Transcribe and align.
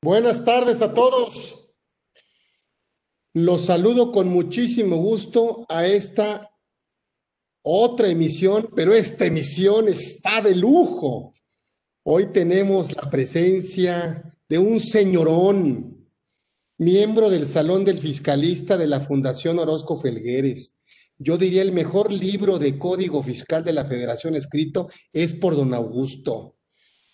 Buenas 0.00 0.44
tardes 0.44 0.80
a 0.80 0.94
todos. 0.94 1.72
Los 3.34 3.66
saludo 3.66 4.12
con 4.12 4.28
muchísimo 4.28 4.96
gusto 4.98 5.66
a 5.68 5.88
esta 5.88 6.50
otra 7.62 8.08
emisión, 8.08 8.70
pero 8.76 8.94
esta 8.94 9.26
emisión 9.26 9.88
está 9.88 10.40
de 10.40 10.54
lujo. 10.54 11.32
Hoy 12.04 12.32
tenemos 12.32 12.94
la 12.94 13.10
presencia 13.10 14.38
de 14.48 14.58
un 14.58 14.78
señorón, 14.78 16.08
miembro 16.78 17.28
del 17.28 17.44
Salón 17.44 17.84
del 17.84 17.98
Fiscalista 17.98 18.76
de 18.76 18.86
la 18.86 19.00
Fundación 19.00 19.58
Orozco 19.58 19.96
Felgueres. 19.96 20.76
Yo 21.18 21.36
diría 21.36 21.62
el 21.62 21.72
mejor 21.72 22.12
libro 22.12 22.60
de 22.60 22.78
código 22.78 23.20
fiscal 23.24 23.64
de 23.64 23.72
la 23.72 23.84
Federación 23.84 24.36
escrito 24.36 24.88
es 25.12 25.34
por 25.34 25.56
don 25.56 25.74
Augusto. 25.74 26.57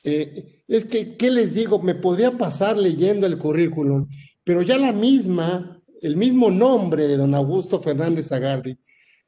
Eh, 0.04 0.62
es 0.68 0.84
que, 0.84 1.16
¿qué 1.16 1.30
les 1.30 1.54
digo? 1.54 1.80
Me 1.80 1.94
podría 1.94 2.36
pasar 2.36 2.76
leyendo 2.76 3.26
el 3.26 3.38
currículum, 3.38 4.08
pero 4.44 4.62
ya 4.62 4.78
la 4.78 4.92
misma, 4.92 5.82
el 6.02 6.16
mismo 6.16 6.50
nombre 6.50 7.08
de 7.08 7.16
don 7.16 7.34
Augusto 7.34 7.80
Fernández 7.80 8.30
Agardi 8.30 8.76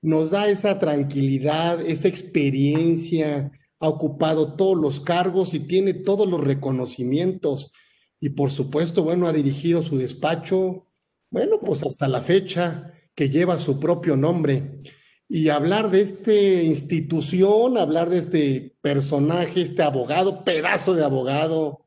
nos 0.03 0.31
da 0.31 0.49
esa 0.49 0.79
tranquilidad, 0.79 1.81
esa 1.81 2.09
experiencia, 2.09 3.51
ha 3.81 3.89
ocupado 3.89 4.55
todos 4.55 4.77
los 4.77 5.01
cargos 5.01 5.55
y 5.55 5.61
tiene 5.61 5.95
todos 5.95 6.29
los 6.29 6.41
reconocimientos. 6.41 7.73
Y 8.21 8.31
por 8.31 8.51
supuesto, 8.51 9.03
bueno, 9.03 9.27
ha 9.27 9.33
dirigido 9.33 9.83
su 9.83 9.99
despacho, 9.99 10.87
bueno, 11.31 11.61
pues 11.61 11.83
hasta 11.83 12.09
la 12.09 12.21
fecha 12.21 12.93
que 13.15 13.31
lleva 13.31 13.59
su 13.59 13.81
propio 13.81 14.17
nombre 14.17 14.79
y 15.29 15.49
hablar 15.49 15.91
de 15.91 16.03
esta 16.03 16.33
institución, 16.33 17.79
hablar 17.79 18.11
de 18.11 18.19
este 18.19 18.77
personaje, 18.81 19.63
este 19.63 19.83
abogado, 19.83 20.45
pedazo 20.45 20.95
de 20.95 21.05
abogado, 21.05 21.85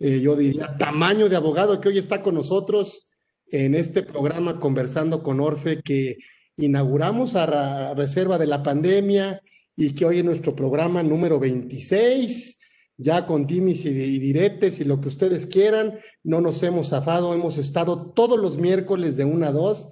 eh, 0.00 0.20
yo 0.20 0.34
diría 0.34 0.76
tamaño 0.76 1.28
de 1.28 1.36
abogado 1.36 1.80
que 1.80 1.88
hoy 1.88 1.98
está 1.98 2.22
con 2.22 2.34
nosotros 2.34 3.04
en 3.46 3.74
este 3.74 4.02
programa 4.02 4.58
Conversando 4.58 5.22
con 5.22 5.38
Orfe 5.38 5.80
que 5.82 6.16
inauguramos 6.56 7.36
a 7.36 7.94
reserva 7.94 8.36
de 8.38 8.46
la 8.48 8.62
pandemia 8.62 9.40
y 9.76 9.94
que 9.94 10.04
hoy 10.04 10.18
es 10.18 10.24
nuestro 10.24 10.56
programa 10.56 11.02
número 11.02 11.38
26, 11.38 12.58
ya 12.96 13.26
con 13.26 13.46
timis 13.46 13.84
y 13.84 14.18
diretes 14.18 14.80
y 14.80 14.84
lo 14.84 15.00
que 15.00 15.08
ustedes 15.08 15.46
quieran, 15.46 15.98
no 16.24 16.40
nos 16.40 16.62
hemos 16.62 16.88
zafado, 16.88 17.32
hemos 17.32 17.56
estado 17.56 18.10
todos 18.10 18.38
los 18.38 18.58
miércoles 18.58 19.16
de 19.16 19.24
una 19.24 19.48
a 19.48 19.52
dos 19.52 19.88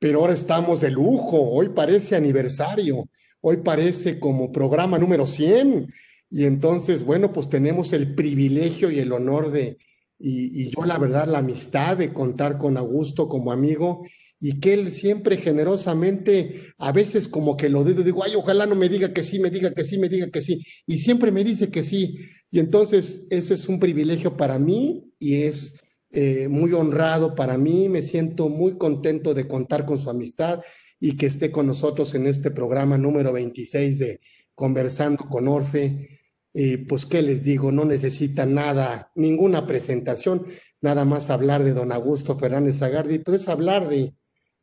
pero 0.00 0.20
ahora 0.20 0.32
estamos 0.32 0.80
de 0.80 0.90
lujo, 0.90 1.38
hoy 1.50 1.68
parece 1.68 2.16
aniversario, 2.16 3.08
hoy 3.42 3.58
parece 3.58 4.18
como 4.18 4.50
programa 4.50 4.98
número 4.98 5.26
100, 5.26 5.92
y 6.30 6.44
entonces, 6.46 7.04
bueno, 7.04 7.32
pues 7.32 7.48
tenemos 7.48 7.92
el 7.92 8.14
privilegio 8.14 8.90
y 8.90 8.98
el 8.98 9.12
honor 9.12 9.52
de, 9.52 9.76
y, 10.18 10.70
yo 10.70 10.84
la 10.86 10.98
verdad, 10.98 11.28
la 11.28 11.38
amistad 11.38 11.98
de 11.98 12.14
contar 12.14 12.56
con 12.56 12.78
Augusto 12.78 13.28
como 13.28 13.52
amigo, 13.52 14.02
y 14.40 14.58
que 14.58 14.72
él 14.72 14.90
siempre 14.90 15.36
generosamente, 15.36 16.72
a 16.78 16.92
veces 16.92 17.28
como 17.28 17.58
que 17.58 17.68
lo 17.68 17.84
digo, 17.84 18.02
digo, 18.02 18.24
ay, 18.24 18.36
ojalá 18.36 18.64
no 18.64 18.76
me 18.76 18.88
diga 18.88 19.12
que 19.12 19.22
sí, 19.22 19.38
me 19.38 19.50
diga 19.50 19.70
que 19.72 19.84
sí, 19.84 19.98
me 19.98 20.08
diga 20.08 20.30
que 20.30 20.40
sí, 20.40 20.62
y 20.86 20.96
siempre 20.96 21.30
me 21.30 21.44
dice 21.44 21.70
que 21.70 21.82
sí, 21.82 22.16
y 22.50 22.58
entonces 22.58 23.26
eso 23.28 23.52
es 23.52 23.68
un 23.68 23.78
privilegio 23.78 24.38
para 24.38 24.58
mí 24.58 25.12
y 25.18 25.42
es 25.42 25.74
eh, 26.12 26.48
muy 26.48 26.72
honrado 26.72 27.36
para 27.36 27.56
mí, 27.56 27.88
me 27.88 28.02
siento 28.02 28.48
muy 28.48 28.76
contento 28.76 29.32
de 29.32 29.46
contar 29.46 29.84
con 29.86 29.96
su 29.96 30.10
amistad 30.10 30.60
y 30.98 31.16
que 31.16 31.26
esté 31.26 31.52
con 31.52 31.68
nosotros 31.68 32.14
en 32.14 32.26
este 32.26 32.50
programa 32.50 32.98
número 32.98 33.32
26 33.32 33.98
de 34.00 34.20
Conversando 34.56 35.24
con 35.28 35.46
Orfe. 35.46 36.08
Y 36.52 36.78
pues, 36.78 37.06
¿qué 37.06 37.22
les 37.22 37.44
digo? 37.44 37.70
No 37.70 37.84
necesita 37.84 38.44
nada, 38.44 39.12
ninguna 39.14 39.68
presentación, 39.68 40.44
nada 40.80 41.04
más 41.04 41.30
hablar 41.30 41.62
de 41.62 41.74
don 41.74 41.92
Augusto 41.92 42.36
Fernández 42.36 42.82
Agardi, 42.82 43.20
pues 43.20 43.48
hablar 43.48 43.88
de, 43.88 44.12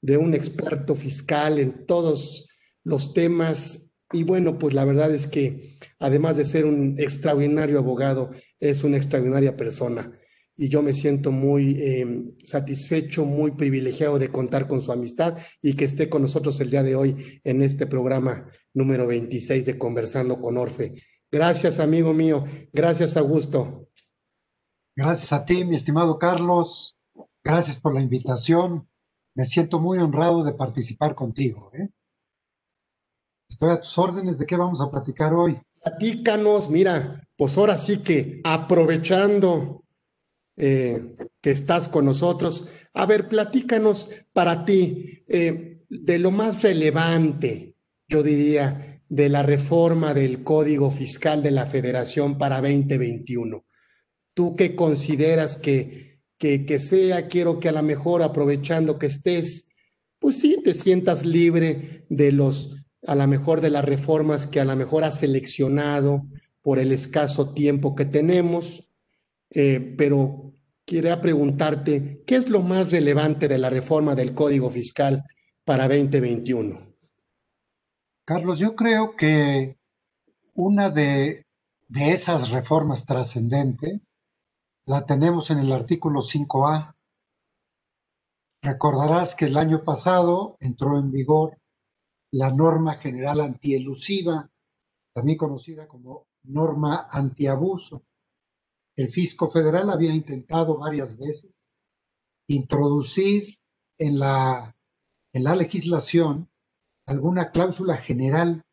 de 0.01 0.17
un 0.17 0.33
experto 0.33 0.95
fiscal 0.95 1.59
en 1.59 1.85
todos 1.85 2.49
los 2.83 3.13
temas. 3.13 3.91
Y 4.11 4.23
bueno, 4.23 4.59
pues 4.59 4.73
la 4.73 4.83
verdad 4.83 5.11
es 5.15 5.27
que 5.27 5.77
además 5.97 6.35
de 6.35 6.45
ser 6.45 6.65
un 6.65 6.95
extraordinario 6.99 7.79
abogado, 7.79 8.31
es 8.59 8.83
una 8.83 8.97
extraordinaria 8.97 9.55
persona 9.55 10.11
y 10.57 10.69
yo 10.69 10.81
me 10.81 10.93
siento 10.93 11.31
muy 11.31 11.81
em, 11.81 12.35
satisfecho, 12.43 13.25
muy 13.25 13.51
privilegiado 13.51 14.17
de 14.17 14.29
contar 14.29 14.67
con 14.67 14.81
su 14.81 14.91
amistad 14.91 15.37
y 15.61 15.75
que 15.75 15.85
esté 15.85 16.09
con 16.09 16.23
nosotros 16.23 16.59
el 16.59 16.71
día 16.71 16.81
de 16.81 16.95
hoy 16.95 17.39
en 17.43 17.61
este 17.61 17.85
programa 17.85 18.47
número 18.73 19.05
26 19.05 19.67
de 19.67 19.77
Conversando 19.77 20.41
con 20.41 20.57
Orfe. 20.57 20.95
Gracias, 21.31 21.79
amigo 21.79 22.11
mío. 22.11 22.43
Gracias, 22.73 23.15
Augusto. 23.17 23.89
Gracias 24.95 25.31
a 25.31 25.45
ti, 25.45 25.63
mi 25.63 25.75
estimado 25.75 26.17
Carlos. 26.17 26.97
Gracias 27.43 27.79
por 27.79 27.93
la 27.93 28.01
invitación. 28.01 28.89
Me 29.35 29.45
siento 29.45 29.79
muy 29.79 29.99
honrado 29.99 30.43
de 30.43 30.53
participar 30.53 31.13
contigo. 31.13 31.69
¿eh? 31.75 31.89
Estoy 33.47 33.69
a 33.69 33.79
tus 33.79 33.95
órdenes. 33.97 34.39
¿De 34.39 34.47
qué 34.47 34.55
vamos 34.55 34.81
a 34.81 34.89
platicar 34.89 35.33
hoy? 35.35 35.59
Platícanos, 35.83 36.71
mira, 36.71 37.23
pues 37.37 37.55
ahora 37.57 37.77
sí 37.77 37.99
que 37.99 38.41
aprovechando 38.43 39.83
eh, 40.57 41.15
que 41.39 41.51
estás 41.51 41.87
con 41.87 42.05
nosotros. 42.05 42.67
A 42.93 43.05
ver, 43.05 43.27
platícanos 43.27 44.09
para 44.33 44.65
ti 44.65 45.23
eh, 45.27 45.83
de 45.87 46.19
lo 46.19 46.31
más 46.31 46.63
relevante, 46.63 47.75
yo 48.07 48.23
diría, 48.23 49.01
de 49.07 49.29
la 49.29 49.43
reforma 49.43 50.13
del 50.13 50.43
Código 50.43 50.91
Fiscal 50.91 51.41
de 51.43 51.51
la 51.51 51.65
Federación 51.65 52.37
para 52.37 52.59
2021. 52.59 53.65
¿Tú 54.33 54.55
qué 54.55 54.75
consideras 54.75 55.57
que, 55.57 56.21
que, 56.37 56.65
que 56.65 56.79
sea? 56.79 57.27
Quiero 57.27 57.59
que 57.59 57.69
a 57.69 57.73
lo 57.73 57.83
mejor 57.83 58.21
aprovechando 58.23 58.99
que 58.99 59.05
estés, 59.05 59.69
pues 60.19 60.39
sí, 60.39 60.57
te 60.63 60.73
sientas 60.73 61.25
libre 61.25 62.05
de 62.09 62.31
los, 62.31 62.83
a 63.05 63.15
lo 63.15 63.27
mejor 63.27 63.61
de 63.61 63.69
las 63.69 63.85
reformas 63.85 64.47
que 64.47 64.59
a 64.59 64.65
lo 64.65 64.75
mejor 64.75 65.03
has 65.03 65.19
seleccionado 65.19 66.25
por 66.61 66.79
el 66.79 66.91
escaso 66.91 67.53
tiempo 67.53 67.95
que 67.95 68.05
tenemos, 68.05 68.89
eh, 69.51 69.95
pero 69.97 70.46
quería 70.87 71.19
preguntarte, 71.19 72.23
¿qué 72.25 72.37
es 72.37 72.49
lo 72.49 72.61
más 72.61 72.91
relevante 72.91 73.49
de 73.49 73.57
la 73.57 73.69
reforma 73.69 74.15
del 74.15 74.33
Código 74.33 74.69
Fiscal 74.69 75.21
para 75.65 75.83
2021? 75.83 76.79
Carlos, 78.25 78.57
yo 78.57 78.73
creo 78.73 79.15
que 79.17 79.77
una 80.53 80.89
de, 80.89 81.43
de 81.89 82.13
esas 82.13 82.49
reformas 82.51 83.05
trascendentes 83.05 83.99
la 84.85 85.05
tenemos 85.05 85.51
en 85.51 85.59
el 85.59 85.73
artículo 85.73 86.21
5A. 86.21 86.95
Recordarás 88.61 89.35
que 89.35 89.45
el 89.45 89.57
año 89.57 89.83
pasado 89.83 90.55
entró 90.61 90.97
en 90.97 91.11
vigor 91.11 91.57
la 92.31 92.49
norma 92.49 92.95
general 92.95 93.41
antielusiva, 93.41 94.49
también 95.13 95.37
conocida 95.37 95.85
como 95.85 96.27
norma 96.43 97.07
antiabuso. 97.11 98.03
El 98.97 99.11
fisco 99.11 99.51
federal 99.51 99.91
había 99.91 100.13
intentado 100.13 100.77
varias 100.77 101.17
veces 101.17 101.51
introducir 102.47 103.59
en 103.99 104.17
la, 104.17 104.75
en 105.33 105.43
la 105.43 105.55
legislación 105.55 106.49
alguna 107.05 107.51
cláusula 107.51 107.97
general 107.97 108.65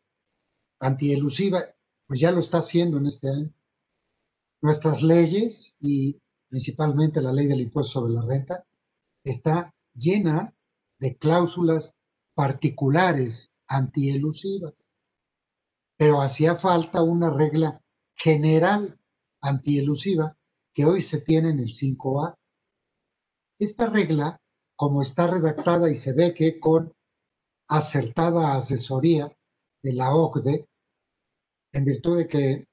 antielusiva, 0.81 1.63
pues 2.07 2.21
ya 2.21 2.31
lo 2.31 2.41
está 2.41 2.59
haciendo 2.59 2.97
en 2.97 3.07
este 3.07 3.29
año. 3.29 3.51
Nuestras 4.63 5.03
leyes 5.03 5.75
y 5.79 6.19
principalmente 6.49 7.21
la 7.21 7.33
ley 7.33 7.47
del 7.47 7.61
impuesto 7.61 7.93
sobre 7.93 8.15
la 8.15 8.23
renta 8.23 8.65
está 9.25 9.75
llena 9.93 10.55
de 11.01 11.17
cláusulas 11.19 11.95
particulares 12.35 13.51
antielusivas, 13.67 14.75
pero 15.99 16.23
hacía 16.23 16.57
falta 16.57 17.03
una 17.03 17.31
regla 17.31 17.83
general 18.15 18.99
antielusiva 19.45 20.37
que 20.75 20.85
hoy 20.85 21.03
se 21.03 21.21
tiene 21.21 21.51
en 21.51 21.61
el 21.61 21.69
5A. 21.69 22.35
Esta 23.61 23.87
regla, 23.87 24.41
como 24.77 25.03
está 25.03 25.29
redactada 25.29 25.91
y 25.91 25.97
se 25.97 26.13
ve 26.13 26.35
que 26.35 26.59
con 26.59 26.93
acertada 27.69 28.57
asesoría 28.57 29.31
de 29.83 29.93
la 29.93 30.15
OCDE, 30.15 30.67
en 31.73 31.85
virtud 31.85 32.19
de 32.19 32.29
que 32.29 32.67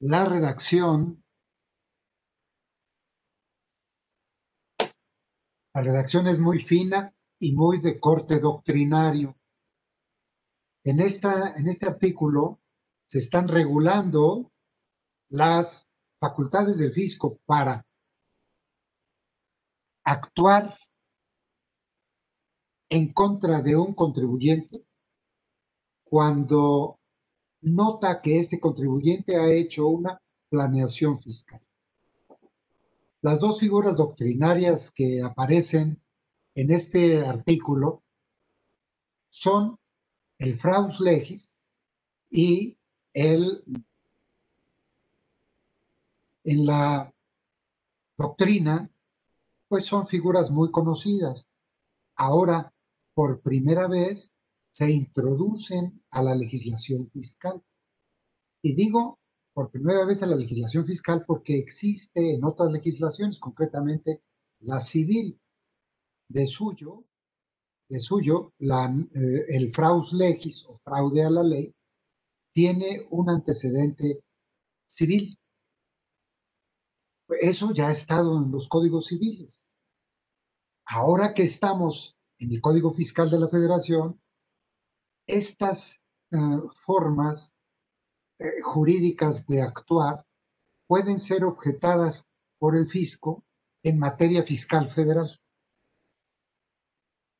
la 0.00 0.26
redacción 0.26 1.24
La 5.74 5.82
redacción 5.82 6.28
es 6.28 6.38
muy 6.38 6.60
fina 6.60 7.12
y 7.40 7.52
muy 7.52 7.80
de 7.80 7.98
corte 7.98 8.38
doctrinario. 8.38 9.36
En, 10.84 11.00
esta, 11.00 11.56
en 11.56 11.68
este 11.68 11.86
artículo 11.86 12.60
se 13.08 13.18
están 13.18 13.48
regulando 13.48 14.52
las 15.28 15.86
facultades 16.20 16.78
del 16.78 16.92
fisco 16.92 17.38
para 17.44 17.84
actuar 20.04 20.76
en 22.90 23.12
contra 23.12 23.60
de 23.60 23.76
un 23.76 23.94
contribuyente 23.94 24.84
cuando 26.04 26.98
nota 27.62 28.20
que 28.22 28.38
este 28.38 28.60
contribuyente 28.60 29.36
ha 29.36 29.50
hecho 29.50 29.88
una 29.88 30.20
planeación 30.48 31.20
fiscal. 31.20 31.60
Las 33.22 33.40
dos 33.40 33.58
figuras 33.58 33.96
doctrinarias 33.96 34.92
que 34.94 35.22
aparecen 35.22 36.00
en 36.54 36.70
este 36.70 37.24
artículo 37.24 38.02
son 39.30 39.78
el 40.38 40.58
fraus 40.60 41.00
legis 41.00 41.50
y 42.30 42.76
el 43.14 43.64
en 46.44 46.66
la 46.66 47.12
doctrina 48.16 48.90
pues 49.68 49.86
son 49.86 50.06
figuras 50.06 50.50
muy 50.50 50.70
conocidas. 50.70 51.46
Ahora, 52.16 52.72
por 53.14 53.40
primera 53.40 53.88
vez, 53.88 54.30
se 54.70 54.90
introducen 54.90 56.02
a 56.10 56.22
la 56.22 56.34
legislación 56.34 57.10
fiscal. 57.10 57.62
Y 58.62 58.74
digo 58.74 59.18
por 59.52 59.70
primera 59.70 60.04
vez 60.04 60.22
a 60.22 60.26
la 60.26 60.36
legislación 60.36 60.84
fiscal 60.84 61.24
porque 61.26 61.58
existe 61.58 62.34
en 62.34 62.44
otras 62.44 62.72
legislaciones, 62.72 63.38
concretamente 63.38 64.22
la 64.60 64.80
civil. 64.80 65.38
De 66.26 66.46
suyo, 66.46 67.04
de 67.88 68.00
suyo 68.00 68.52
eh, 68.58 69.44
el 69.48 69.72
fraus 69.74 70.12
legis 70.12 70.64
o 70.66 70.78
fraude 70.78 71.22
a 71.22 71.30
la 71.30 71.42
ley 71.42 71.74
tiene 72.52 73.06
un 73.10 73.28
antecedente 73.28 74.24
civil. 74.86 75.36
Eso 77.40 77.72
ya 77.72 77.88
ha 77.88 77.92
estado 77.92 78.36
en 78.36 78.50
los 78.50 78.68
códigos 78.68 79.06
civiles. 79.06 79.60
Ahora 80.86 81.32
que 81.32 81.44
estamos 81.44 82.16
en 82.38 82.52
el 82.52 82.60
Código 82.60 82.92
Fiscal 82.92 83.30
de 83.30 83.38
la 83.38 83.48
Federación, 83.48 84.20
estas 85.26 85.98
eh, 86.30 86.36
formas 86.84 87.50
eh, 88.38 88.60
jurídicas 88.62 89.46
de 89.46 89.62
actuar 89.62 90.26
pueden 90.86 91.20
ser 91.20 91.44
objetadas 91.44 92.26
por 92.58 92.76
el 92.76 92.88
fisco 92.88 93.44
en 93.82 93.98
materia 93.98 94.42
fiscal 94.42 94.90
federal. 94.90 95.40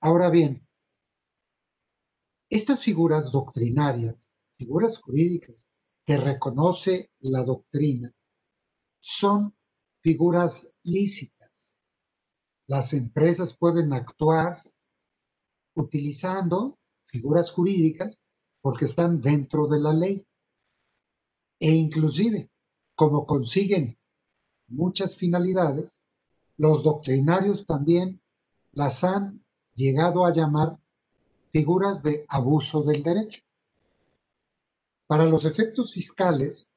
Ahora 0.00 0.30
bien, 0.30 0.66
estas 2.50 2.82
figuras 2.82 3.30
doctrinarias, 3.32 4.16
figuras 4.56 4.98
jurídicas 4.98 5.66
que 6.06 6.16
reconoce 6.16 7.10
la 7.20 7.42
doctrina, 7.42 8.12
son 9.00 9.54
figuras 10.04 10.68
lícitas. 10.82 11.50
Las 12.66 12.92
empresas 12.92 13.56
pueden 13.56 13.94
actuar 13.94 14.62
utilizando 15.74 16.78
figuras 17.06 17.50
jurídicas 17.50 18.20
porque 18.60 18.84
están 18.84 19.22
dentro 19.22 19.66
de 19.66 19.80
la 19.80 19.94
ley. 19.94 20.26
E 21.58 21.72
inclusive, 21.72 22.50
como 22.94 23.24
consiguen 23.24 23.96
muchas 24.68 25.16
finalidades, 25.16 25.94
los 26.58 26.82
doctrinarios 26.82 27.64
también 27.64 28.20
las 28.72 29.02
han 29.04 29.42
llegado 29.72 30.26
a 30.26 30.34
llamar 30.34 30.78
figuras 31.50 32.02
de 32.02 32.26
abuso 32.28 32.82
del 32.82 33.02
derecho. 33.02 33.40
Para 35.06 35.24
los 35.24 35.46
efectos 35.46 35.94
fiscales, 35.94 36.68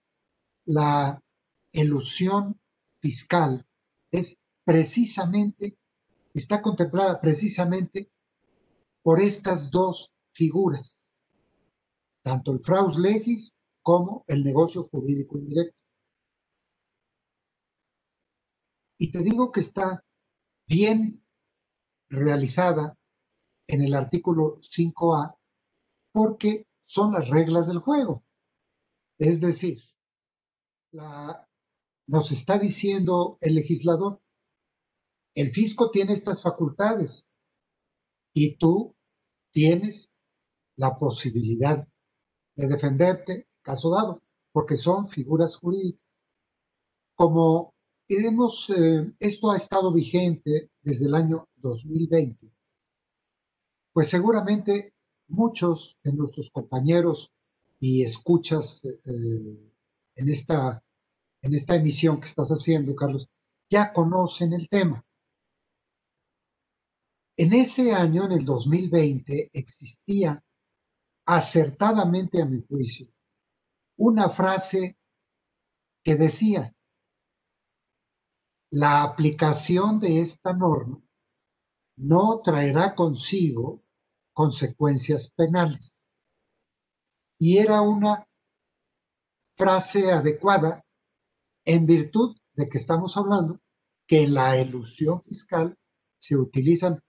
la 0.64 1.22
elusión 1.74 2.58
fiscal 3.00 3.66
es 4.12 4.38
precisamente, 4.64 5.78
está 6.34 6.62
contemplada 6.62 7.20
precisamente 7.22 8.12
por 9.02 9.22
estas 9.22 9.72
dos 9.72 10.12
figuras, 10.34 11.00
tanto 12.24 12.52
el 12.52 12.60
fraus 12.60 12.98
legis 12.98 13.54
como 13.82 14.26
el 14.28 14.44
negocio 14.44 14.88
jurídico 14.90 15.38
indirecto. 15.38 15.78
Y 19.00 19.12
te 19.12 19.20
digo 19.20 19.52
que 19.52 19.62
está 19.62 20.04
bien 20.68 21.24
realizada 22.10 22.98
en 23.68 23.84
el 23.84 23.94
artículo 23.94 24.60
5A 24.62 25.38
porque 26.12 26.68
son 26.86 27.14
las 27.14 27.30
reglas 27.30 27.68
del 27.68 27.80
juego. 27.80 28.24
Es 29.20 29.40
decir, 29.40 29.82
nos 32.08 32.32
está 32.32 32.58
diciendo 32.58 33.38
el 33.42 33.56
legislador, 33.56 34.22
el 35.36 35.52
fisco 35.52 35.92
tiene 35.92 36.14
estas 36.14 36.42
facultades 36.42 37.28
y 38.34 38.58
tú 38.58 38.96
tienes 39.52 40.10
la 40.78 40.98
posibilidad 40.98 41.88
de 42.56 42.68
defenderte 42.68 43.48
caso 43.62 43.90
dado, 43.90 44.22
porque 44.52 44.78
son 44.78 45.10
figuras 45.10 45.58
jurídicas. 45.58 46.02
Como 47.16 47.74
hemos, 48.08 48.70
eh, 48.70 49.12
esto 49.20 49.52
ha 49.52 49.58
estado 49.58 49.92
vigente 49.92 50.72
desde 50.82 51.06
el 51.06 51.16
año 51.16 51.50
2020, 51.58 52.52
pues 53.92 54.10
seguramente 54.10 54.94
muchos 55.28 55.98
de 56.04 56.14
nuestros 56.14 56.50
compañeros 56.50 57.30
y 57.80 58.04
escuchas 58.04 58.82
eh, 58.84 59.74
en, 60.16 60.30
esta, 60.30 60.84
en 61.48 61.56
esta 61.56 61.76
emisión 61.76 62.20
que 62.20 62.28
estás 62.28 62.50
haciendo, 62.50 62.96
Carlos, 62.96 63.28
ya 63.70 63.94
conocen 63.94 64.54
el 64.54 64.70
tema. 64.70 65.04
En 67.38 67.54
ese 67.54 67.94
año, 67.94 68.26
en 68.26 68.34
el 68.34 68.46
2020, 68.46 69.52
existía 69.54 70.44
acertadamente 71.26 72.42
a 72.42 72.46
mi 72.46 72.62
juicio 72.68 73.08
una 73.98 74.30
frase 74.30 74.98
que 76.04 76.16
decía, 76.16 76.74
la 78.70 79.04
aplicación 79.04 80.00
de 80.00 80.22
esta 80.22 80.54
norma 80.54 81.02
no 81.98 82.42
traerá 82.42 82.96
consigo 82.96 83.84
consecuencias 84.34 85.32
penales. 85.32 85.96
Y 87.40 87.58
era 87.58 87.82
una 87.82 88.28
frase 89.56 90.12
adecuada 90.12 90.84
en 91.68 91.86
virtud 91.86 92.38
de 92.54 92.66
que 92.66 92.78
estamos 92.78 93.18
hablando 93.18 93.60
que 94.08 94.22
en 94.22 94.34
la 94.34 94.56
elusión 94.56 95.22
fiscal 95.24 95.78
se 96.18 96.38
utilizan 96.38 97.04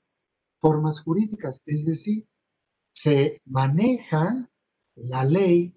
formas 0.60 1.00
jurídicas, 1.00 1.62
es 1.64 1.86
decir, 1.86 2.26
se 2.92 3.40
maneja 3.44 4.50
la 4.96 5.22
ley 5.22 5.72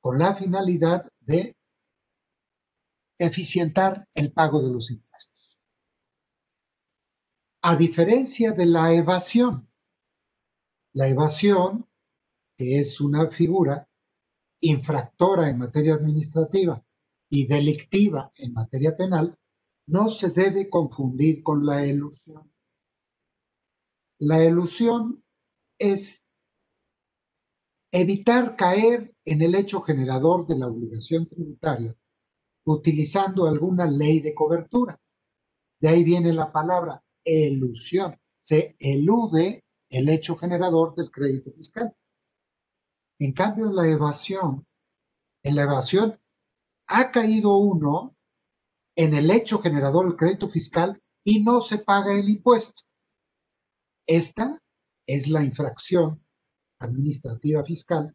con 0.00 0.18
la 0.18 0.34
finalidad 0.34 1.10
de 1.20 1.56
eficientar 3.18 4.06
el 4.14 4.30
pago 4.32 4.60
de 4.60 4.70
los 4.70 4.90
impuestos. 4.90 5.58
A 7.62 7.74
diferencia 7.74 8.52
de 8.52 8.66
la 8.66 8.92
evasión, 8.92 9.66
la 10.92 11.08
evasión, 11.08 11.88
que 12.58 12.80
es 12.80 13.00
una 13.00 13.30
figura 13.30 13.88
infractora 14.60 15.48
en 15.48 15.58
materia 15.58 15.94
administrativa 15.94 16.85
y 17.28 17.46
delictiva 17.46 18.32
en 18.36 18.52
materia 18.52 18.96
penal, 18.96 19.36
no 19.88 20.08
se 20.08 20.30
debe 20.30 20.68
confundir 20.68 21.42
con 21.42 21.64
la 21.64 21.84
elusión. 21.84 22.52
La 24.18 24.42
elusión 24.42 25.22
es 25.78 26.22
evitar 27.92 28.56
caer 28.56 29.14
en 29.24 29.42
el 29.42 29.54
hecho 29.54 29.80
generador 29.82 30.46
de 30.46 30.58
la 30.58 30.68
obligación 30.68 31.28
tributaria 31.28 31.96
utilizando 32.66 33.46
alguna 33.46 33.86
ley 33.86 34.20
de 34.20 34.34
cobertura. 34.34 35.00
De 35.80 35.88
ahí 35.88 36.04
viene 36.04 36.32
la 36.32 36.50
palabra 36.50 37.02
elusión. 37.24 38.18
Se 38.44 38.76
elude 38.78 39.64
el 39.88 40.08
hecho 40.08 40.36
generador 40.36 40.94
del 40.94 41.10
crédito 41.10 41.52
fiscal. 41.52 41.94
En 43.18 43.32
cambio, 43.32 43.70
la 43.70 43.86
evasión, 43.88 44.66
en 45.42 45.56
la 45.56 45.62
evasión 45.62 46.18
ha 46.86 47.10
caído 47.10 47.56
uno 47.56 48.16
en 48.96 49.14
el 49.14 49.30
hecho 49.30 49.60
generador 49.60 50.06
del 50.06 50.16
crédito 50.16 50.48
fiscal 50.48 51.00
y 51.24 51.42
no 51.42 51.60
se 51.60 51.78
paga 51.78 52.14
el 52.14 52.28
impuesto. 52.28 52.82
Esta 54.06 54.60
es 55.06 55.26
la 55.26 55.42
infracción 55.42 56.24
administrativa 56.78 57.64
fiscal 57.64 58.14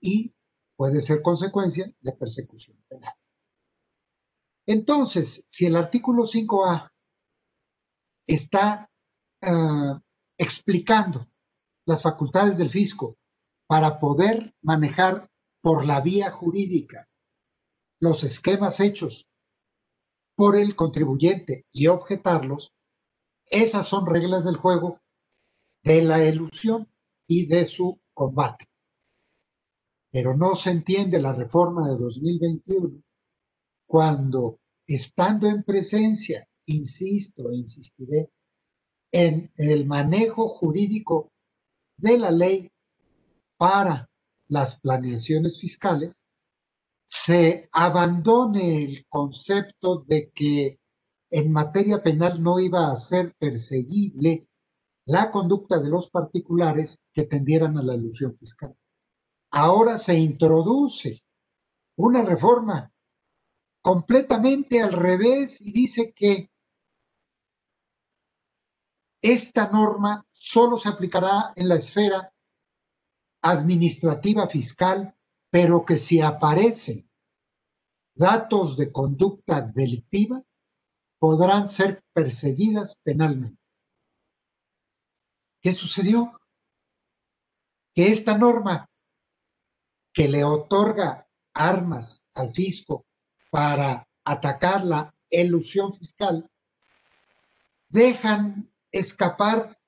y 0.00 0.32
puede 0.76 1.00
ser 1.00 1.22
consecuencia 1.22 1.92
de 2.00 2.12
persecución 2.12 2.76
penal. 2.88 3.14
Entonces, 4.66 5.44
si 5.48 5.66
el 5.66 5.76
artículo 5.76 6.24
5A 6.24 6.90
está 8.26 8.88
ah, 9.42 10.00
explicando 10.36 11.26
las 11.86 12.02
facultades 12.02 12.58
del 12.58 12.70
fisco 12.70 13.16
para 13.66 13.98
poder 13.98 14.54
manejar 14.62 15.28
por 15.60 15.84
la 15.84 16.00
vía 16.00 16.30
jurídica 16.30 17.08
los 18.00 18.24
esquemas 18.24 18.80
hechos 18.80 19.26
por 20.36 20.56
el 20.56 20.76
contribuyente 20.76 21.66
y 21.72 21.88
objetarlos, 21.88 22.72
esas 23.46 23.88
son 23.88 24.06
reglas 24.06 24.44
del 24.44 24.56
juego 24.56 25.00
de 25.82 26.02
la 26.02 26.24
ilusión 26.24 26.88
y 27.26 27.46
de 27.46 27.64
su 27.64 28.00
combate. 28.14 28.68
Pero 30.10 30.36
no 30.36 30.54
se 30.54 30.70
entiende 30.70 31.20
la 31.20 31.32
reforma 31.32 31.88
de 31.88 31.96
2021 31.96 33.02
cuando, 33.86 34.60
estando 34.86 35.48
en 35.48 35.62
presencia 35.62 36.46
insisto 36.66 37.50
e 37.50 37.56
insistiré 37.56 38.30
en 39.10 39.50
el 39.56 39.86
manejo 39.86 40.48
jurídico 40.48 41.32
de 41.96 42.18
la 42.18 42.30
ley 42.30 42.70
para 43.56 44.08
las 44.48 44.80
planeaciones 44.80 45.58
fiscales, 45.60 46.12
se 47.08 47.68
abandone 47.72 48.84
el 48.84 49.06
concepto 49.08 50.04
de 50.06 50.30
que 50.34 50.78
en 51.30 51.52
materia 51.52 52.02
penal 52.02 52.42
no 52.42 52.60
iba 52.60 52.90
a 52.90 52.96
ser 52.96 53.34
perseguible 53.38 54.46
la 55.06 55.30
conducta 55.30 55.80
de 55.80 55.88
los 55.88 56.10
particulares 56.10 57.00
que 57.12 57.24
tendieran 57.24 57.78
a 57.78 57.82
la 57.82 57.94
ilusión 57.94 58.36
fiscal. 58.36 58.76
Ahora 59.50 59.98
se 59.98 60.14
introduce 60.18 61.22
una 61.96 62.22
reforma 62.22 62.92
completamente 63.80 64.82
al 64.82 64.92
revés 64.92 65.56
y 65.60 65.72
dice 65.72 66.12
que 66.14 66.50
esta 69.22 69.70
norma 69.70 70.26
solo 70.30 70.76
se 70.76 70.90
aplicará 70.90 71.52
en 71.56 71.68
la 71.68 71.76
esfera 71.76 72.32
administrativa 73.42 74.46
fiscal, 74.48 75.14
pero 75.50 75.84
que 75.84 75.96
si 75.96 76.20
aparecen 76.20 77.08
datos 78.14 78.76
de 78.76 78.92
conducta 78.92 79.60
delictiva, 79.60 80.42
podrán 81.18 81.68
ser 81.68 82.02
perseguidas 82.12 82.96
penalmente. 83.02 83.60
¿Qué 85.60 85.72
sucedió? 85.72 86.40
Que 87.94 88.12
esta 88.12 88.36
norma 88.36 88.88
que 90.12 90.28
le 90.28 90.44
otorga 90.44 91.28
armas 91.54 92.22
al 92.34 92.52
fisco 92.52 93.06
para 93.50 94.08
atacar 94.24 94.84
la 94.84 95.14
elusión 95.30 95.94
fiscal, 95.94 96.50
dejan 97.88 98.70
escapar 98.90 99.78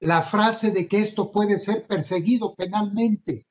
la 0.00 0.30
frase 0.30 0.70
de 0.70 0.86
que 0.88 1.02
esto 1.02 1.32
puede 1.32 1.58
ser 1.58 1.86
perseguido 1.86 2.54
penalmente. 2.54 3.46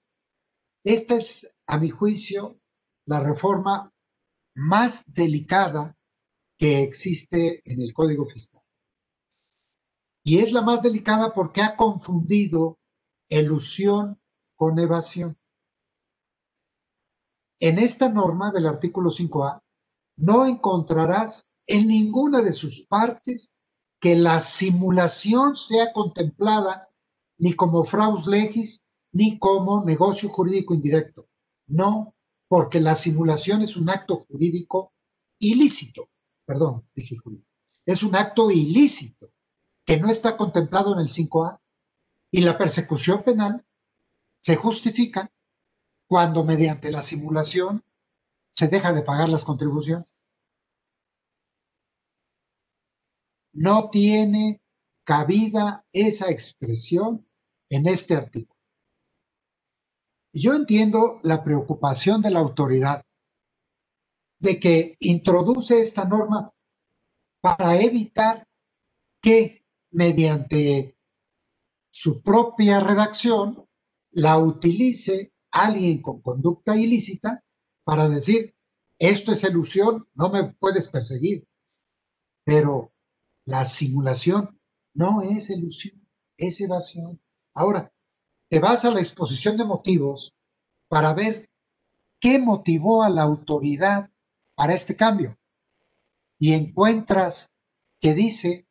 Esta 0.84 1.16
es, 1.16 1.48
a 1.66 1.78
mi 1.78 1.90
juicio, 1.90 2.60
la 3.06 3.20
reforma 3.20 3.92
más 4.56 5.02
delicada 5.06 5.96
que 6.58 6.84
existe 6.84 7.62
en 7.66 7.82
el 7.82 7.94
Código 7.94 8.26
Fiscal. 8.26 8.62
Y 10.26 10.40
es 10.40 10.52
la 10.52 10.62
más 10.62 10.82
delicada 10.82 11.34
porque 11.34 11.62
ha 11.62 11.76
confundido 11.76 12.80
elusión 13.30 14.20
con 14.56 14.80
evasión. 14.80 15.38
En 17.60 17.80
esta 17.80 18.10
norma 18.10 18.52
del 18.52 18.68
artículo 18.68 19.10
5A 19.10 19.62
no 20.18 20.46
encontrarás 20.46 21.46
en 21.66 21.88
ninguna 21.88 22.42
de 22.42 22.54
sus 22.54 22.86
partes 22.88 23.52
que 24.02 24.16
la 24.16 24.44
simulación 24.44 25.56
sea 25.56 25.94
contemplada 25.94 26.90
ni 27.38 27.54
como 27.56 27.86
fraus 27.86 28.28
legis 28.28 28.83
ni 29.14 29.40
como 29.40 29.86
negocio 29.86 30.30
jurídico 30.30 30.74
indirecto. 30.74 31.28
No, 31.68 32.16
porque 32.48 32.82
la 32.82 32.96
simulación 32.96 33.62
es 33.62 33.78
un 33.78 33.90
acto 33.90 34.26
jurídico 34.28 34.94
ilícito. 35.40 36.10
Perdón, 36.46 36.88
dije 36.94 37.16
jurídico. 37.18 37.48
Es 37.86 38.04
un 38.04 38.16
acto 38.16 38.52
ilícito 38.52 39.32
que 39.86 39.98
no 39.98 40.10
está 40.10 40.36
contemplado 40.36 40.94
en 40.94 41.00
el 41.00 41.10
5A 41.10 41.60
y 42.32 42.42
la 42.42 42.58
persecución 42.58 43.24
penal 43.24 43.66
se 44.42 44.56
justifica 44.56 45.32
cuando 46.08 46.44
mediante 46.44 46.92
la 46.92 47.02
simulación 47.02 47.84
se 48.56 48.68
deja 48.68 48.94
de 48.94 49.04
pagar 49.04 49.30
las 49.30 49.44
contribuciones. 49.44 50.08
No 53.54 53.90
tiene 53.90 54.62
cabida 55.06 55.86
esa 55.92 56.30
expresión 56.30 57.28
en 57.70 57.88
este 57.88 58.16
artículo. 58.16 58.53
Yo 60.34 60.56
entiendo 60.56 61.20
la 61.22 61.44
preocupación 61.44 62.24
de 62.24 62.32
la 62.32 62.40
autoridad 62.40 63.06
de 64.40 64.60
que 64.60 64.98
introduce 65.00 65.80
esta 65.80 66.06
norma 66.06 66.52
para 67.40 67.80
evitar 67.80 68.48
que 69.22 69.64
mediante 69.92 70.98
su 71.92 72.24
propia 72.24 72.80
redacción 72.80 73.68
la 74.10 74.40
utilice 74.40 75.34
alguien 75.52 76.02
con 76.02 76.22
conducta 76.22 76.76
ilícita 76.76 77.44
para 77.84 78.10
decir, 78.10 78.56
esto 78.98 79.34
es 79.34 79.44
ilusión, 79.44 80.08
no 80.16 80.30
me 80.30 80.52
puedes 80.54 80.88
perseguir. 80.88 81.48
Pero 82.44 82.92
la 83.46 83.66
simulación 83.66 84.60
no 84.96 85.22
es 85.22 85.50
ilusión, 85.52 86.02
es 86.38 86.60
evasión. 86.60 87.22
Ahora, 87.54 87.93
te 88.50 88.60
vas 88.60 88.84
a 88.86 88.92
la 88.92 89.02
exposición 89.02 89.58
de 89.58 89.66
motivos 89.66 90.34
para 90.88 91.14
ver 91.14 91.50
qué 92.20 92.40
motivó 92.40 93.04
a 93.04 93.10
la 93.10 93.24
autoridad 93.24 94.10
para 94.56 94.76
este 94.76 94.96
cambio. 94.96 95.38
Y 96.38 96.54
encuentras 96.54 97.52
que 98.00 98.14
dice 98.14 98.68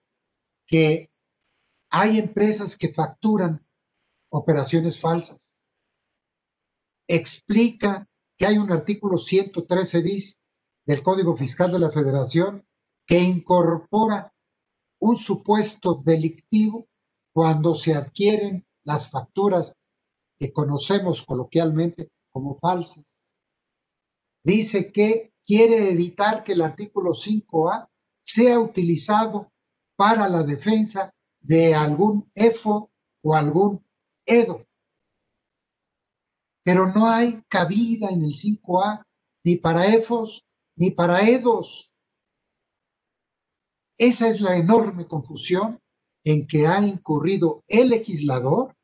que 0.67 1.11
hay 1.91 2.19
empresas 2.19 2.77
que 2.77 2.93
facturan 2.93 3.67
operaciones 4.31 5.01
falsas. 5.01 5.39
Explica 7.07 8.09
que 8.39 8.47
hay 8.47 8.59
un 8.59 8.73
artículo 8.73 9.19
113 9.19 10.01
bis 10.01 10.39
del 10.87 11.03
Código 11.03 11.37
Fiscal 11.37 11.71
de 11.71 11.79
la 11.79 11.91
Federación 11.91 12.67
que 13.07 13.19
incorpora 13.19 14.33
un 14.99 15.19
supuesto 15.19 16.01
delictivo 16.05 16.89
cuando 17.33 17.75
se 17.75 17.95
adquieren 17.95 18.65
las 18.85 19.11
facturas 19.11 19.75
que 20.39 20.53
conocemos 20.53 21.23
coloquialmente 21.23 22.11
como 22.31 22.59
falsas. 22.59 23.05
Dice 24.45 24.91
que 24.91 25.33
quiere 25.47 25.91
evitar 25.91 26.43
que 26.45 26.53
el 26.53 26.63
artículo 26.63 27.13
5A 27.13 27.89
sea 28.25 28.59
utilizado 28.59 29.53
para 29.97 30.29
la 30.29 30.43
defensa 30.43 31.13
de 31.41 31.75
algún 31.75 32.31
EFO 32.35 32.91
o 33.23 33.35
algún 33.35 33.85
EDO. 34.27 34.67
Pero 36.65 36.93
no 36.93 37.09
hay 37.09 37.43
cabida 37.49 38.09
en 38.09 38.23
el 38.25 38.33
5A 38.33 39.05
ni 39.45 39.57
para 39.57 39.87
EFOS 39.87 40.45
ni 40.77 40.91
para 40.91 41.29
EDOS. 41.29 41.91
Esa 43.99 44.29
es 44.29 44.41
la 44.41 44.57
enorme 44.57 45.07
confusión 45.07 45.82
en 46.25 46.47
que 46.47 46.67
ha 46.67 46.81
incurrido 46.81 47.63
el 47.67 47.89
legislador 47.89 48.77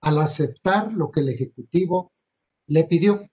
al 0.00 0.18
aceptar 0.20 0.92
lo 0.92 1.10
que 1.10 1.20
el 1.20 1.30
Ejecutivo 1.30 2.12
le 2.66 2.84
pidió. 2.84 3.28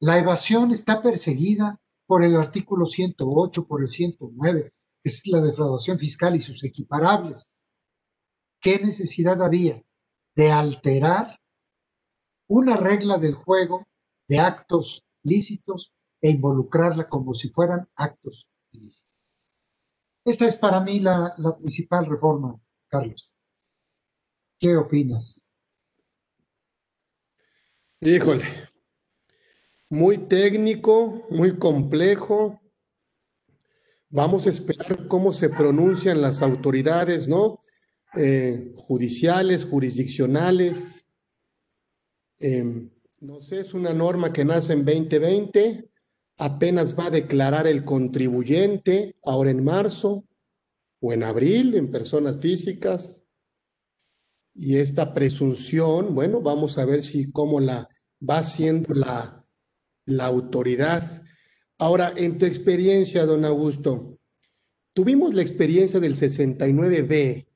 La 0.00 0.18
evasión 0.18 0.72
está 0.72 1.02
perseguida 1.02 1.78
por 2.06 2.24
el 2.24 2.36
artículo 2.36 2.86
108, 2.86 3.66
por 3.66 3.82
el 3.82 3.88
109, 3.88 4.72
que 5.02 5.10
es 5.10 5.22
la 5.26 5.40
defraudación 5.40 5.98
fiscal 5.98 6.34
y 6.34 6.40
sus 6.40 6.64
equiparables. 6.64 7.52
¿Qué 8.60 8.78
necesidad 8.78 9.42
había 9.42 9.82
de 10.34 10.50
alterar 10.50 11.38
una 12.48 12.76
regla 12.76 13.18
del 13.18 13.34
juego 13.34 13.86
de 14.28 14.38
actos 14.38 15.02
lícitos 15.22 15.92
e 16.20 16.30
involucrarla 16.30 17.08
como 17.08 17.34
si 17.34 17.48
fueran 17.50 17.88
actos 17.96 18.46
ilícitos? 18.72 19.11
Esta 20.24 20.46
es 20.46 20.56
para 20.56 20.80
mí 20.80 21.00
la, 21.00 21.34
principal 21.58 22.06
reforma, 22.06 22.60
Carlos. 22.88 23.30
¿Qué 24.58 24.76
opinas? 24.76 25.42
Híjole, 28.00 28.44
muy 29.88 30.18
técnico, 30.18 31.26
muy 31.30 31.58
complejo. 31.58 32.60
Vamos 34.08 34.46
a 34.46 34.50
esperar 34.50 35.08
cómo 35.08 35.32
se 35.32 35.48
pronuncian 35.48 36.20
las 36.20 36.42
autoridades, 36.42 37.26
¿no? 37.26 37.58
Eh, 38.14 38.72
judiciales, 38.76 39.64
jurisdiccionales. 39.64 41.06
Em, 42.38 42.90
no 43.20 43.40
sé, 43.40 43.60
es 43.60 43.74
una 43.74 43.92
norma 43.92 44.32
que 44.32 44.44
nace 44.44 44.72
en 44.72 44.84
2020 44.84 45.91
apenas 46.38 46.98
va 46.98 47.06
a 47.06 47.10
declarar 47.10 47.66
el 47.66 47.84
contribuyente 47.84 49.16
ahora 49.24 49.50
en 49.50 49.64
marzo 49.64 50.24
o 51.00 51.12
en 51.12 51.22
abril 51.22 51.74
en 51.74 51.90
personas 51.90 52.40
físicas. 52.40 53.22
Y 54.54 54.76
esta 54.76 55.14
presunción, 55.14 56.14
bueno, 56.14 56.40
vamos 56.40 56.78
a 56.78 56.84
ver 56.84 57.02
si 57.02 57.30
cómo 57.30 57.60
la 57.60 57.88
va 58.28 58.38
haciendo 58.38 58.94
la, 58.94 59.46
la 60.04 60.26
autoridad. 60.26 61.22
Ahora, 61.78 62.12
en 62.16 62.38
tu 62.38 62.46
experiencia, 62.46 63.26
don 63.26 63.44
Augusto, 63.44 64.18
tuvimos 64.92 65.34
la 65.34 65.42
experiencia 65.42 66.00
del 66.00 66.14
69B, 66.14 67.46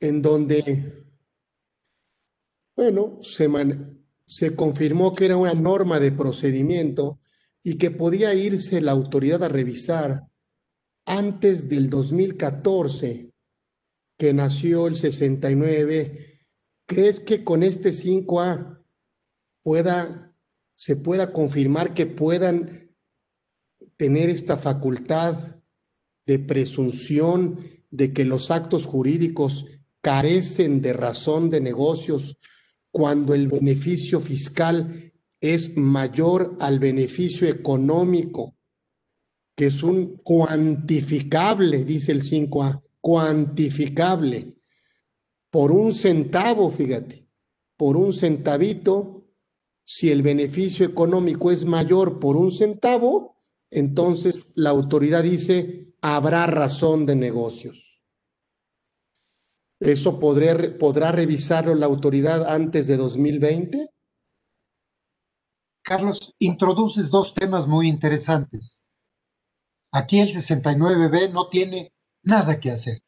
en 0.00 0.22
donde, 0.22 1.04
bueno, 2.76 3.18
se, 3.22 3.50
se 4.26 4.54
confirmó 4.54 5.14
que 5.14 5.26
era 5.26 5.36
una 5.36 5.54
norma 5.54 5.98
de 5.98 6.12
procedimiento 6.12 7.18
y 7.66 7.78
que 7.78 7.90
podía 7.90 8.32
irse 8.32 8.80
la 8.80 8.92
autoridad 8.92 9.42
a 9.42 9.48
revisar 9.48 10.28
antes 11.04 11.68
del 11.68 11.90
2014, 11.90 13.32
que 14.16 14.32
nació 14.32 14.86
el 14.86 14.94
69, 14.94 16.46
¿crees 16.86 17.18
que 17.18 17.42
con 17.42 17.64
este 17.64 17.90
5A 17.90 18.84
pueda, 19.64 20.32
se 20.76 20.94
pueda 20.94 21.32
confirmar 21.32 21.92
que 21.92 22.06
puedan 22.06 22.94
tener 23.96 24.30
esta 24.30 24.56
facultad 24.56 25.56
de 26.24 26.38
presunción 26.38 27.58
de 27.90 28.12
que 28.12 28.24
los 28.24 28.52
actos 28.52 28.86
jurídicos 28.86 29.64
carecen 30.00 30.80
de 30.82 30.92
razón 30.92 31.50
de 31.50 31.60
negocios 31.60 32.38
cuando 32.92 33.34
el 33.34 33.48
beneficio 33.48 34.20
fiscal 34.20 35.14
es 35.54 35.76
mayor 35.76 36.56
al 36.60 36.78
beneficio 36.78 37.48
económico, 37.48 38.56
que 39.56 39.66
es 39.66 39.82
un 39.82 40.16
cuantificable, 40.18 41.84
dice 41.84 42.12
el 42.12 42.22
5A, 42.22 42.82
cuantificable. 43.00 44.54
Por 45.50 45.72
un 45.72 45.92
centavo, 45.92 46.70
fíjate, 46.70 47.26
por 47.76 47.96
un 47.96 48.12
centavito, 48.12 49.26
si 49.84 50.10
el 50.10 50.22
beneficio 50.22 50.84
económico 50.84 51.50
es 51.50 51.64
mayor 51.64 52.18
por 52.18 52.36
un 52.36 52.50
centavo, 52.50 53.34
entonces 53.70 54.50
la 54.54 54.70
autoridad 54.70 55.22
dice, 55.22 55.94
habrá 56.00 56.46
razón 56.46 57.06
de 57.06 57.16
negocios. 57.16 57.82
¿Eso 59.78 60.18
podrá 60.18 61.12
revisarlo 61.12 61.74
la 61.74 61.86
autoridad 61.86 62.48
antes 62.48 62.86
de 62.86 62.96
2020? 62.96 63.90
Carlos, 65.86 66.34
introduces 66.40 67.10
dos 67.10 67.32
temas 67.32 67.68
muy 67.68 67.86
interesantes. 67.86 68.80
Aquí 69.92 70.18
el 70.18 70.34
69B 70.34 71.30
no 71.32 71.48
tiene 71.48 71.92
nada 72.24 72.58
que 72.58 72.72
hacer. 72.72 73.02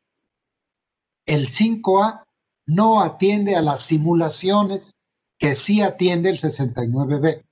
El 1.26 1.48
5A 1.48 2.24
no 2.68 3.02
atiende 3.02 3.56
a 3.56 3.62
las 3.62 3.86
simulaciones 3.86 4.94
que 5.40 5.56
sí 5.56 5.82
atiende 5.82 6.30
el 6.30 6.40
69B. 6.40 7.44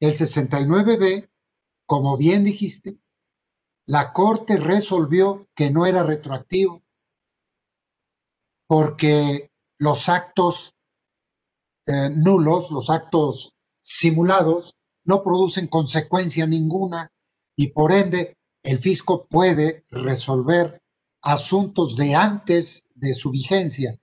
El 0.00 0.16
69B, 0.16 1.28
como 1.86 2.16
bien 2.16 2.44
dijiste, 2.44 2.96
la 3.86 4.14
Corte 4.14 4.56
resolvió 4.56 5.46
que 5.54 5.70
no 5.70 5.84
era 5.84 6.04
retroactivo 6.04 6.82
porque 8.66 9.50
los 9.78 10.08
actos 10.08 10.74
eh, 11.86 12.08
nulos, 12.08 12.70
los 12.70 12.88
actos 12.88 13.52
simulados, 13.98 14.74
no 15.04 15.22
producen 15.22 15.66
consecuencia 15.66 16.46
ninguna 16.46 17.10
y 17.56 17.68
por 17.68 17.92
ende 17.92 18.36
el 18.62 18.80
fisco 18.80 19.26
puede 19.26 19.84
resolver 19.90 20.82
asuntos 21.22 21.96
de 21.96 22.14
antes 22.14 22.86
de 22.94 23.14
su 23.14 23.30
vigencia, 23.30 23.98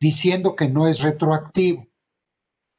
diciendo 0.00 0.54
que 0.56 0.68
no 0.68 0.86
es 0.86 1.00
retroactivo. 1.00 1.86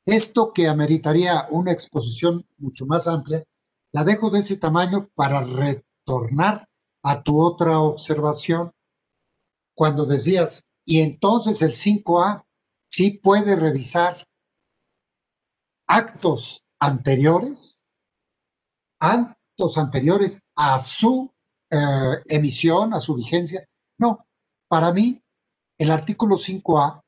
Esto 0.06 0.54
que 0.54 0.68
ameritaría 0.68 1.48
una 1.50 1.72
exposición 1.72 2.46
mucho 2.58 2.86
más 2.86 3.08
amplia, 3.08 3.44
la 3.92 4.04
dejo 4.04 4.30
de 4.30 4.40
ese 4.40 4.58
tamaño 4.58 5.10
para 5.16 5.42
retornar 5.42 6.68
a 7.02 7.24
tu 7.24 7.42
otra 7.42 7.80
observación, 7.80 8.72
cuando 9.74 10.06
decías, 10.06 10.64
y 10.86 11.02
entonces 11.02 11.62
el 11.62 11.76
5A 11.76 12.44
sí 12.90 13.20
puede 13.24 13.56
revisar 13.56 14.28
actos 15.88 16.62
anteriores, 16.80 17.78
actos 19.00 19.78
anteriores 19.78 20.40
a 20.56 20.84
su 20.84 21.32
eh, 21.70 22.22
emisión, 22.28 22.94
a 22.94 23.00
su 23.00 23.16
vigencia. 23.16 23.68
No, 23.98 24.26
para 24.68 24.92
mí 24.92 25.22
el 25.78 25.92
artículo 25.92 26.38
5A 26.38 27.02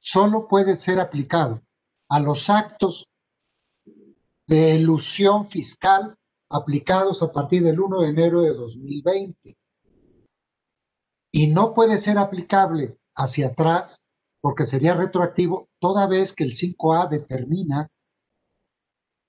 solo 0.00 0.48
puede 0.48 0.76
ser 0.76 1.00
aplicado 1.00 1.62
a 2.08 2.20
los 2.20 2.50
actos 2.50 3.06
de 4.46 4.76
elusión 4.76 5.48
fiscal 5.48 6.16
aplicados 6.50 7.22
a 7.22 7.32
partir 7.32 7.62
del 7.62 7.80
1 7.80 8.00
de 8.00 8.08
enero 8.08 8.42
de 8.42 8.54
2020. 8.54 9.56
Y 11.32 11.48
no 11.48 11.74
puede 11.74 11.98
ser 11.98 12.18
aplicable 12.18 12.98
hacia 13.16 13.48
atrás 13.48 14.02
porque 14.40 14.66
sería 14.66 14.94
retroactivo 14.94 15.68
toda 15.80 16.06
vez 16.06 16.32
que 16.32 16.44
el 16.44 16.52
5A 16.52 17.08
determina 17.08 17.88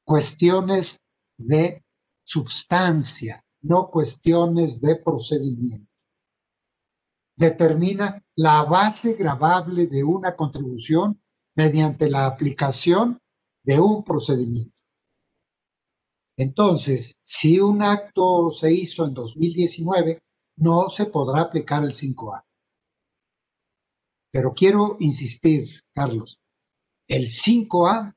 cuestiones 0.06 1.04
de 1.38 1.84
substancia, 2.24 3.44
no 3.62 3.90
cuestiones 3.90 4.80
de 4.80 4.96
procedimiento. 4.98 5.92
Determina 7.36 8.24
la 8.36 8.64
base 8.64 9.14
grabable 9.14 9.88
de 9.88 10.04
una 10.04 10.36
contribución 10.36 11.22
mediante 11.56 12.10
la 12.10 12.28
aplicación 12.28 13.20
de 13.64 13.80
un 13.80 14.04
procedimiento. 14.04 14.80
Entonces, 16.38 17.20
si 17.24 17.60
un 17.60 17.82
acto 17.82 18.52
se 18.52 18.72
hizo 18.72 19.06
en 19.06 19.14
2019, 19.14 20.22
no 20.58 20.90
se 20.90 21.06
podrá 21.06 21.42
aplicar 21.42 21.84
el 21.84 21.94
5A. 21.94 22.44
Pero 24.32 24.54
quiero 24.54 24.98
insistir, 25.00 25.82
Carlos, 25.94 26.38
el 27.08 27.28
5A 27.28 28.15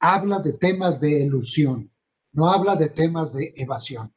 habla 0.00 0.40
de 0.40 0.52
temas 0.52 1.00
de 1.00 1.24
elusión, 1.24 1.90
no 2.32 2.48
habla 2.48 2.76
de 2.76 2.88
temas 2.88 3.32
de 3.32 3.52
evasión, 3.56 4.12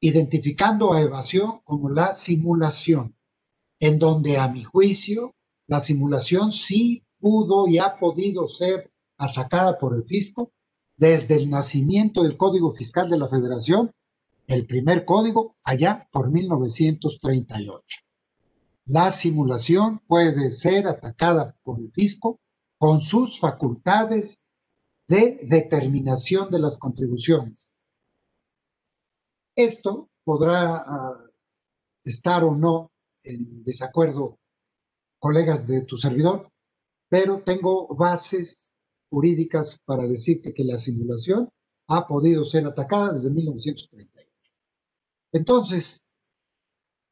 identificando 0.00 0.92
a 0.92 1.00
evasión 1.00 1.60
como 1.64 1.88
la 1.90 2.14
simulación, 2.14 3.16
en 3.78 3.98
donde 3.98 4.38
a 4.38 4.48
mi 4.48 4.64
juicio 4.64 5.34
la 5.66 5.80
simulación 5.80 6.52
sí 6.52 7.04
pudo 7.18 7.68
y 7.68 7.78
ha 7.78 7.98
podido 7.98 8.48
ser 8.48 8.90
atacada 9.16 9.78
por 9.78 9.94
el 9.94 10.04
fisco 10.04 10.52
desde 10.96 11.36
el 11.36 11.50
nacimiento 11.50 12.22
del 12.22 12.36
Código 12.36 12.74
Fiscal 12.74 13.08
de 13.08 13.18
la 13.18 13.28
Federación, 13.28 13.92
el 14.46 14.66
primer 14.66 15.04
código 15.04 15.56
allá 15.64 16.08
por 16.12 16.30
1938. 16.30 17.82
La 18.86 19.12
simulación 19.12 20.00
puede 20.06 20.50
ser 20.50 20.86
atacada 20.86 21.56
por 21.62 21.80
el 21.80 21.90
fisco 21.92 22.40
con 22.76 23.00
sus 23.00 23.40
facultades 23.40 24.43
de 25.08 25.40
determinación 25.42 26.50
de 26.50 26.58
las 26.58 26.78
contribuciones. 26.78 27.68
Esto 29.54 30.08
podrá 30.24 30.76
ah, 30.76 31.24
estar 32.04 32.42
o 32.44 32.54
no 32.54 32.90
en 33.22 33.62
desacuerdo, 33.64 34.38
colegas 35.18 35.66
de 35.66 35.82
tu 35.82 35.96
servidor, 35.96 36.50
pero 37.08 37.42
tengo 37.42 37.86
bases 37.94 38.66
jurídicas 39.10 39.80
para 39.84 40.06
decirte 40.06 40.52
que 40.52 40.64
la 40.64 40.78
simulación 40.78 41.48
ha 41.86 42.06
podido 42.06 42.44
ser 42.44 42.66
atacada 42.66 43.12
desde 43.12 43.30
1938. 43.30 44.30
Entonces, 45.32 46.02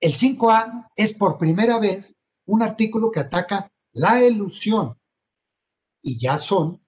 el 0.00 0.14
5A 0.16 0.90
es 0.96 1.14
por 1.14 1.38
primera 1.38 1.78
vez 1.78 2.14
un 2.46 2.62
artículo 2.62 3.11
que 3.11 3.20
ataca 3.20 3.70
la 3.92 4.22
elusión 4.22 4.98
y 6.02 6.18
ya 6.18 6.38
son 6.38 6.82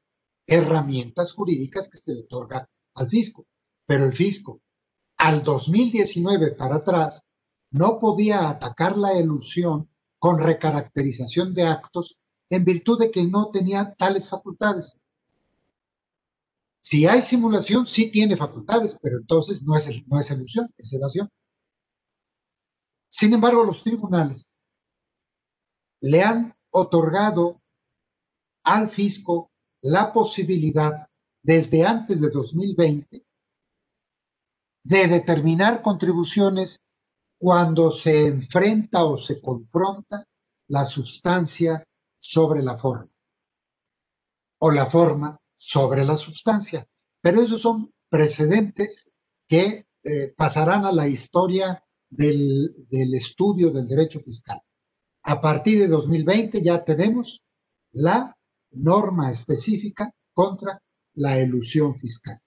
herramientas 0.46 1.32
jurídicas 1.32 1.88
que 1.88 1.98
se 1.98 2.14
le 2.14 2.20
otorga 2.22 2.68
al 2.94 3.08
fisco. 3.08 3.46
Pero 3.86 4.06
el 4.06 4.14
fisco, 4.14 4.60
al 5.16 5.42
2019 5.42 6.52
para 6.52 6.76
atrás, 6.76 7.22
no 7.70 7.98
podía 7.98 8.48
atacar 8.48 8.96
la 8.96 9.12
elusión 9.12 9.88
con 10.18 10.38
recaracterización 10.38 11.54
de 11.54 11.64
actos 11.64 12.16
en 12.50 12.64
virtud 12.64 12.98
de 12.98 13.10
que 13.10 13.24
no 13.24 13.50
tenía 13.50 13.94
tales 13.94 14.28
facultades. 14.28 14.94
Si 16.80 17.06
hay 17.06 17.22
simulación, 17.22 17.86
sí 17.86 18.10
tiene 18.10 18.36
facultades, 18.36 18.98
pero 19.00 19.18
entonces 19.18 19.62
no 19.62 19.76
es, 19.76 19.86
no 20.06 20.20
es 20.20 20.30
elusión, 20.30 20.72
es 20.76 20.92
evasión. 20.92 21.30
Sin 23.08 23.32
embargo, 23.32 23.64
los 23.64 23.82
tribunales 23.82 24.48
le 26.00 26.22
han 26.22 26.54
otorgado 26.70 27.62
al 28.62 28.90
fisco 28.90 29.50
la 29.84 30.12
posibilidad 30.12 31.06
desde 31.42 31.84
antes 31.84 32.20
de 32.20 32.30
2020 32.30 33.24
de 34.84 35.08
determinar 35.08 35.82
contribuciones 35.82 36.80
cuando 37.38 37.90
se 37.90 38.26
enfrenta 38.26 39.04
o 39.04 39.18
se 39.18 39.40
confronta 39.40 40.26
la 40.68 40.84
sustancia 40.84 41.86
sobre 42.18 42.62
la 42.62 42.78
forma 42.78 43.10
o 44.58 44.70
la 44.70 44.90
forma 44.90 45.38
sobre 45.58 46.04
la 46.04 46.16
sustancia. 46.16 46.86
Pero 47.20 47.42
esos 47.42 47.60
son 47.60 47.92
precedentes 48.08 49.10
que 49.46 49.86
eh, 50.02 50.34
pasarán 50.34 50.86
a 50.86 50.92
la 50.92 51.08
historia 51.08 51.84
del, 52.08 52.74
estudio 53.14 53.70
del 53.70 53.86
derecho 53.86 54.20
fiscal. 54.20 54.60
A 55.24 55.40
partir 55.40 55.80
de 55.80 55.88
2020 55.88 56.62
ya 56.62 56.82
tenemos 56.84 57.42
la 57.92 58.34
norma 58.74 59.30
específica 59.30 60.12
contra 60.32 60.80
la 61.14 61.38
elusión 61.38 61.96
fiscal. 61.96 62.38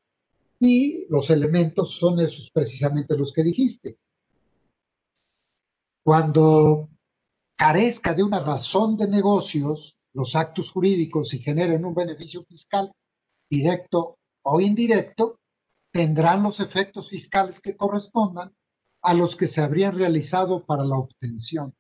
Y 0.59 1.05
los 1.09 1.29
elementos 1.29 1.97
son 1.97 2.19
esos 2.19 2.49
precisamente 2.51 3.17
los 3.17 3.31
que 3.31 3.43
dijiste. 3.43 3.97
Cuando 6.03 6.89
carezca 7.55 8.13
de 8.13 8.23
una 8.23 8.39
razón 8.39 8.97
de 8.97 9.07
negocios 9.07 9.95
los 10.13 10.35
actos 10.35 10.71
jurídicos 10.71 11.33
y 11.33 11.39
generen 11.39 11.85
un 11.85 11.93
beneficio 11.93 12.43
fiscal 12.43 12.91
directo 13.49 14.17
o 14.41 14.59
indirecto, 14.59 15.39
tendrán 15.91 16.43
los 16.43 16.59
efectos 16.59 17.09
fiscales 17.09 17.59
que 17.59 17.75
correspondan 17.75 18.51
a 19.01 19.13
los 19.13 19.35
que 19.35 19.47
se 19.47 19.61
habrían 19.61 19.95
realizado 19.95 20.65
para 20.65 20.83
la 20.83 20.97
obtención 20.97 21.73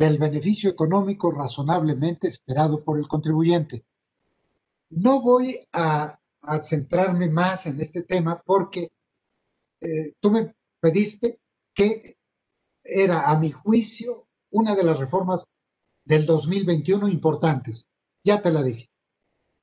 del 0.00 0.16
beneficio 0.16 0.70
económico 0.70 1.30
razonablemente 1.30 2.26
esperado 2.26 2.82
por 2.82 2.98
el 2.98 3.06
contribuyente. 3.06 3.84
No 4.88 5.20
voy 5.20 5.60
a, 5.72 6.18
centrarme 6.62 7.28
más 7.28 7.66
en 7.66 7.78
este 7.78 8.02
tema 8.04 8.40
porque 8.42 8.90
eh, 9.82 10.14
tú 10.18 10.30
me 10.30 10.54
pediste 10.80 11.38
que 11.74 12.16
era, 12.82 13.28
a 13.28 13.38
mi 13.38 13.50
juicio, 13.50 14.26
una 14.50 14.74
de 14.74 14.84
las 14.84 14.98
reformas 14.98 15.44
del 16.06 16.24
2021 16.24 17.06
importantes. 17.10 17.86
Ya 18.24 18.40
te 18.40 18.50
la 18.50 18.62
dije. 18.62 18.88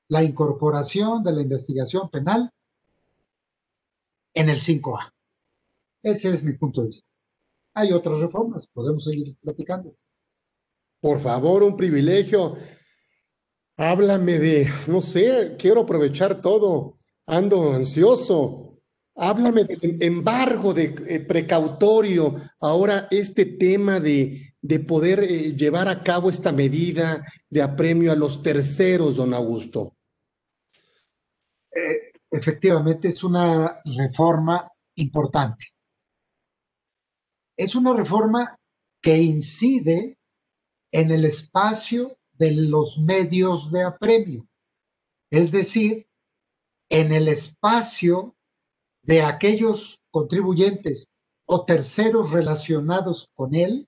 La 0.08 0.24
incorporación 0.24 1.24
de 1.24 1.34
la 1.34 1.42
investigación 1.42 2.12
penal 2.12 2.52
en 4.36 4.50
el 4.50 4.62
5A. 4.62 5.12
Ese 6.04 6.32
es 6.32 6.44
mi 6.44 6.54
punto 6.54 6.82
de 6.82 6.90
vista. 6.90 7.08
Hay 7.74 7.92
otras 7.92 8.20
reformas, 8.20 8.68
podemos 8.68 9.04
seguir 9.04 9.36
platicando. 9.42 9.96
Por 11.00 11.22
favor, 11.22 11.64
un 11.64 11.78
privilegio. 11.78 12.56
Háblame 13.78 14.40
de, 14.40 14.68
no 14.88 15.02
sé, 15.02 15.56
quiero 15.60 15.82
aprovechar 15.82 16.42
todo, 16.42 16.98
ando 17.28 17.74
ansioso. 17.74 18.80
Háblame 19.16 19.64
del 19.64 20.02
embargo 20.02 20.74
de 20.74 20.96
eh, 21.08 21.20
precautorio, 21.20 22.36
ahora 22.60 23.08
este 23.10 23.46
tema 23.46 24.00
de, 24.00 24.54
de 24.62 24.80
poder 24.80 25.24
eh, 25.24 25.56
llevar 25.56 25.88
a 25.88 26.04
cabo 26.04 26.30
esta 26.30 26.52
medida 26.52 27.24
de 27.50 27.62
apremio 27.62 28.12
a 28.12 28.16
los 28.16 28.44
terceros, 28.44 29.16
don 29.16 29.34
Augusto. 29.34 29.96
Eh, 31.72 32.12
efectivamente, 32.30 33.10
es 33.10 33.24
una 33.24 33.82
reforma 33.86 34.72
importante. 34.96 35.66
Es 37.56 37.74
una 37.74 37.96
reforma 37.96 38.56
que 39.02 39.18
incide 39.18 40.17
en 40.92 41.12
el 41.12 41.26
espacio 41.26 42.18
de 42.34 42.52
los 42.52 42.98
medios 42.98 43.72
de 43.72 43.84
apremio, 43.84 44.48
es 45.30 45.52
decir, 45.52 46.08
en 46.90 47.12
el 47.12 47.28
espacio 47.28 48.36
de 49.02 49.22
aquellos 49.22 50.00
contribuyentes 50.12 51.08
o 51.46 51.66
terceros 51.66 52.32
relacionados 52.32 53.30
con 53.34 53.56
él 53.56 53.88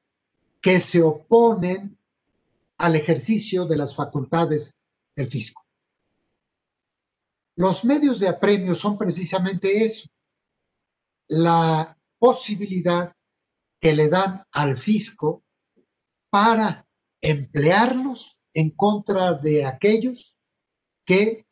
que 0.62 0.82
se 0.82 1.02
oponen 1.02 1.98
al 2.78 2.96
ejercicio 2.96 3.66
de 3.66 3.78
las 3.78 3.96
facultades 3.96 4.74
del 5.16 5.30
fisco. 5.30 5.64
Los 7.56 7.84
medios 7.84 8.20
de 8.20 8.30
apremio 8.30 8.76
son 8.76 8.98
precisamente 8.98 9.84
eso, 9.84 10.08
la 11.28 11.98
posibilidad 12.18 13.14
que 13.82 13.94
le 13.94 14.10
dan 14.10 14.44
al 14.52 14.78
fisco 14.78 15.44
para 16.30 16.86
emplearlos 17.22 18.38
en 18.54 18.72
contra 18.72 19.34
de 19.34 19.66
aquellos 19.66 20.36
que 21.06 21.46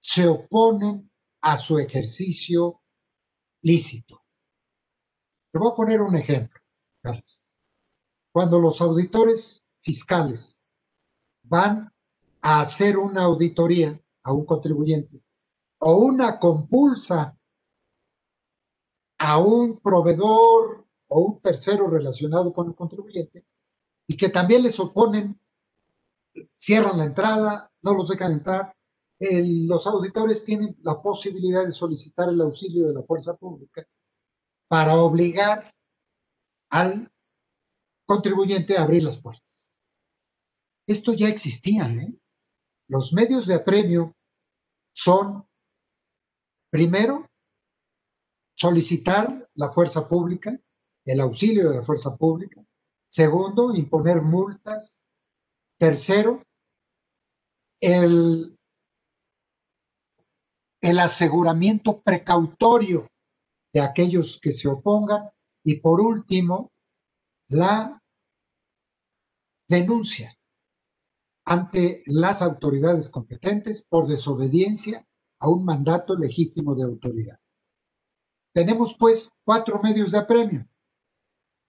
se 0.00 0.26
oponen 0.26 1.10
a 1.40 1.56
su 1.58 1.78
ejercicio 1.78 2.80
lícito. 3.62 4.22
Te 5.52 5.58
voy 5.58 5.70
a 5.70 5.74
poner 5.74 6.00
un 6.00 6.16
ejemplo, 6.16 6.60
Cuando 8.32 8.58
los 8.58 8.80
auditores 8.80 9.64
fiscales 9.82 10.56
van 11.42 11.92
a 12.40 12.62
hacer 12.62 12.96
una 12.96 13.24
auditoría 13.24 14.00
a 14.22 14.32
un 14.32 14.46
contribuyente 14.46 15.22
o 15.78 15.96
una 15.96 16.38
compulsa 16.38 17.36
a 19.18 19.38
un 19.38 19.80
proveedor 19.80 20.86
o 21.08 21.20
un 21.20 21.40
tercero 21.40 21.88
relacionado 21.88 22.52
con 22.52 22.68
el 22.68 22.74
contribuyente 22.74 23.44
y 24.06 24.16
que 24.16 24.28
también 24.28 24.62
les 24.62 24.78
oponen, 24.78 25.38
cierran 26.56 26.98
la 26.98 27.04
entrada, 27.04 27.70
no 27.82 27.94
los 27.94 28.08
dejan 28.08 28.32
entrar. 28.32 28.74
los 29.20 29.86
auditores 29.86 30.44
tienen 30.44 30.76
la 30.82 31.00
posibilidad 31.00 31.64
de 31.64 31.70
solicitar 31.70 32.28
el 32.28 32.40
auxilio 32.40 32.88
de 32.88 32.94
la 32.94 33.02
fuerza 33.02 33.36
pública 33.36 33.86
para 34.68 34.96
obligar 34.96 35.72
al 36.70 37.12
contribuyente 38.06 38.76
a 38.76 38.82
abrir 38.82 39.02
las 39.02 39.18
puertas. 39.18 39.46
Esto 40.86 41.12
ya 41.12 41.28
existía, 41.28 41.88
¿eh? 41.88 42.14
Los 42.88 43.12
medios 43.12 43.46
de 43.46 43.54
apremio 43.54 44.14
son, 44.92 45.46
primero, 46.70 47.30
solicitar 48.54 49.48
la 49.54 49.72
fuerza 49.72 50.06
pública, 50.06 50.58
el 51.04 51.20
auxilio 51.20 51.70
de 51.70 51.76
la 51.76 51.82
fuerza 51.82 52.16
pública. 52.16 52.62
Segundo, 53.12 53.74
imponer 53.74 54.22
multas. 54.22 54.96
Tercero, 55.78 56.42
el, 57.78 58.56
el 60.80 60.98
aseguramiento 60.98 62.00
precautorio 62.00 63.10
de 63.74 63.82
aquellos 63.82 64.40
que 64.40 64.54
se 64.54 64.66
opongan. 64.66 65.28
Y 65.62 65.80
por 65.80 66.00
último, 66.00 66.72
la 67.48 68.02
denuncia 69.68 70.34
ante 71.44 72.02
las 72.06 72.40
autoridades 72.40 73.10
competentes 73.10 73.84
por 73.90 74.08
desobediencia 74.08 75.06
a 75.38 75.50
un 75.50 75.66
mandato 75.66 76.16
legítimo 76.16 76.74
de 76.74 76.84
autoridad. 76.84 77.38
Tenemos 78.54 78.96
pues 78.98 79.30
cuatro 79.44 79.82
medios 79.82 80.12
de 80.12 80.18
apremio. 80.18 80.66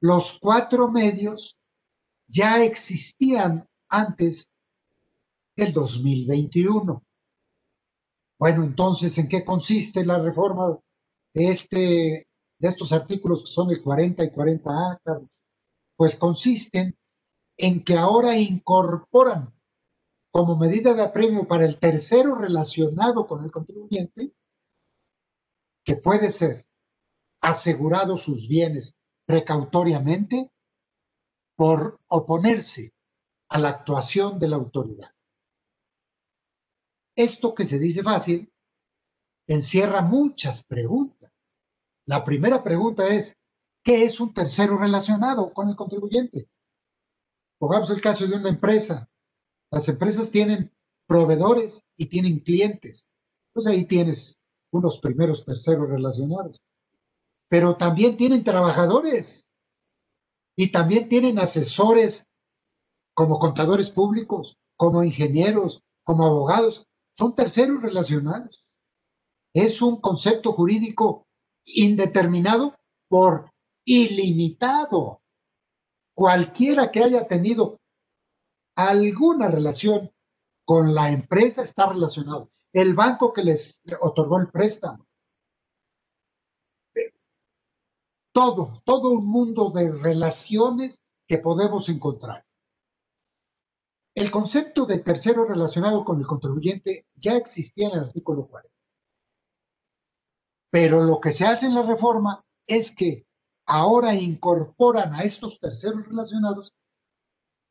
Los 0.03 0.37
cuatro 0.41 0.91
medios 0.91 1.57
ya 2.27 2.61
existían 2.61 3.65
antes 3.87 4.45
del 5.55 5.71
2021. 5.71 7.01
Bueno, 8.37 8.63
entonces, 8.65 9.17
¿en 9.17 9.29
qué 9.29 9.45
consiste 9.45 10.05
la 10.05 10.19
reforma 10.19 10.77
de, 11.33 11.51
este, 11.51 12.27
de 12.59 12.67
estos 12.67 12.91
artículos 12.91 13.43
que 13.43 13.53
son 13.53 13.71
el 13.71 13.81
40 13.81 14.25
y 14.25 14.27
40A, 14.27 14.99
Carlos? 15.05 15.29
Pues 15.95 16.17
consisten 16.17 16.97
en 17.55 17.81
que 17.85 17.95
ahora 17.95 18.37
incorporan 18.37 19.53
como 20.31 20.57
medida 20.57 20.93
de 20.93 21.03
apremio 21.03 21.47
para 21.47 21.63
el 21.63 21.79
tercero 21.79 22.35
relacionado 22.35 23.25
con 23.25 23.41
el 23.45 23.51
contribuyente, 23.51 24.33
que 25.85 25.95
puede 25.95 26.33
ser 26.33 26.65
asegurado 27.39 28.17
sus 28.17 28.49
bienes 28.49 28.93
precautoriamente 29.25 30.51
por 31.55 31.99
oponerse 32.07 32.93
a 33.49 33.59
la 33.59 33.69
actuación 33.69 34.39
de 34.39 34.47
la 34.47 34.55
autoridad. 34.55 35.12
Esto 37.15 37.53
que 37.53 37.65
se 37.65 37.77
dice 37.77 38.01
fácil 38.01 38.51
encierra 39.47 40.01
muchas 40.01 40.63
preguntas. 40.63 41.31
La 42.05 42.25
primera 42.25 42.63
pregunta 42.63 43.07
es, 43.07 43.38
¿qué 43.83 44.05
es 44.05 44.19
un 44.19 44.33
tercero 44.33 44.77
relacionado 44.77 45.53
con 45.53 45.69
el 45.69 45.75
contribuyente? 45.75 46.49
Pongamos 47.59 47.89
el 47.91 48.01
caso 48.01 48.25
de 48.25 48.36
una 48.36 48.49
empresa. 48.49 49.07
Las 49.71 49.88
empresas 49.88 50.31
tienen 50.31 50.71
proveedores 51.07 51.81
y 51.95 52.07
tienen 52.07 52.39
clientes. 52.39 53.07
Pues 53.53 53.67
ahí 53.67 53.86
tienes 53.86 54.38
unos 54.71 54.99
primeros 54.99 55.45
terceros 55.45 55.88
relacionados 55.89 56.59
pero 57.49 57.75
también 57.75 58.17
tienen 58.17 58.43
trabajadores 58.43 59.47
y 60.56 60.71
también 60.71 61.10
tienen 61.10 61.39
asesores 61.39 62.27
como 63.13 63.39
contadores 63.39 63.89
públicos, 63.89 64.58
como 64.75 65.03
ingenieros, 65.03 65.82
como 66.03 66.25
abogados. 66.25 66.88
Son 67.17 67.36
terceros 67.36 67.82
relacionados. 67.82 68.65
Es 69.53 69.82
un 69.82 70.01
concepto 70.01 70.53
jurídico 70.53 71.27
indeterminado 71.65 72.75
por 73.08 73.51
ilimitado. 73.86 75.21
Cualquiera 76.15 76.91
que 76.91 77.03
haya 77.03 77.27
tenido 77.27 77.79
alguna 78.75 79.49
relación 79.49 80.12
con 80.65 80.93
la 80.93 81.12
empresa 81.12 81.62
está 81.62 81.88
relacionado. 81.88 82.49
El 82.71 82.95
banco 82.95 83.34
que 83.34 83.43
les 83.43 83.82
otorgó 84.01 84.39
el 84.39 84.49
préstamo, 84.49 85.06
todo, 88.34 88.82
todo 88.84 89.12
un 89.12 89.28
mundo 89.28 89.69
de 89.69 89.91
relaciones 89.91 91.00
que 91.28 91.38
podemos 91.38 91.88
encontrar. 91.88 92.46
El 94.15 94.30
concepto 94.30 94.86
de 94.86 95.00
tercero 95.00 95.46
relacionado 95.46 96.04
con 96.04 96.19
el 96.19 96.28
contribuyente 96.28 97.08
ya 97.15 97.36
existía 97.36 97.88
en 97.88 97.93
el 97.93 98.00
artículo 98.06 98.48
40. 98.48 98.69
Pero 100.72 101.04
lo 101.04 101.19
que 101.19 101.34
se 101.34 101.46
hace 101.46 101.67
en 101.67 101.76
la 101.76 101.84
reforma 101.84 102.43
es 102.67 102.91
que 102.91 103.26
ahora 103.65 104.15
incorporan 104.15 105.13
a 105.13 105.22
estos 105.24 105.60
terceros 105.60 106.06
relacionados 106.08 106.74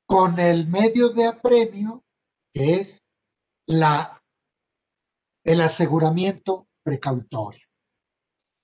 con 0.06 0.38
el 0.38 0.66
medio 0.68 1.10
de 1.10 1.26
apremio, 1.26 2.04
que 2.52 2.74
es 2.74 3.02
la, 3.66 4.22
el 5.44 5.60
aseguramiento 5.60 6.66
precautorio. 6.82 7.61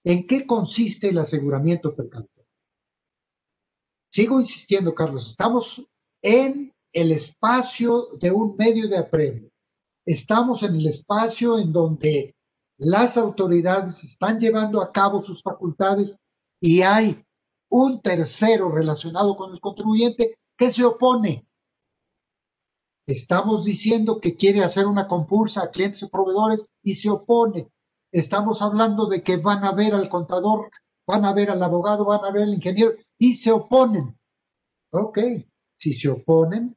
¿En 0.09 0.27
qué 0.27 0.47
consiste 0.47 1.11
el 1.11 1.19
aseguramiento 1.19 1.95
precautorio? 1.95 2.47
Sigo 4.11 4.41
insistiendo, 4.41 4.95
Carlos, 4.95 5.27
estamos 5.27 5.87
en 6.23 6.73
el 6.95 7.13
espacio 7.13 8.09
de 8.19 8.31
un 8.31 8.57
medio 8.57 8.89
de 8.89 8.97
apremio. 8.97 9.51
Estamos 10.07 10.63
en 10.63 10.77
el 10.77 10.87
espacio 10.87 11.59
en 11.59 11.75
donde 11.75 12.35
las 12.79 13.19
autoridades 13.19 14.03
están 14.03 14.41
llevando 14.41 14.81
a 14.81 14.93
cabo 14.93 15.23
sus 15.23 15.43
facultades 15.43 16.17
y 16.59 16.81
hay 16.81 17.23
un 17.69 18.01
tercero 18.01 18.71
relacionado 18.71 19.37
con 19.37 19.53
el 19.53 19.61
contribuyente 19.61 20.39
que 20.57 20.73
se 20.73 20.87
opone. 20.87 21.47
Estamos 23.07 23.63
diciendo 23.63 24.21
que 24.23 24.37
quiere 24.37 24.65
hacer 24.65 24.87
una 24.87 25.07
compulsa 25.07 25.65
a 25.65 25.71
clientes 25.71 26.01
y 26.01 26.07
proveedores 26.07 26.65
y 26.83 26.95
se 26.95 27.11
opone. 27.11 27.69
Estamos 28.11 28.63
hablando 28.63 29.07
de 29.07 29.23
que 29.23 29.37
van 29.37 29.65
a 29.65 29.73
ver 29.73 29.95
al 29.95 30.09
contador, 30.09 30.71
van 31.07 31.25
a 31.25 31.33
ver 31.33 31.51
al 31.51 31.63
abogado, 31.63 32.05
van 32.05 32.25
a 32.25 32.31
ver 32.31 32.45
al 32.45 32.55
ingeniero 32.55 32.93
y 33.19 33.37
se 33.37 33.53
oponen. 33.53 34.19
Ok, 34.91 35.19
si 35.77 35.93
se 35.93 36.09
oponen, 36.09 36.77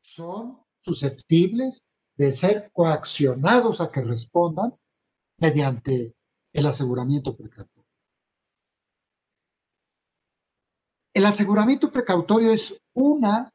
son 0.00 0.60
susceptibles 0.82 1.82
de 2.16 2.32
ser 2.32 2.70
coaccionados 2.72 3.80
a 3.80 3.90
que 3.90 4.02
respondan 4.02 4.74
mediante 5.38 6.14
el 6.52 6.66
aseguramiento 6.66 7.36
precautorio. 7.36 7.88
El 11.14 11.26
aseguramiento 11.26 11.90
precautorio 11.90 12.52
es 12.52 12.74
una 12.94 13.50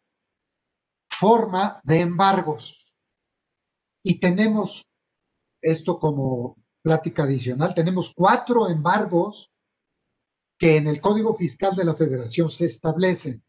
forma 1.19 1.79
de 1.83 2.01
embargos 2.01 2.85
y 4.03 4.19
tenemos 4.19 4.83
esto 5.61 5.97
como 5.97 6.55
plática 6.87 7.23
adicional, 7.23 7.73
tenemos 7.73 8.13
cuatro 8.15 8.69
embargos 8.69 9.51
que 10.57 10.77
en 10.77 10.87
el 10.87 11.01
Código 11.01 11.35
Fiscal 11.35 11.75
de 11.75 11.83
la 11.83 11.95
Federación 11.95 12.49
se 12.49 12.63
establecen. 12.63 13.43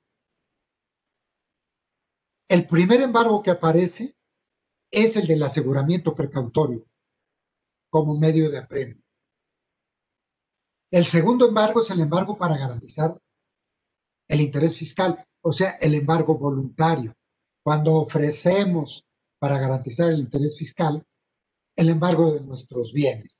El 2.48 2.66
primer 2.66 3.01
embargo 3.01 3.40
que 3.40 3.53
aparece 3.53 4.16
es 4.90 5.14
el 5.14 5.29
del 5.29 5.44
aseguramiento 5.44 6.16
precautorio 6.16 6.85
como 7.90 8.18
medio 8.18 8.51
de 8.51 8.59
apremio. 8.59 9.01
El 10.90 11.05
segundo 11.05 11.46
embargo 11.46 11.83
es 11.83 11.90
el 11.90 12.01
embargo 12.01 12.37
para 12.37 12.59
garantizar 12.59 13.20
el 14.27 14.40
interés 14.40 14.77
fiscal, 14.77 15.24
o 15.42 15.53
sea, 15.53 15.77
el 15.81 15.94
embargo 15.94 16.37
voluntario. 16.37 17.14
Cuando 17.62 17.94
ofrecemos 17.94 19.05
para 19.38 19.61
garantizar 19.61 20.11
el 20.11 20.18
interés 20.18 20.59
fiscal 20.59 21.07
el 21.79 21.91
embargo 21.91 22.33
de 22.33 22.41
nuestros 22.41 22.93
bienes, 22.93 23.38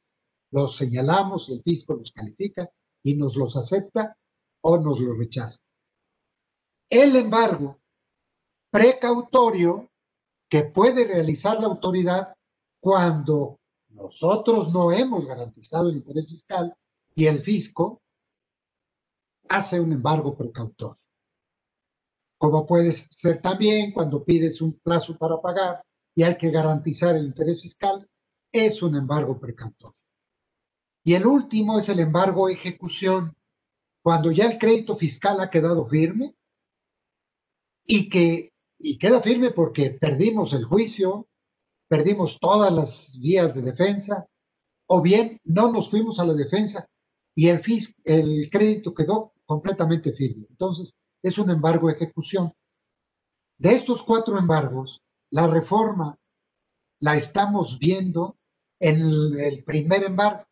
los 0.53 0.77
señalamos 0.77 1.48
y 1.48 1.55
el 1.55 1.62
fisco 1.64 1.94
los 1.94 2.12
califica 2.12 2.70
y 3.03 3.16
nos 3.16 3.35
los 3.35 3.57
acepta 3.57 4.16
o 4.61 4.79
nos 4.79 5.01
los 5.01 5.18
rechaza. 5.18 5.59
El 6.88 7.16
embargo 7.16 7.81
precautorio 8.70 9.90
que 10.48 10.62
puede 10.62 11.05
realizar 11.05 11.59
la 11.61 11.66
autoridad 11.66 12.33
cuando 12.81 13.59
nosotros 13.88 14.72
no 14.72 14.92
hemos 14.92 15.27
garantizado 15.27 15.88
el 15.88 15.96
interés 15.96 16.29
fiscal 16.29 16.72
y 17.16 17.27
el 17.27 17.42
fisco 17.42 18.01
hace 19.48 19.81
un 19.81 19.92
embargo 19.92 20.37
precautorio. 20.37 21.01
Como 22.38 22.64
puede 22.64 22.92
ser 23.11 23.42
también 23.42 23.90
cuando 23.90 24.22
pides 24.22 24.61
un 24.61 24.79
plazo 24.79 25.18
para 25.18 25.40
pagar 25.40 25.83
y 26.14 26.22
hay 26.22 26.38
que 26.38 26.53
garantizar 26.53 27.16
el 27.16 27.27
interés 27.27 27.62
fiscal, 27.62 28.09
es 28.52 28.82
un 28.82 28.96
embargo 28.96 29.38
precautorio. 29.38 29.96
Y 31.04 31.14
el 31.14 31.26
último 31.26 31.78
es 31.78 31.88
el 31.88 32.00
embargo 32.00 32.48
ejecución, 32.48 33.34
cuando 34.02 34.30
ya 34.32 34.46
el 34.46 34.58
crédito 34.58 34.96
fiscal 34.96 35.40
ha 35.40 35.50
quedado 35.50 35.87
firme 35.87 36.34
y 37.84 38.08
que 38.08 38.52
y 38.78 38.98
queda 38.98 39.20
firme 39.20 39.50
porque 39.50 39.90
perdimos 39.90 40.52
el 40.52 40.64
juicio, 40.64 41.26
perdimos 41.88 42.38
todas 42.40 42.72
las 42.72 43.18
vías 43.18 43.54
de 43.54 43.62
defensa, 43.62 44.26
o 44.87 45.02
bien 45.02 45.40
no 45.44 45.70
nos 45.72 45.90
fuimos 45.90 46.20
a 46.20 46.24
la 46.24 46.34
defensa 46.34 46.88
y 47.34 47.48
el, 47.48 47.61
el 48.04 48.48
crédito 48.50 48.94
quedó 48.94 49.32
completamente 49.44 50.12
firme. 50.12 50.46
Entonces, 50.50 50.94
es 51.22 51.38
un 51.38 51.50
embargo 51.50 51.90
ejecución. 51.90 52.52
De 53.58 53.74
estos 53.74 54.02
cuatro 54.02 54.38
embargos, 54.38 55.00
la 55.30 55.46
reforma 55.46 56.16
la 57.00 57.16
estamos 57.16 57.78
viendo 57.78 58.38
en 58.80 59.38
el 59.40 59.64
primer 59.64 60.04
embargo, 60.04 60.44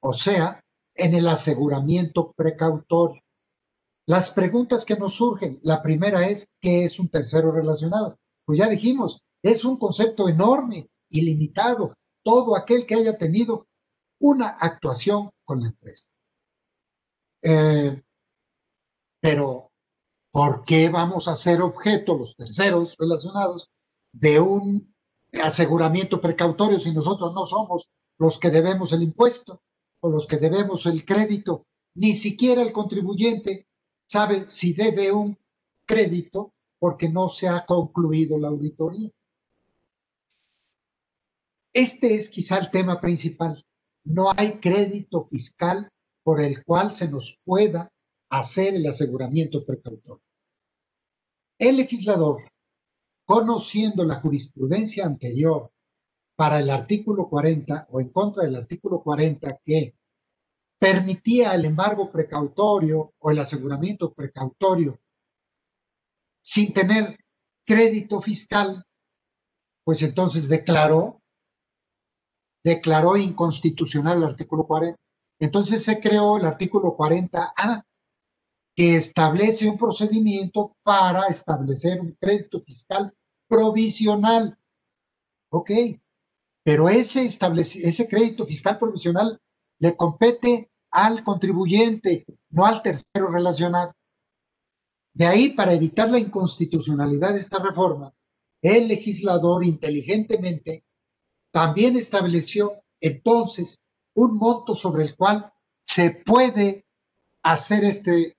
o 0.00 0.12
sea, 0.12 0.60
en 0.94 1.14
el 1.14 1.28
aseguramiento 1.28 2.32
precautorio. 2.32 3.22
Las 4.06 4.30
preguntas 4.30 4.84
que 4.84 4.96
nos 4.96 5.16
surgen, 5.16 5.58
la 5.62 5.82
primera 5.82 6.28
es, 6.28 6.46
¿qué 6.60 6.84
es 6.84 6.98
un 6.98 7.08
tercero 7.08 7.50
relacionado? 7.50 8.18
Pues 8.44 8.58
ya 8.58 8.68
dijimos, 8.68 9.20
es 9.42 9.64
un 9.64 9.78
concepto 9.78 10.28
enorme, 10.28 10.88
ilimitado, 11.10 11.94
todo 12.22 12.56
aquel 12.56 12.86
que 12.86 12.94
haya 12.94 13.18
tenido 13.18 13.66
una 14.20 14.48
actuación 14.48 15.30
con 15.44 15.60
la 15.60 15.68
empresa. 15.68 16.08
Eh, 17.42 18.02
pero, 19.20 19.70
¿por 20.30 20.64
qué 20.64 20.88
vamos 20.88 21.28
a 21.28 21.34
ser 21.34 21.60
objeto, 21.60 22.16
los 22.16 22.34
terceros 22.36 22.94
relacionados, 22.98 23.68
de 24.12 24.40
un 24.40 24.94
aseguramiento 25.40 26.20
precautorio 26.20 26.80
si 26.80 26.92
nosotros 26.92 27.32
no 27.34 27.44
somos 27.46 27.88
los 28.18 28.38
que 28.38 28.50
debemos 28.50 28.92
el 28.92 29.02
impuesto 29.02 29.62
o 30.00 30.08
los 30.08 30.26
que 30.26 30.36
debemos 30.36 30.86
el 30.86 31.04
crédito? 31.04 31.66
Ni 31.94 32.18
siquiera 32.18 32.62
el 32.62 32.72
contribuyente 32.72 33.66
sabe 34.06 34.50
si 34.50 34.72
debe 34.72 35.12
un 35.12 35.38
crédito 35.84 36.52
porque 36.78 37.08
no 37.08 37.28
se 37.28 37.48
ha 37.48 37.64
concluido 37.64 38.38
la 38.38 38.48
auditoría. 38.48 39.10
Este 41.72 42.14
es 42.14 42.28
quizá 42.28 42.58
el 42.58 42.70
tema 42.70 43.00
principal. 43.00 43.64
No 44.04 44.32
hay 44.36 44.60
crédito 44.60 45.26
fiscal 45.26 45.90
por 46.22 46.40
el 46.40 46.64
cual 46.64 46.94
se 46.94 47.08
nos 47.08 47.38
pueda 47.44 47.90
hacer 48.30 48.74
el 48.74 48.86
aseguramiento 48.86 49.64
precautorio. 49.64 50.22
El 51.58 51.76
legislador, 51.76 52.42
conociendo 53.26 54.04
la 54.04 54.20
jurisprudencia 54.20 55.04
anterior 55.04 55.70
para 56.36 56.60
el 56.60 56.70
artículo 56.70 57.28
40 57.28 57.88
o 57.90 58.00
en 58.00 58.10
contra 58.10 58.44
del 58.44 58.56
artículo 58.56 59.02
40 59.02 59.58
que 59.64 59.94
permitía 60.78 61.54
el 61.54 61.64
embargo 61.64 62.10
precautorio 62.10 63.12
o 63.18 63.30
el 63.30 63.40
aseguramiento 63.40 64.12
precautorio 64.12 64.98
sin 66.46 66.72
tener 66.72 67.18
crédito 67.66 68.22
fiscal, 68.22 68.84
pues 69.84 70.00
entonces 70.02 70.48
declaró, 70.48 71.20
declaró 72.62 73.16
inconstitucional 73.16 74.18
el 74.18 74.24
artículo 74.24 74.64
40. 74.64 74.96
Entonces 75.40 75.82
se 75.82 75.98
creó 76.00 76.36
el 76.36 76.46
artículo 76.46 76.96
40A, 76.96 77.82
que 78.76 78.96
establece 78.96 79.68
un 79.68 79.78
procedimiento 79.78 80.76
para 80.82 81.28
establecer 81.28 82.00
un 82.00 82.12
crédito 82.20 82.60
fiscal 82.60 83.12
provisional. 83.48 84.58
Ok, 85.50 85.70
pero 86.62 86.88
ese, 86.88 87.24
ese 87.24 88.08
crédito 88.08 88.44
fiscal 88.44 88.78
provisional 88.78 89.40
le 89.78 89.96
compete 89.96 90.70
al 90.90 91.24
contribuyente, 91.24 92.26
no 92.50 92.66
al 92.66 92.82
tercero 92.82 93.28
relacionado. 93.30 93.94
De 95.14 95.26
ahí, 95.26 95.54
para 95.54 95.72
evitar 95.72 96.10
la 96.10 96.18
inconstitucionalidad 96.18 97.32
de 97.32 97.40
esta 97.40 97.58
reforma, 97.58 98.12
el 98.60 98.88
legislador 98.88 99.64
inteligentemente 99.64 100.84
también 101.50 101.96
estableció 101.96 102.82
entonces 103.00 103.78
un 104.14 104.36
monto 104.36 104.74
sobre 104.74 105.04
el 105.04 105.16
cual 105.16 105.50
se 105.84 106.10
puede 106.10 106.84
hacer 107.42 107.84
este, 107.84 108.35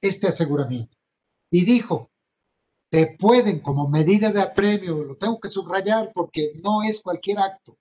este 0.00 0.28
aseguramiento. 0.28 0.96
Y 1.50 1.64
dijo, 1.64 2.10
te 2.90 3.16
pueden 3.18 3.60
como 3.60 3.88
medida 3.88 4.32
de 4.32 4.40
apremio, 4.40 5.02
lo 5.04 5.16
tengo 5.16 5.40
que 5.40 5.48
subrayar 5.48 6.12
porque 6.14 6.52
no 6.62 6.82
es 6.82 7.00
cualquier 7.00 7.38
acto, 7.38 7.76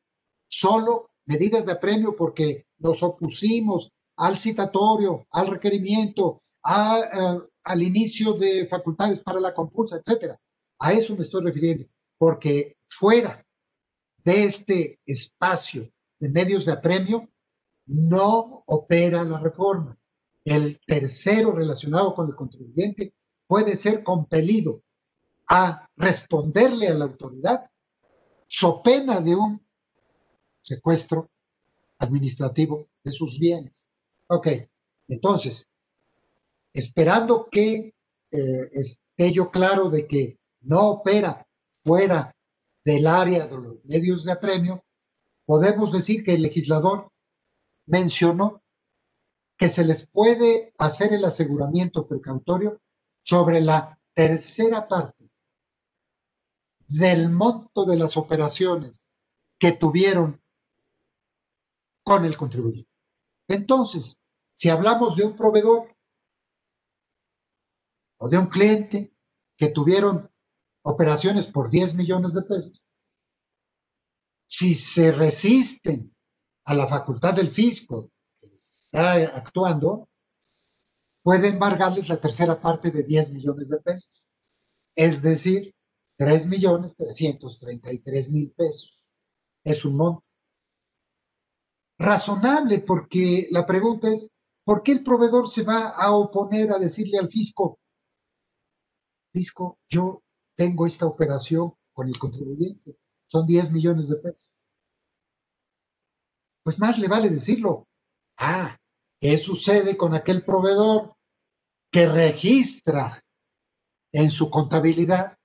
solo 0.47 1.09
medidas 1.25 1.65
de 1.65 1.71
apremio 1.71 2.15
porque 2.15 2.65
nos 2.79 3.01
opusimos 3.03 3.91
al 4.17 4.37
citatorio, 4.37 5.25
al 5.31 5.47
requerimiento, 5.47 6.41
al 6.63 7.81
inicio 7.81 8.33
de 8.33 8.67
facultades 8.67 9.19
para 9.21 9.39
la 9.39 9.53
compulsa, 9.53 9.97
etcétera. 9.97 10.39
A 10.79 10.93
eso 10.93 11.15
me 11.15 11.21
estoy 11.21 11.43
refiriendo, 11.43 11.85
porque 12.17 12.77
fuera 12.89 13.45
de 14.23 14.45
este 14.45 14.99
espacio 15.05 15.89
de 16.19 16.29
medios 16.29 16.65
de 16.65 16.71
apremio, 16.71 17.29
no 17.85 18.63
opera 18.65 19.23
la 19.23 19.39
reforma. 19.39 19.97
El 20.45 20.79
tercero 20.85 21.51
relacionado 21.51 22.13
con 22.13 22.29
el 22.29 22.35
contribuyente 22.35 23.15
puede 23.47 23.75
ser 23.75 24.03
compelido 24.03 24.83
a 25.47 25.89
responderle 25.97 26.87
a 26.87 26.93
la 26.93 27.05
autoridad 27.05 27.69
so 28.47 28.81
pena 28.81 29.21
de 29.21 29.35
un 29.35 29.59
secuestro 30.61 31.29
administrativo 31.97 32.89
de 33.03 33.11
sus 33.11 33.39
bienes. 33.39 33.73
Ok, 34.27 34.47
entonces, 35.07 35.67
esperando 36.73 37.47
que 37.51 37.93
eh, 38.31 38.69
esté 38.71 39.31
yo 39.31 39.49
claro 39.49 39.89
de 39.89 40.07
que 40.07 40.39
no 40.61 40.89
opera 40.89 41.47
fuera 41.83 42.35
del 42.83 43.07
área 43.07 43.47
de 43.47 43.55
los 43.55 43.85
medios 43.85 44.23
de 44.23 44.31
apremio, 44.31 44.83
podemos 45.45 45.91
decir 45.91 46.23
que 46.23 46.33
el 46.33 46.43
legislador 46.43 47.11
mencionó 47.85 48.61
que 49.65 49.71
se 49.71 49.83
les 49.83 50.05
puede 50.05 50.75
hacer 50.77 51.11
el 51.11 51.25
aseguramiento 51.25 52.07
precautorio 52.07 52.83
sobre 53.23 53.61
la 53.61 53.99
tercera 54.13 54.87
parte 54.87 55.31
del 56.87 57.29
monto 57.29 57.83
de 57.85 57.95
las 57.95 58.15
operaciones 58.15 59.03
que 59.57 59.71
tuvieron 59.71 60.39
con 62.03 62.25
el 62.25 62.37
contribuyente. 62.37 62.91
Entonces, 63.47 64.19
si 64.53 64.69
hablamos 64.69 65.15
de 65.15 65.25
un 65.25 65.35
proveedor 65.35 65.95
o 68.19 68.29
de 68.29 68.37
un 68.37 68.45
cliente 68.45 69.15
que 69.57 69.69
tuvieron 69.69 70.29
operaciones 70.83 71.47
por 71.47 71.71
10 71.71 71.95
millones 71.95 72.35
de 72.35 72.43
pesos, 72.43 72.83
si 74.45 74.75
se 74.75 75.11
resisten 75.11 76.15
a 76.65 76.75
la 76.75 76.87
facultad 76.87 77.33
del 77.33 77.51
fisco 77.51 78.11
actuando, 78.95 80.07
puede 81.23 81.49
embargarles 81.49 82.07
la 82.07 82.19
tercera 82.21 82.61
parte 82.61 82.91
de 82.91 83.03
10 83.03 83.31
millones 83.31 83.69
de 83.69 83.79
pesos, 83.79 84.23
es 84.95 85.21
decir, 85.21 85.73
3 86.17 86.45
millones 86.47 86.95
333 86.95 88.29
mil 88.29 88.51
pesos. 88.51 88.97
Es 89.63 89.83
un 89.83 89.97
monto 89.97 90.23
razonable 91.97 92.79
porque 92.79 93.47
la 93.51 93.65
pregunta 93.65 94.09
es, 94.13 94.27
¿por 94.63 94.83
qué 94.83 94.93
el 94.93 95.03
proveedor 95.03 95.49
se 95.49 95.63
va 95.63 95.89
a 95.89 96.11
oponer 96.11 96.71
a 96.71 96.79
decirle 96.79 97.17
al 97.17 97.29
fisco, 97.29 97.79
fisco, 99.33 99.79
yo 99.89 100.23
tengo 100.55 100.85
esta 100.85 101.05
operación 101.05 101.73
con 101.93 102.07
el 102.07 102.17
contribuyente, 102.17 102.97
son 103.27 103.45
10 103.45 103.71
millones 103.71 104.07
de 104.09 104.15
pesos? 104.17 104.47
Pues 106.63 106.79
más 106.79 106.97
le 106.97 107.07
vale 107.07 107.29
decirlo. 107.29 107.87
Ah, 108.37 108.77
¿qué 109.25 109.39
sucede 109.39 109.97
con 109.97 110.13
aquel 110.13 110.43
proveedor 110.43 111.15
que 111.91 112.05
registra 112.05 113.23
en 114.11 114.29
su 114.29 114.51
contabilidad 114.51 115.35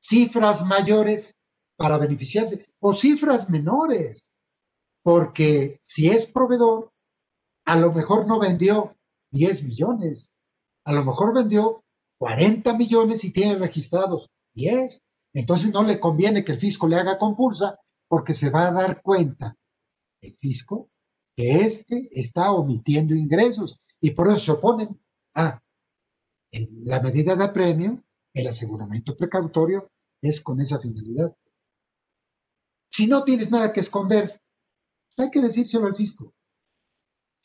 cifras 0.00 0.64
mayores 0.64 1.34
para 1.76 1.98
beneficiarse 1.98 2.64
o 2.80 2.94
cifras 2.94 3.50
menores? 3.50 4.30
Porque 5.02 5.78
si 5.82 6.08
es 6.08 6.24
proveedor, 6.24 6.90
a 7.66 7.76
lo 7.76 7.92
mejor 7.92 8.26
no 8.26 8.40
vendió 8.40 8.96
10 9.32 9.62
millones, 9.64 10.30
a 10.86 10.94
lo 10.94 11.04
mejor 11.04 11.34
vendió 11.34 11.84
40 12.16 12.72
millones 12.78 13.24
y 13.24 13.30
tiene 13.30 13.58
registrados 13.58 14.30
10. 14.54 15.02
Entonces 15.34 15.70
no 15.70 15.82
le 15.82 16.00
conviene 16.00 16.46
que 16.46 16.52
el 16.52 16.60
fisco 16.60 16.88
le 16.88 16.96
haga 16.96 17.18
compulsa 17.18 17.78
porque 18.08 18.32
se 18.32 18.48
va 18.48 18.68
a 18.68 18.72
dar 18.72 19.02
cuenta 19.02 19.54
el 20.22 20.34
fisco 20.38 20.88
que 21.42 21.64
éste 21.64 22.08
está 22.12 22.52
omitiendo 22.52 23.16
ingresos 23.16 23.76
y 24.00 24.12
por 24.12 24.28
eso 24.28 24.40
se 24.40 24.52
oponen 24.52 25.00
a 25.34 25.60
la 26.52 27.00
medida 27.00 27.34
de 27.34 27.42
apremio, 27.42 28.04
el 28.32 28.46
aseguramiento 28.46 29.16
precautorio 29.16 29.90
es 30.20 30.40
con 30.40 30.60
esa 30.60 30.78
finalidad. 30.78 31.34
Si 32.92 33.08
no 33.08 33.24
tienes 33.24 33.50
nada 33.50 33.72
que 33.72 33.80
esconder, 33.80 34.40
hay 35.16 35.30
que 35.30 35.40
decírselo 35.40 35.86
al 35.86 35.96
fisco. 35.96 36.32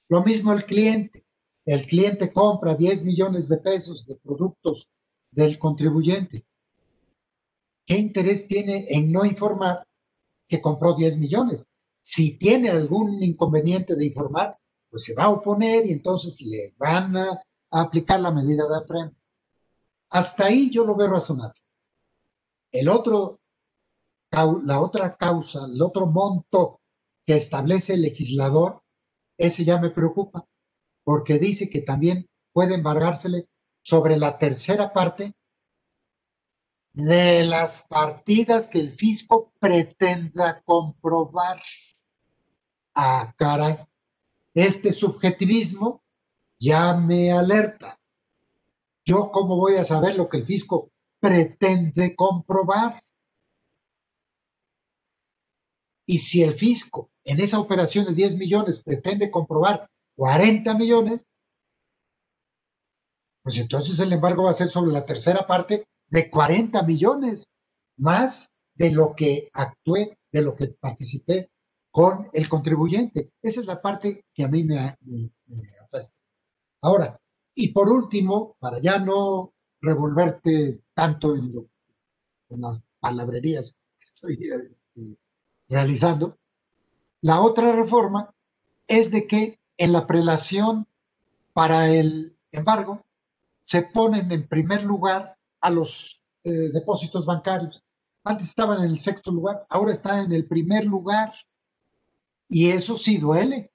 Lo 0.10 0.24
mismo 0.24 0.54
el 0.54 0.66
cliente. 0.66 1.26
El 1.66 1.88
cliente 1.88 2.32
compra 2.32 2.76
10 2.76 3.04
millones 3.04 3.50
de 3.50 3.58
pesos 3.58 4.06
de 4.06 4.16
productos 4.18 4.88
del 5.32 5.58
contribuyente. 5.58 6.46
¿Qué 7.88 7.98
interés 7.98 8.48
tiene 8.48 8.86
en 8.90 9.12
no 9.12 9.26
informar 9.26 9.88
que 10.48 10.62
compró 10.62 10.94
10 10.94 11.18
millones? 11.18 11.64
Si 12.10 12.38
tiene 12.38 12.70
algún 12.70 13.22
inconveniente 13.22 13.93
de 13.93 14.06
informar, 14.06 14.58
pues 14.89 15.04
se 15.04 15.13
va 15.13 15.26
a 15.26 15.30
oponer 15.30 15.86
y 15.86 15.91
entonces 15.91 16.39
le 16.39 16.74
van 16.78 17.17
a, 17.17 17.43
aplicar 17.70 18.22
la 18.22 18.32
medida 18.32 18.65
de 18.65 18.78
apremio. 18.78 19.13
Hasta 20.10 20.46
ahí 20.46 20.72
yo 20.72 20.86
lo 20.86 20.96
veo 20.96 21.10
razonable. 21.10 21.60
El 22.72 22.88
otro, 22.88 23.41
la 24.32 24.80
otra 24.80 25.17
causa, 25.17 25.65
el 25.65 25.82
otro 25.82 26.06
monto 26.08 26.80
que 27.26 27.36
establece 27.36 27.96
el 27.96 28.04
legislador, 28.04 28.82
ese 29.38 29.65
ya 29.65 29.78
me 29.78 29.89
preocupa, 29.89 30.48
porque 31.04 31.39
dice 31.39 31.70
que 31.70 31.82
también 31.82 32.30
puede 32.54 32.76
embargársele 32.76 33.50
sobre 33.84 34.17
la 34.17 34.38
tercera 34.38 34.93
parte 34.93 35.36
de 36.93 37.43
las 37.43 37.82
partidas 37.82 38.67
que 38.67 38.80
el 38.80 38.96
fisco 38.96 39.52
pretenda 39.60 40.62
comprobar. 40.63 41.62
Ah, 43.00 43.32
caray, 43.38 43.78
este 44.56 44.92
subjetivismo 44.92 46.02
ya 46.60 46.96
me 46.96 47.32
alerta. 47.32 48.00
¿Yo 49.06 49.30
cómo 49.32 49.56
voy 49.56 49.76
a 49.76 49.86
saber 49.86 50.16
lo 50.16 50.28
que 50.28 50.38
el 50.38 50.48
fisco 50.48 50.90
pretende 51.20 52.16
comprobar? 52.16 53.04
Y 56.08 56.18
si 56.18 56.42
el 56.42 56.56
fisco 56.56 57.12
en 57.24 57.40
esa 57.40 57.60
operación 57.60 58.06
de 58.06 58.16
10 58.16 58.36
millones 58.36 58.82
pretende 58.84 59.30
comprobar 59.30 59.88
40 60.16 60.74
millones, 60.74 61.22
pues 63.44 63.58
entonces 63.58 64.00
el 64.00 64.12
embargo 64.12 64.46
va 64.46 64.52
a 64.52 64.56
ser 64.56 64.70
sobre 64.70 64.92
la 64.92 65.06
tercera 65.06 65.46
parte 65.46 65.86
de 66.08 66.32
40 66.32 66.82
millones, 66.82 67.48
más 67.96 68.50
de 68.74 68.90
lo 68.90 69.14
que 69.16 69.52
actué, 69.54 70.18
de 70.32 70.42
lo 70.42 70.56
que 70.56 70.70
participé 70.70 71.52
con 71.98 72.30
el 72.32 72.48
contribuyente. 72.48 73.32
Esa 73.42 73.62
es 73.62 73.66
la 73.66 73.82
parte 73.82 74.24
que 74.32 74.44
a 74.44 74.48
mí 74.48 74.64
me, 74.64 74.78
afecta. 74.78 76.14
Ahora, 76.80 77.20
y 77.56 77.70
por 77.70 77.90
último, 77.90 78.56
para 78.60 78.80
ya 78.80 79.00
no 79.00 79.52
revolverte 79.82 80.82
tanto 80.94 81.36
en, 81.36 81.56
en 82.50 82.62
las 82.62 82.84
palabrerías 83.00 83.74
que 84.00 84.06
estoy 84.06 84.36
eh, 84.36 85.16
realizando, 85.70 86.38
la 87.22 87.42
otra 87.42 87.76
reforma 87.76 88.32
es 88.86 89.10
de 89.10 89.26
que 89.26 89.60
en 89.76 89.92
la 89.92 90.06
prelación 90.06 90.86
para 91.54 91.90
el 91.90 92.38
embargo 92.52 93.02
se 93.66 93.82
ponen 93.82 94.32
en 94.32 94.48
primer 94.48 94.84
lugar 94.84 95.36
a 95.62 95.72
los 95.72 96.22
eh, 96.44 96.70
depósitos 96.72 97.26
bancarios. 97.26 97.82
Antes 98.24 98.50
estaban 98.50 98.84
en 98.84 98.92
el 98.92 99.00
sexto 99.00 99.32
lugar, 99.32 99.66
ahora 99.68 99.94
están 99.94 100.26
en 100.26 100.34
el 100.34 100.46
primer 100.46 100.86
lugar. 100.86 101.34
Y 102.50 102.72
eso 102.72 102.98
sí 102.98 103.18
duele, 103.18 103.72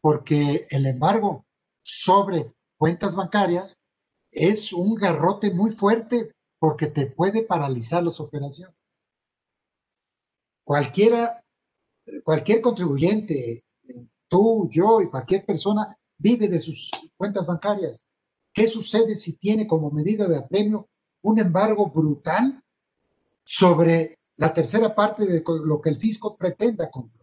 porque 0.00 0.66
el 0.70 0.86
embargo 0.86 1.44
sobre 1.82 2.52
cuentas 2.76 3.16
bancarias 3.16 3.76
es 4.30 4.72
un 4.72 4.94
garrote 4.94 5.52
muy 5.52 5.72
fuerte 5.72 6.32
porque 6.58 6.86
te 6.86 7.06
puede 7.06 7.42
paralizar 7.42 8.02
las 8.02 8.20
operaciones. 8.20 8.76
Cualquiera 10.64 11.42
cualquier 12.24 12.60
contribuyente, 12.60 13.64
tú, 14.28 14.68
yo 14.70 15.00
y 15.00 15.08
cualquier 15.08 15.44
persona 15.44 15.96
vive 16.18 16.48
de 16.48 16.58
sus 16.58 16.90
cuentas 17.16 17.46
bancarias. 17.46 18.04
¿Qué 18.52 18.68
sucede 18.68 19.16
si 19.16 19.34
tiene 19.34 19.66
como 19.66 19.90
medida 19.90 20.28
de 20.28 20.36
apremio 20.36 20.88
un 21.22 21.38
embargo 21.38 21.90
brutal 21.90 22.62
sobre 23.44 24.18
la 24.36 24.52
tercera 24.52 24.94
parte 24.94 25.26
de 25.26 25.42
lo 25.64 25.80
que 25.80 25.90
el 25.90 25.98
fisco 25.98 26.36
pretenda 26.36 26.90
comprobar? 26.90 27.21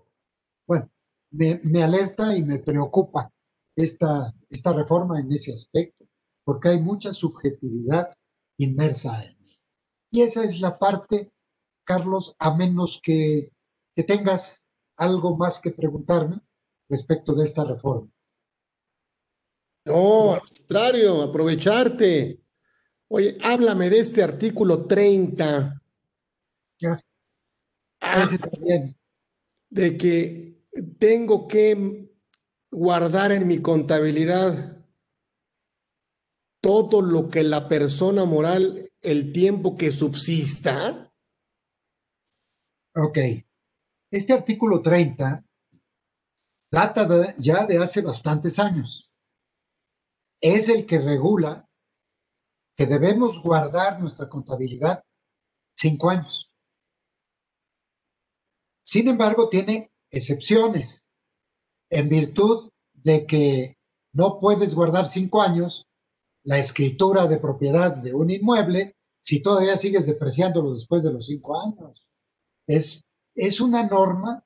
Bueno, 0.70 0.88
me, 1.32 1.84
alerta 1.84 2.38
y 2.38 2.44
me 2.44 2.60
preocupa 2.60 3.34
esta, 3.76 4.32
esta 4.52 4.72
reforma 4.72 5.20
en 5.20 5.32
ese 5.32 5.52
aspecto, 5.52 6.06
porque 6.44 6.70
hay 6.70 6.80
mucha 6.80 7.12
subjetividad 7.12 8.14
inmersa 8.60 9.24
en 9.24 9.32
él. 9.32 9.60
Y 10.12 10.22
esa 10.22 10.44
es 10.44 10.60
la 10.60 10.78
parte, 10.78 11.32
Carlos, 11.84 12.36
a 12.38 12.56
menos 12.56 13.02
que, 13.02 13.52
que 13.96 14.04
tengas 14.04 14.62
algo 14.96 15.36
más 15.36 15.60
que 15.60 15.72
preguntarme 15.72 16.40
respecto 16.88 17.34
de 17.34 17.46
esta 17.46 17.64
reforma. 17.64 18.12
No, 19.86 20.34
al 20.34 20.42
contrario, 20.42 21.24
aprovecharte. 21.24 22.44
Oye, 23.08 23.40
háblame 23.44 23.90
de 23.90 24.02
este 24.02 24.22
artículo 24.22 24.86
30. 24.86 25.82
Ya. 26.78 27.00
Ah, 28.02 28.30
de 29.72 29.98
que 29.98 30.59
tengo 31.00 31.48
que 31.48 32.10
guardar 32.72 33.32
en 33.32 33.48
mi 33.48 33.62
contabilidad 33.62 34.86
todo 36.62 37.02
lo 37.02 37.30
que 37.30 37.44
la 37.44 37.68
persona 37.68 38.26
moral, 38.26 38.92
el 39.02 39.32
tiempo 39.32 39.76
que 39.76 39.92
subsista? 39.92 41.12
Ok. 42.96 43.18
Este 44.12 44.34
artículo 44.34 44.82
30 44.82 45.44
data 46.72 47.36
ya 47.38 47.66
de 47.66 47.78
hace 47.78 48.02
bastantes 48.02 48.60
años. 48.60 49.10
Es 50.42 50.70
el 50.70 50.86
que 50.86 51.00
regula 51.00 51.68
que 52.78 52.86
debemos 52.86 53.42
guardar 53.42 54.00
nuestra 54.00 54.30
contabilidad 54.30 55.04
cinco 55.76 56.10
años. 56.10 56.52
Sin 58.84 59.08
embargo, 59.08 59.50
tiene 59.50 59.92
excepciones 60.12 61.06
en 61.90 62.10
virtud 62.10 62.70
de 62.94 63.26
que 63.26 63.78
no 64.14 64.40
puedes 64.40 64.74
guardar 64.74 65.08
cinco 65.08 65.42
años 65.42 65.86
la 66.44 66.60
escritura 66.60 67.28
de 67.28 67.38
propiedad 67.38 67.96
de 67.96 68.14
un 68.14 68.30
inmueble 68.30 68.96
si 69.24 69.42
todavía 69.42 69.78
sigues 69.78 70.06
depreciándolo 70.06 70.74
después 70.74 71.04
de 71.04 71.14
los 71.14 71.28
cinco 71.28 71.62
años. 71.62 72.08
Es, 72.66 73.04
es 73.36 73.60
una 73.62 73.88
norma 73.88 74.44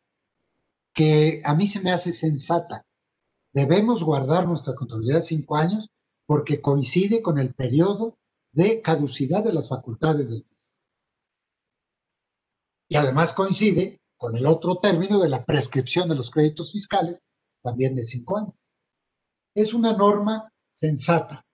que 0.93 1.41
a 1.43 1.55
mí 1.55 1.67
se 1.67 1.79
me 1.79 1.91
hace 1.91 2.13
sensata. 2.13 2.85
Debemos 3.53 4.03
guardar 4.03 4.47
nuestra 4.47 4.75
contabilidad 4.75 5.23
cinco 5.23 5.55
años 5.55 5.89
porque 6.25 6.61
coincide 6.61 7.21
con 7.21 7.39
el 7.39 7.53
periodo 7.53 8.17
de 8.51 8.81
caducidad 8.81 9.43
de 9.43 9.53
las 9.53 9.69
facultades 9.69 10.29
del 10.29 10.43
fisco. 10.43 10.79
Y 12.89 12.95
además 12.95 13.33
coincide 13.33 14.01
con 14.23 14.37
el 14.37 14.45
otro 14.45 14.77
término 14.77 15.19
de 15.19 15.27
la 15.27 15.43
prescripción 15.43 16.07
de 16.07 16.15
los 16.15 16.31
créditos 16.31 16.71
fiscales, 16.71 17.21
también 17.61 17.93
de 17.93 18.05
cinco 18.05 18.37
años. 18.37 18.53
Es 19.53 19.73
una 19.73 19.91
norma 19.91 20.49
sensata. 20.71 21.45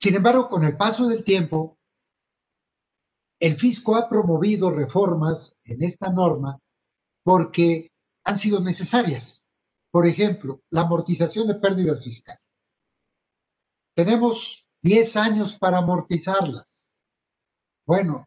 Sin 0.00 0.14
embargo, 0.14 0.48
con 0.48 0.64
el 0.64 0.78
paso 0.78 1.08
del 1.08 1.24
tiempo, 1.24 1.76
el 3.38 3.58
fisco 3.58 3.96
ha 3.96 4.08
promovido 4.08 4.70
reformas 4.70 5.54
en 5.64 5.82
esta 5.82 6.10
norma 6.10 6.58
porque 7.22 7.90
han 8.24 8.38
sido 8.38 8.58
necesarias. 8.58 9.42
Por 9.90 10.06
ejemplo, 10.06 10.62
la 10.70 10.80
amortización 10.80 11.48
de 11.48 11.56
pérdidas 11.56 12.02
fiscales. 12.02 12.40
Tenemos 13.94 14.66
10 14.80 15.16
años 15.16 15.54
para 15.58 15.76
amortizarlas. 15.76 16.66
Bueno, 17.84 18.26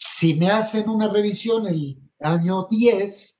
si 0.00 0.34
me 0.34 0.50
hacen 0.50 0.88
una 0.88 1.08
revisión 1.08 1.66
el 1.66 1.98
año 2.20 2.66
10 2.68 3.36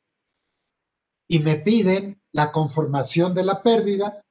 y 1.29 1.39
me 1.39 1.57
piden 1.57 2.21
la 2.33 2.53
conformación 2.53 3.35
de 3.35 3.45
la 3.45 3.63
pérdida, 3.63 4.23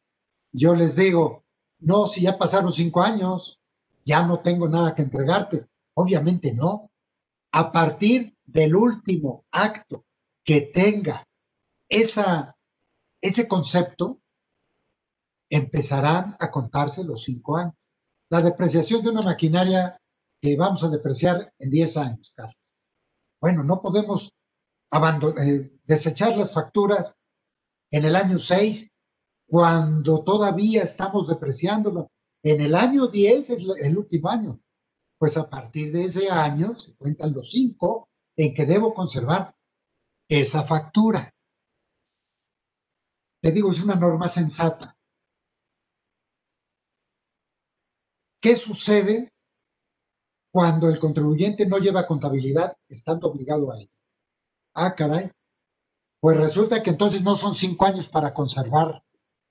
yo 0.52 0.76
les 0.76 0.96
digo, 0.96 1.44
no, 1.80 2.08
si 2.08 2.22
ya 2.22 2.38
pasaron 2.38 2.72
cinco 2.72 3.02
años, 3.02 3.60
ya 4.06 4.24
no 4.24 4.40
tengo 4.40 4.68
nada 4.68 4.96
que 4.96 5.02
entregarte. 5.02 5.68
Obviamente 5.94 6.54
no. 6.54 6.92
A 7.52 7.72
partir 7.72 8.36
del 8.46 8.76
último 8.76 9.46
acto 9.52 10.06
que 10.44 10.62
tenga 10.62 11.28
ese 11.88 13.48
concepto, 13.48 14.20
empezarán 15.50 16.36
a 16.40 16.52
contarse 16.52 17.04
los 17.04 17.24
cinco 17.24 17.58
años. 17.58 17.74
La 18.30 18.42
depreciación 18.42 19.04
de 19.04 19.10
una 19.10 19.24
maquinaria 19.24 20.00
que 20.42 20.56
vamos 20.56 20.84
a 20.84 20.90
depreciar 20.90 21.54
en 21.60 21.70
10 21.70 21.98
años, 21.98 22.34
Carlos. 22.36 22.56
Bueno, 23.42 23.64
no 23.64 23.82
podemos 23.82 24.34
eh, 24.92 25.72
desechar 25.84 26.38
las 26.38 26.54
facturas 26.54 27.14
en 27.92 28.06
el 28.06 28.16
año 28.16 28.40
6 28.40 28.90
cuando 29.48 30.24
todavía 30.24 30.84
estamos 30.84 31.28
depreciándolo. 31.28 32.12
En 32.44 32.62
el 32.62 32.76
año 32.76 33.08
10 33.08 33.50
es 33.50 33.64
el 33.82 33.98
último 33.98 34.30
año. 34.30 34.60
Pues 35.18 35.36
a 35.36 35.50
partir 35.50 35.92
de 35.92 36.06
ese 36.06 36.30
año 36.30 36.78
se 36.78 36.96
cuentan 36.96 37.34
los 37.34 37.52
cinco 37.52 38.10
en 38.38 38.54
que 38.54 38.66
debo 38.66 38.94
conservar 38.94 39.54
esa 40.30 40.64
factura. 40.64 41.34
Te 43.42 43.52
digo, 43.52 43.72
es 43.72 43.82
una 43.82 43.96
norma 43.96 44.30
sensata. 44.30 44.96
¿Qué 48.42 48.56
sucede 48.56 49.34
cuando 50.60 50.90
el 50.90 51.00
contribuyente 51.00 51.66
no 51.66 51.78
lleva 51.78 52.06
contabilidad 52.06 52.76
estando 52.90 53.30
obligado 53.30 53.72
a 53.72 53.80
ello? 53.80 53.94
Ah, 54.74 54.94
caray. 54.94 55.32
Pues 56.20 56.36
resulta 56.36 56.84
que 56.84 56.90
entonces 56.90 57.22
no 57.22 57.38
son 57.38 57.56
cinco 57.56 57.86
años 57.86 58.10
para 58.10 58.34
conservar 58.34 59.02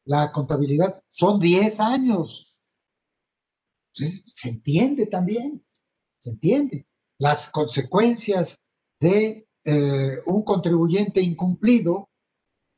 la 0.05 0.31
contabilidad, 0.33 1.03
son 1.11 1.41
diez 1.41 1.81
años. 1.81 2.55
se 3.95 4.51
entiende 4.51 5.07
también, 5.07 5.65
se 6.19 6.29
entiende. 6.29 6.87
Las 7.17 7.49
consecuencias 7.49 8.59
de 9.01 9.49
eh, 9.65 10.19
un 10.27 10.43
contribuyente 10.43 11.23
incumplido, 11.23 12.11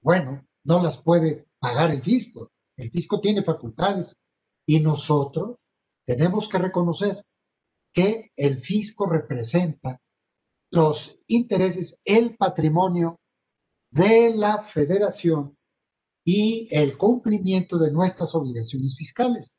bueno, 0.03 0.47
no 0.63 0.81
las 0.81 0.99
puede 0.99 1.49
pagar 1.59 1.91
el 1.91 2.03
fisco. 2.05 2.53
El 2.77 2.93
fisco 2.93 3.21
tiene 3.21 3.43
facultades 3.43 4.17
y 4.67 4.79
nosotros 4.79 5.57
tenemos 6.07 6.49
que 6.49 6.59
reconocer 6.59 7.25
que 7.93 8.31
el 8.37 8.61
fisco 8.61 9.07
representa 9.07 10.01
los 10.71 11.17
intereses, 11.27 11.99
el 12.05 12.37
patrimonio 12.37 13.19
de 13.91 14.35
la 14.35 14.63
federación 14.73 15.57
y 16.25 16.69
el 16.71 16.97
cumplimiento 16.97 17.79
de 17.79 17.91
nuestras 17.91 18.35
obligaciones 18.35 18.97
fiscales. 18.97 19.51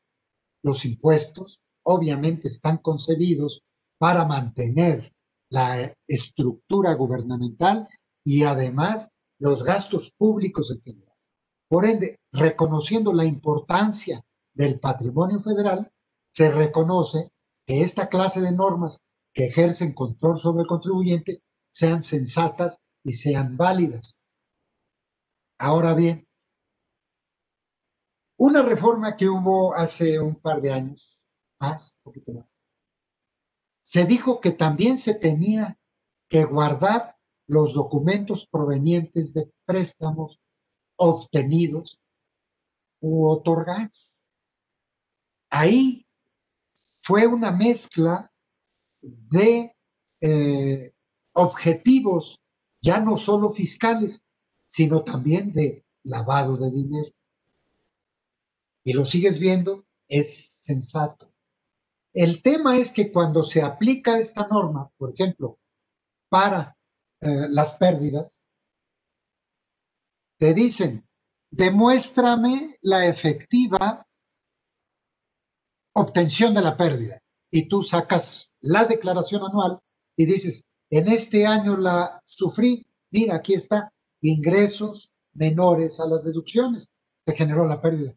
Los 0.64 0.86
impuestos 0.86 1.60
obviamente 1.84 2.48
están 2.48 2.78
concebidos 2.78 3.62
para 3.98 4.26
mantener 4.26 5.12
la 5.50 5.94
estructura 6.08 6.94
gubernamental 6.94 7.90
y 8.24 8.44
además 8.44 9.10
los 9.40 9.64
gastos 9.64 10.12
públicos 10.18 10.72
en 10.72 10.82
general. 10.82 11.16
Por 11.68 11.86
ende, 11.86 12.20
reconociendo 12.32 13.12
la 13.12 13.26
importancia 13.26 14.24
del 14.54 14.80
patrimonio 14.80 15.42
federal, 15.42 15.92
se 16.34 16.52
reconoce 16.52 17.32
que 17.72 17.84
esta 17.84 18.10
clase 18.10 18.42
de 18.42 18.52
normas 18.52 19.00
que 19.34 19.46
ejercen 19.46 19.94
control 19.94 20.38
sobre 20.38 20.64
el 20.64 20.68
contribuyente 20.68 21.42
sean 21.72 22.04
sensatas 22.04 22.78
y 23.02 23.14
sean 23.14 23.56
válidas. 23.56 24.18
Ahora 25.58 25.94
bien, 25.94 26.28
una 28.38 28.62
reforma 28.62 29.16
que 29.16 29.30
hubo 29.30 29.74
hace 29.74 30.20
un 30.20 30.36
par 30.36 30.60
de 30.60 30.74
años, 30.74 31.18
más, 31.62 31.96
un 32.00 32.04
poquito 32.04 32.34
más, 32.34 32.46
se 33.86 34.04
dijo 34.04 34.42
que 34.42 34.52
también 34.52 34.98
se 34.98 35.14
tenía 35.14 35.80
que 36.28 36.44
guardar 36.44 37.16
los 37.48 37.74
documentos 37.74 38.50
provenientes 38.52 39.32
de 39.34 39.50
préstamos 39.64 40.42
obtenidos 40.98 42.02
u 43.00 43.30
otorgados. 43.30 44.10
Ahí 45.50 46.06
fue 47.04 47.28
una 47.28 47.52
mezcla 47.52 48.32
de 49.02 49.76
eh, 50.22 50.94
objetivos 51.34 52.40
ya 52.82 53.00
no 53.00 53.18
solo 53.18 53.52
fiscales, 53.52 54.22
sino 54.68 55.04
también 55.04 55.52
de 55.52 55.86
lavado 56.04 56.58
de 56.58 56.72
dinero. 56.72 57.12
Y 58.84 58.94
lo 58.94 59.06
sigues 59.06 59.40
viendo, 59.40 59.86
es 60.08 60.58
sensato. 60.62 61.32
El 62.14 62.42
tema 62.42 62.78
es 62.78 62.92
que 62.92 63.12
cuando 63.12 63.44
se 63.44 63.62
aplica 63.62 64.20
esta 64.20 64.48
norma, 64.48 64.90
por 64.98 65.14
ejemplo, 65.14 65.60
para 66.30 66.76
eh, 67.22 67.48
las 67.50 67.74
pérdidas, 67.74 68.42
te 70.38 70.54
dicen, 70.54 71.08
demuéstrame 71.52 72.78
la 72.82 73.06
efectiva 73.06 74.08
obtención 75.94 76.54
de 76.54 76.62
la 76.62 76.78
pérdida. 76.78 77.22
Y 77.50 77.68
tú 77.68 77.84
sacas 77.84 78.50
la 78.62 78.86
declaración 78.86 79.44
anual 79.44 79.80
y 80.16 80.26
dices, 80.26 80.64
en 80.90 81.08
este 81.08 81.46
año 81.46 81.78
la 81.78 82.22
sufrí, 82.26 82.86
mira, 83.12 83.36
aquí 83.36 83.54
está, 83.54 83.92
ingresos 84.22 85.10
menores 85.34 86.00
a 86.00 86.06
las 86.06 86.24
deducciones, 86.24 86.90
se 87.26 87.36
generó 87.36 87.68
la 87.68 87.82
pérdida. 87.82 88.16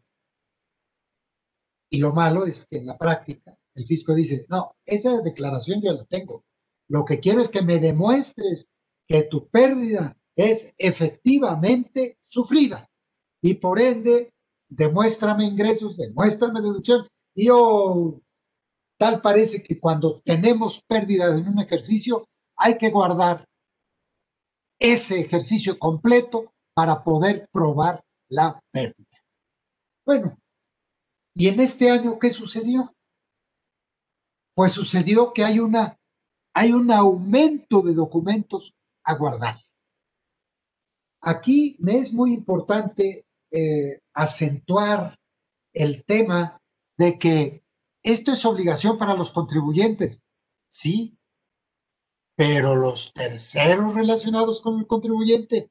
Y 1.91 1.99
lo 1.99 2.13
malo 2.13 2.47
es 2.47 2.67
que 2.69 2.79
en 2.79 2.87
la 2.87 2.99
práctica 2.99 3.57
el 3.75 3.87
fisco 3.87 4.15
dice, 4.15 4.47
no, 4.49 4.77
esa 4.85 5.21
declaración 5.21 5.81
yo 5.83 5.93
la 5.93 6.05
tengo. 6.05 6.45
Lo 6.89 7.05
que 7.05 7.21
quiero 7.21 7.41
es 7.41 7.49
que 7.49 7.63
me 7.63 7.81
demuestres 7.81 8.67
que 9.07 9.23
tu 9.25 9.49
pérdida 9.49 10.17
es 10.37 10.73
efectivamente 10.79 12.19
sufrida. 12.29 12.89
Y 13.41 13.55
por 13.55 13.81
ende, 13.81 14.33
demuéstrame 14.69 15.45
ingresos, 15.45 15.97
demuéstrame 15.97 16.61
deducción. 16.61 17.07
Y 17.35 17.49
oh, 17.51 18.21
tal 18.99 19.21
parece 19.21 19.63
que 19.63 19.79
cuando 19.79 20.21
tenemos 20.25 20.83
pérdida 20.87 21.27
en 21.27 21.49
un 21.49 21.61
ejercicio, 21.61 22.27
hay 22.57 22.79
que 22.79 22.91
guardar 22.91 23.47
ese 24.79 25.21
ejercicio 25.21 25.79
completo 25.79 26.53
para 26.75 27.03
poder 27.03 27.49
probar 27.53 28.05
la 28.29 28.61
pérdida. 28.71 29.19
Bueno, 30.05 30.37
¿y 31.35 31.49
en 31.49 31.61
este 31.61 31.91
año 31.91 32.19
qué 32.19 32.31
sucedió? 32.31 32.95
Pues 34.55 34.73
sucedió 34.73 35.33
que 35.33 35.45
hay, 35.45 35.59
una, 35.59 35.99
hay 36.55 36.73
un 36.73 36.91
aumento 36.91 37.83
de 37.83 37.95
documentos 37.95 38.75
a 39.05 39.15
guardar. 39.17 39.57
Aquí 41.21 41.77
me 41.81 41.99
es 41.99 42.13
muy 42.13 42.33
importante 42.35 43.25
eh, 43.51 44.01
acentuar 44.13 45.19
el 45.73 46.05
tema 46.05 46.61
de 46.97 47.19
que 47.19 47.65
esto 48.03 48.33
es 48.33 48.45
obligación 48.45 48.99
para 48.99 49.15
los 49.15 49.31
contribuyentes, 49.31 50.23
sí, 50.69 51.17
pero 52.37 52.75
los 52.75 53.13
terceros 53.15 53.95
relacionados 53.95 54.61
con 54.61 54.79
el 54.81 54.87
contribuyente, 54.87 55.71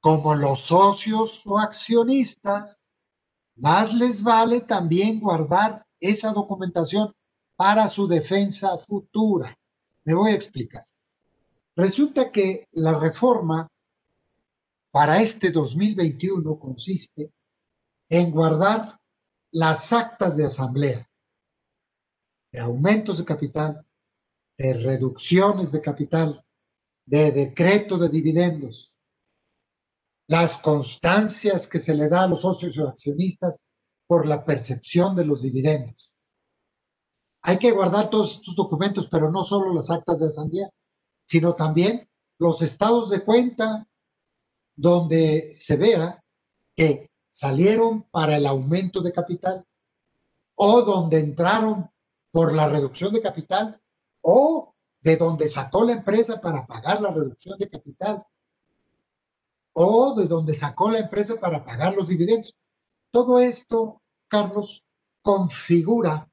como 0.00 0.34
los 0.34 0.64
socios 0.64 1.42
o 1.44 1.58
accionistas, 1.58 2.80
más 3.56 3.92
les 3.92 4.22
vale 4.22 4.60
también 4.60 5.20
guardar 5.20 5.84
esa 6.00 6.32
documentación 6.32 7.14
para 7.56 7.88
su 7.88 8.06
defensa 8.06 8.78
futura. 8.78 9.56
Me 10.04 10.14
voy 10.14 10.30
a 10.30 10.36
explicar. 10.36 10.86
Resulta 11.74 12.30
que 12.32 12.68
la 12.72 12.98
reforma 12.98 13.68
para 14.90 15.22
este 15.22 15.50
2021 15.50 16.58
consiste 16.58 17.30
en 18.08 18.30
guardar 18.30 18.97
las 19.52 19.92
actas 19.92 20.36
de 20.36 20.44
asamblea, 20.44 21.08
de 22.52 22.58
aumentos 22.60 23.18
de 23.18 23.24
capital, 23.24 23.86
de 24.56 24.74
reducciones 24.74 25.70
de 25.72 25.80
capital, 25.80 26.44
de 27.06 27.30
decreto 27.32 27.96
de 27.98 28.08
dividendos, 28.08 28.92
las 30.26 30.58
constancias 30.58 31.66
que 31.66 31.80
se 31.80 31.94
le 31.94 32.08
da 32.08 32.24
a 32.24 32.26
los 32.26 32.42
socios 32.42 32.78
o 32.78 32.88
accionistas 32.88 33.58
por 34.06 34.26
la 34.26 34.44
percepción 34.44 35.16
de 35.16 35.24
los 35.24 35.42
dividendos. 35.42 36.12
Hay 37.42 37.58
que 37.58 37.70
guardar 37.70 38.10
todos 38.10 38.36
estos 38.36 38.54
documentos, 38.54 39.08
pero 39.10 39.30
no 39.30 39.44
solo 39.44 39.72
las 39.72 39.90
actas 39.90 40.18
de 40.18 40.26
asamblea, 40.26 40.68
sino 41.26 41.54
también 41.54 42.08
los 42.38 42.60
estados 42.62 43.10
de 43.10 43.24
cuenta 43.24 43.86
donde 44.76 45.54
se 45.54 45.76
vea 45.76 46.22
que 46.76 47.07
salieron 47.38 48.02
para 48.10 48.36
el 48.36 48.46
aumento 48.48 49.00
de 49.00 49.12
capital 49.12 49.64
o 50.56 50.82
donde 50.82 51.20
entraron 51.20 51.88
por 52.32 52.52
la 52.52 52.68
reducción 52.68 53.12
de 53.12 53.22
capital 53.22 53.80
o 54.22 54.74
de 55.00 55.16
donde 55.16 55.48
sacó 55.48 55.84
la 55.84 55.92
empresa 55.92 56.40
para 56.40 56.66
pagar 56.66 57.00
la 57.00 57.12
reducción 57.12 57.56
de 57.56 57.70
capital 57.70 58.26
o 59.72 60.16
de 60.16 60.26
donde 60.26 60.56
sacó 60.56 60.90
la 60.90 60.98
empresa 60.98 61.38
para 61.38 61.64
pagar 61.64 61.94
los 61.94 62.08
dividendos. 62.08 62.56
Todo 63.12 63.38
esto, 63.38 64.02
Carlos, 64.26 64.82
configura 65.22 66.28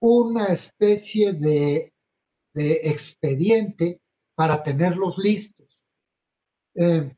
una 0.00 0.46
especie 0.46 1.32
de, 1.32 1.92
expediente 2.54 4.00
para 4.34 4.64
tenerlos 4.64 5.16
listos. 5.16 5.78
Eh, 6.74 7.14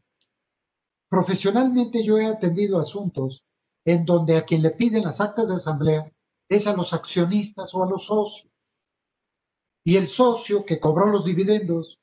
profesionalmente 1.14 2.02
yo 2.02 2.18
he 2.18 2.26
atendido 2.26 2.80
asuntos 2.80 3.44
en 3.84 4.04
donde 4.04 4.36
a 4.36 4.44
quien 4.44 4.62
le 4.62 4.70
piden 4.70 5.04
las 5.04 5.20
actas 5.20 5.48
de 5.48 5.54
asamblea 5.54 6.10
es 6.48 6.66
a 6.66 6.72
los 6.72 6.92
accionistas 6.92 7.72
o 7.72 7.84
a 7.84 7.88
los 7.88 8.06
socios. 8.06 8.52
Y 9.84 9.96
el 9.96 10.08
socio 10.08 10.64
que 10.64 10.80
cobró 10.80 11.06
los 11.06 11.24
dividendos 11.24 12.00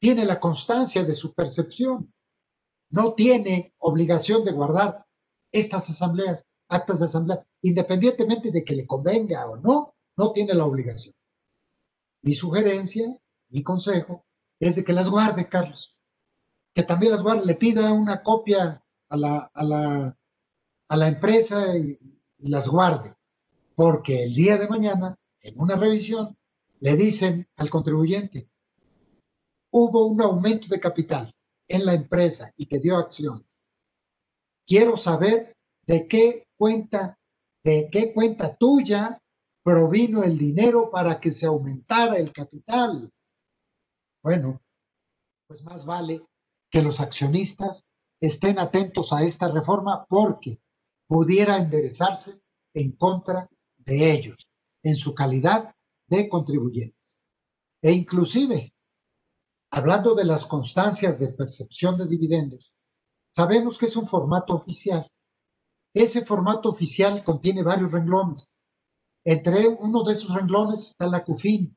tiene 0.00 0.24
la 0.24 0.40
constancia 0.40 1.04
de 1.04 1.14
su 1.14 1.32
percepción 1.34 2.12
no 2.90 3.14
tiene 3.14 3.74
obligación 3.78 4.44
de 4.44 4.50
guardar 4.50 5.06
estas 5.52 5.88
asambleas, 5.88 6.44
actas 6.68 6.98
de 6.98 7.04
asamblea, 7.04 7.46
independientemente 7.62 8.50
de 8.50 8.64
que 8.64 8.74
le 8.74 8.88
convenga 8.88 9.46
o 9.46 9.56
no, 9.56 9.94
no 10.16 10.32
tiene 10.32 10.52
la 10.52 10.66
obligación. 10.66 11.14
Mi 12.22 12.34
sugerencia, 12.34 13.06
mi 13.50 13.62
consejo, 13.62 14.24
es 14.58 14.74
de 14.74 14.84
que 14.84 14.92
las 14.92 15.08
guarde, 15.08 15.48
Carlos. 15.48 15.94
Que 16.74 16.82
también 16.82 17.12
las 17.12 17.22
guarde, 17.22 17.44
le 17.44 17.54
pida 17.54 17.92
una 17.92 18.22
copia 18.22 18.82
a 19.08 19.16
la, 19.16 19.50
a 19.52 19.64
la, 19.64 20.16
a 20.88 20.96
la 20.96 21.08
empresa 21.08 21.76
y, 21.76 21.98
y 22.38 22.48
las 22.48 22.68
guarde. 22.68 23.14
Porque 23.74 24.24
el 24.24 24.34
día 24.34 24.56
de 24.58 24.68
mañana, 24.68 25.16
en 25.40 25.60
una 25.60 25.76
revisión, 25.76 26.36
le 26.80 26.96
dicen 26.96 27.46
al 27.56 27.70
contribuyente, 27.70 28.48
hubo 29.70 30.06
un 30.06 30.20
aumento 30.20 30.66
de 30.68 30.80
capital 30.80 31.34
en 31.68 31.86
la 31.86 31.94
empresa 31.94 32.52
y 32.56 32.66
que 32.66 32.78
dio 32.78 32.96
acciones. 32.96 33.46
Quiero 34.66 34.96
saber 34.96 35.54
de 35.86 36.06
qué 36.08 36.46
cuenta, 36.56 37.18
de 37.64 37.88
qué 37.90 38.12
cuenta 38.12 38.56
tuya 38.56 39.18
provino 39.62 40.22
el 40.22 40.38
dinero 40.38 40.90
para 40.90 41.20
que 41.20 41.32
se 41.32 41.46
aumentara 41.46 42.16
el 42.16 42.32
capital. 42.32 43.10
Bueno, 44.22 44.60
pues 45.46 45.62
más 45.62 45.84
vale 45.84 46.22
que 46.72 46.82
los 46.82 46.98
accionistas 47.00 47.84
estén 48.18 48.58
atentos 48.58 49.12
a 49.12 49.22
esta 49.22 49.48
reforma 49.48 50.06
porque 50.08 50.58
pudiera 51.06 51.58
enderezarse 51.58 52.40
en 52.74 52.92
contra 52.96 53.48
de 53.76 54.12
ellos 54.12 54.48
en 54.82 54.96
su 54.96 55.14
calidad 55.14 55.74
de 56.08 56.28
contribuyentes. 56.28 56.98
E 57.82 57.92
inclusive 57.92 58.72
hablando 59.70 60.14
de 60.14 60.24
las 60.24 60.46
constancias 60.46 61.18
de 61.18 61.28
percepción 61.28 61.98
de 61.98 62.06
dividendos, 62.06 62.72
sabemos 63.34 63.78
que 63.78 63.86
es 63.86 63.96
un 63.96 64.06
formato 64.06 64.54
oficial. 64.54 65.06
Ese 65.94 66.24
formato 66.24 66.70
oficial 66.70 67.22
contiene 67.24 67.62
varios 67.62 67.92
renglones. 67.92 68.52
Entre 69.24 69.68
uno 69.68 70.04
de 70.04 70.14
esos 70.14 70.34
renglones 70.34 70.90
está 70.90 71.06
la 71.06 71.24
CUFIN 71.24 71.76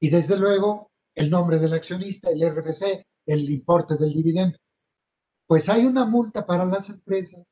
y 0.00 0.10
desde 0.10 0.36
luego 0.36 0.90
el 1.14 1.30
nombre 1.30 1.58
del 1.58 1.72
accionista, 1.72 2.30
el 2.30 2.42
RFC, 2.54 3.04
el 3.26 3.48
importe 3.50 3.96
del 3.96 4.12
dividendo. 4.12 4.58
Pues 5.46 5.68
hay 5.68 5.84
una 5.84 6.04
multa 6.04 6.46
para 6.46 6.64
las 6.64 6.88
empresas 6.88 7.44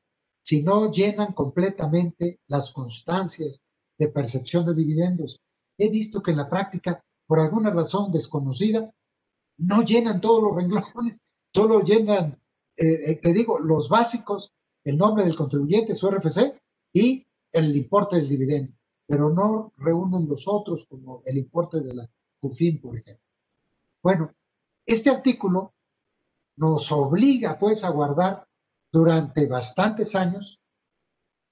si 0.43 0.63
no 0.63 0.91
llenan 0.91 1.33
completamente 1.33 2.39
las 2.47 2.71
constancias 2.71 3.61
de 3.97 4.07
percepción 4.07 4.65
de 4.65 4.73
dividendos. 4.73 5.39
He 5.77 5.89
visto 5.89 6.21
que 6.21 6.31
en 6.31 6.37
la 6.37 6.49
práctica, 6.49 7.03
por 7.27 7.39
alguna 7.39 7.69
razón 7.69 8.11
desconocida, 8.11 8.91
no 9.57 9.83
llenan 9.83 10.21
todos 10.21 10.43
los 10.43 10.55
renglones, 10.55 11.19
solo 11.53 11.81
llenan, 11.81 12.39
eh, 12.77 13.11
eh, 13.11 13.19
te 13.21 13.33
digo, 13.33 13.59
los 13.59 13.89
básicos, 13.89 14.53
el 14.83 14.97
nombre 14.97 15.23
del 15.23 15.35
contribuyente, 15.35 15.93
su 15.93 16.09
RFC 16.09 16.59
y 16.93 17.25
el 17.51 17.75
importe 17.75 18.15
del 18.15 18.29
dividendo, 18.29 18.73
pero 19.05 19.29
no 19.29 19.73
reúnen 19.77 20.27
los 20.27 20.47
otros 20.47 20.85
como 20.87 21.21
el 21.25 21.37
importe 21.37 21.81
de 21.81 21.93
la 21.93 22.09
CUFIN, 22.39 22.81
por 22.81 22.97
ejemplo. 22.97 23.23
Bueno, 24.01 24.33
este 24.93 25.09
artículo 25.09 25.73
nos 26.57 26.91
obliga 26.91 27.57
pues 27.57 27.83
a 27.83 27.89
guardar 27.89 28.47
durante 28.91 29.47
bastantes 29.47 30.15
años 30.15 30.59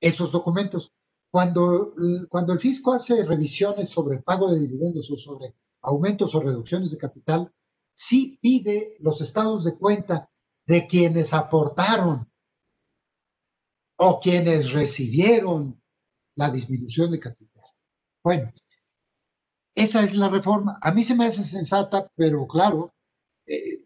esos 0.01 0.31
documentos. 0.31 0.91
Cuando, 1.31 1.93
cuando 2.29 2.53
el 2.53 2.59
fisco 2.59 2.93
hace 2.93 3.23
revisiones 3.23 3.89
sobre 3.89 4.17
el 4.17 4.23
pago 4.23 4.51
de 4.51 4.59
dividendos 4.59 5.09
o 5.11 5.17
sobre 5.17 5.55
aumentos 5.81 6.33
o 6.33 6.39
reducciones 6.39 6.91
de 6.91 6.97
capital, 6.97 7.51
sí 7.95 8.39
pide 8.41 8.97
los 8.99 9.21
estados 9.21 9.63
de 9.63 9.77
cuenta 9.77 10.29
de 10.65 10.87
quienes 10.87 11.33
aportaron 11.33 12.31
o 13.97 14.19
quienes 14.19 14.71
recibieron 14.71 15.81
la 16.35 16.49
disminución 16.49 17.11
de 17.11 17.19
capital. 17.19 17.63
Bueno, 18.23 18.51
esa 19.75 20.03
es 20.03 20.13
la 20.13 20.29
reforma. 20.29 20.79
A 20.81 20.91
mí 20.91 21.03
se 21.03 21.15
me 21.15 21.27
hace 21.27 21.43
sensata, 21.43 22.09
pero 22.15 22.47
claro, 22.47 22.93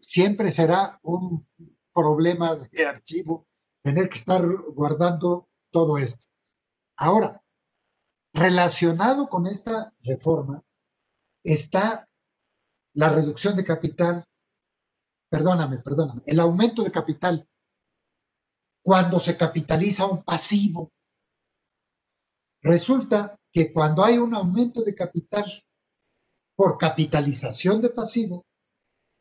siempre 0.00 0.52
será 0.52 0.98
un 1.02 1.46
problema 1.92 2.56
de 2.56 2.86
archivo 2.86 3.46
tener 3.82 4.08
que 4.08 4.18
estar 4.18 4.44
guardando 4.74 5.48
todo 5.70 5.98
esto. 5.98 6.24
Ahora, 6.96 7.42
relacionado 8.32 9.28
con 9.28 9.46
esta 9.46 9.92
reforma 10.02 10.62
está 11.44 12.08
la 12.94 13.10
reducción 13.10 13.56
de 13.56 13.64
capital, 13.64 14.24
perdóname, 15.28 15.78
perdóname, 15.78 16.22
el 16.26 16.40
aumento 16.40 16.82
de 16.82 16.90
capital 16.90 17.48
cuando 18.82 19.18
se 19.20 19.36
capitaliza 19.36 20.06
un 20.06 20.22
pasivo. 20.22 20.92
Resulta 22.62 23.38
que 23.52 23.72
cuando 23.72 24.04
hay 24.04 24.18
un 24.18 24.34
aumento 24.34 24.82
de 24.82 24.94
capital 24.94 25.64
por 26.56 26.78
capitalización 26.78 27.80
de 27.80 27.90
pasivo, 27.90 28.46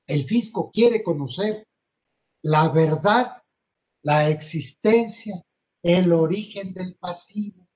el 0.07 0.25
fisco 0.25 0.71
quiere 0.71 1.03
conocer 1.03 1.67
la 2.41 2.69
verdad, 2.69 3.41
la 4.01 4.29
existencia, 4.29 5.43
el 5.81 6.11
origen 6.11 6.73
del 6.73 6.95
pasivo. 6.95 7.67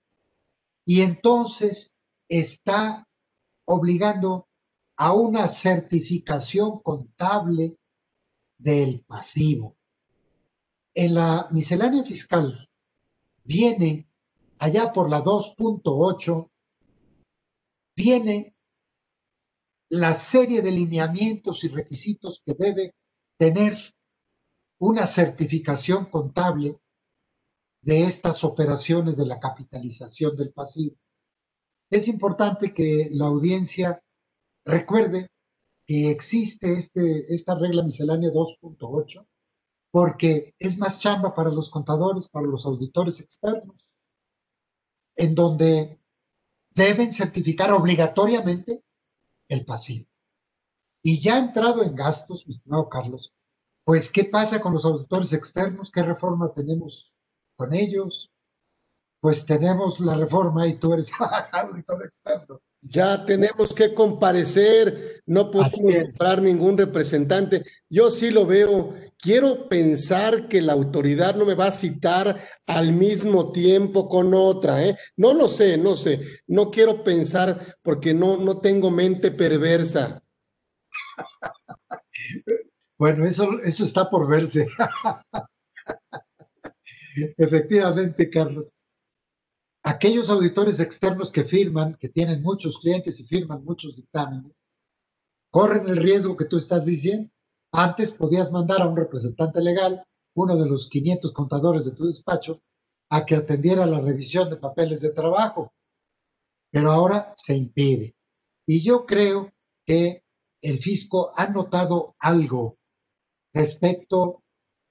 Y 0.85 1.01
entonces 1.01 1.91
está 2.27 3.07
obligando 3.65 4.47
a 4.97 5.13
una 5.13 5.49
certificación 5.49 6.79
contable 6.79 7.77
del 8.57 9.01
pasivo. 9.01 9.75
en 10.95 11.13
la 11.13 11.47
miscelánea 11.51 12.03
fiscal 12.03 12.67
viene 13.43 14.09
allá 14.57 14.91
por 14.91 15.11
la 15.11 15.23
2.8, 15.23 16.49
viene 17.95 18.56
la 19.89 20.19
serie 20.29 20.61
de 20.61 20.71
lineamientos 20.71 21.63
y 21.63 21.69
requisitos 21.69 22.41
que 22.45 22.53
debe 22.53 22.95
tener 23.37 23.77
una 24.79 25.07
certificación 25.07 26.05
contable 26.05 26.79
de 27.81 28.03
estas 28.03 28.43
operaciones 28.43 29.17
de 29.17 29.25
la 29.25 29.39
capitalización 29.39 30.35
del 30.35 30.51
pasivo. 30.51 30.95
Es 31.89 32.07
importante 32.07 32.73
que 32.73 33.07
la 33.11 33.27
audiencia 33.27 34.01
recuerde 34.65 35.29
que 35.85 36.11
existe 36.11 36.77
este, 36.79 37.33
esta 37.33 37.55
regla 37.55 37.83
miscelánea 37.83 38.29
2.8 38.29 39.25
porque 39.89 40.53
es 40.59 40.77
más 40.77 40.99
chamba 40.99 41.33
para 41.33 41.49
los 41.49 41.69
contadores, 41.69 42.27
para 42.27 42.45
los 42.45 42.65
auditores 42.65 43.19
externos, 43.19 43.75
en 45.15 45.33
donde 45.33 45.99
deben 46.71 47.13
certificar 47.13 47.71
obligatoriamente 47.71 48.83
el 49.49 49.65
pasivo. 49.65 50.07
Y 51.03 51.21
ya 51.21 51.37
entrado 51.37 51.83
en 51.83 51.95
gastos, 51.95 52.45
mi 52.47 52.53
estimado 52.53 52.89
Carlos, 52.89 53.33
pues 53.83 54.11
¿qué 54.11 54.25
pasa 54.25 54.59
con 54.59 54.73
los 54.73 54.83
auditores 54.83 55.31
externos? 55.33 55.91
¿Qué 55.91 56.03
reforma 56.03 56.53
tenemos 56.53 57.13
con 57.55 57.73
ellos? 57.73 58.29
Pues 59.19 59.45
tenemos 59.45 59.99
la 59.99 60.15
reforma 60.15 60.67
y 60.67 60.77
tú 60.77 60.93
eres 60.93 61.09
auditor 61.51 62.05
externo. 62.05 62.61
Ya 62.81 63.25
tenemos 63.25 63.73
que 63.73 63.93
comparecer, 63.93 65.21
no 65.25 65.49
podemos 65.51 65.73
comprar 65.73 66.41
ningún 66.41 66.77
representante. 66.77 67.63
Yo 67.89 68.11
sí 68.11 68.29
lo 68.29 68.45
veo. 68.45 68.93
Quiero 69.17 69.67
pensar 69.67 70.47
que 70.47 70.61
la 70.61 70.73
autoridad 70.73 71.35
no 71.35 71.43
me 71.43 71.55
va 71.55 71.65
a 71.65 71.71
citar 71.71 72.37
al 72.67 72.93
mismo 72.93 73.51
tiempo 73.51 74.07
con 74.07 74.33
otra. 74.33 74.85
¿eh? 74.85 74.95
No 75.17 75.33
lo 75.33 75.47
sé, 75.47 75.77
no 75.77 75.95
sé. 75.95 76.21
No 76.45 76.69
quiero 76.69 77.03
pensar 77.03 77.59
porque 77.81 78.13
no, 78.13 78.37
no 78.37 78.59
tengo 78.59 78.91
mente 78.91 79.31
perversa. 79.31 80.23
Bueno, 82.99 83.27
eso, 83.27 83.61
eso 83.63 83.85
está 83.85 84.09
por 84.09 84.27
verse. 84.27 84.67
Efectivamente, 87.37 88.27
Carlos 88.27 88.73
aquellos 89.87 90.29
auditores 90.29 90.81
externos 90.81 91.31
que 91.31 91.45
firman, 91.45 91.95
que 91.95 92.09
tienen 92.09 92.43
muchos 92.43 92.77
clientes 92.77 93.17
y 93.21 93.23
firman 93.23 93.63
muchos 93.63 93.95
dictámenes, 93.95 94.51
corren 95.49 95.87
el 95.87 95.95
riesgo 95.95 96.35
que 96.35 96.43
tú 96.43 96.57
estás 96.57 96.85
diciendo. 96.85 97.31
Antes 97.71 98.11
podías 98.11 98.51
mandar 98.51 98.81
a 98.81 98.87
un 98.87 98.97
representante 98.97 99.61
legal, 99.61 100.03
uno 100.35 100.57
de 100.57 100.67
los 100.67 100.89
500 100.89 101.31
contadores 101.31 101.85
de 101.85 101.91
tu 101.91 102.05
despacho, 102.05 102.61
a 103.09 103.25
que 103.25 103.35
atendiera 103.35 103.85
la 103.85 104.01
revisión 104.01 104.49
de 104.49 104.57
papeles 104.57 104.99
de 104.99 105.11
trabajo, 105.11 105.71
pero 106.69 106.91
ahora 106.91 107.33
se 107.37 107.55
impide. 107.55 108.13
Y 108.65 108.83
yo 108.83 109.05
creo 109.05 109.53
que 109.85 110.21
el 110.61 110.79
fisco 110.79 111.31
ha 111.33 111.47
notado 111.47 112.13
algo 112.19 112.77
respecto 113.53 114.43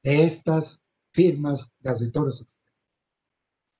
de 0.02 0.24
estas 0.24 0.80
firmas 1.12 1.68
de 1.80 1.90
auditores 1.90 2.40
externos. 2.40 2.56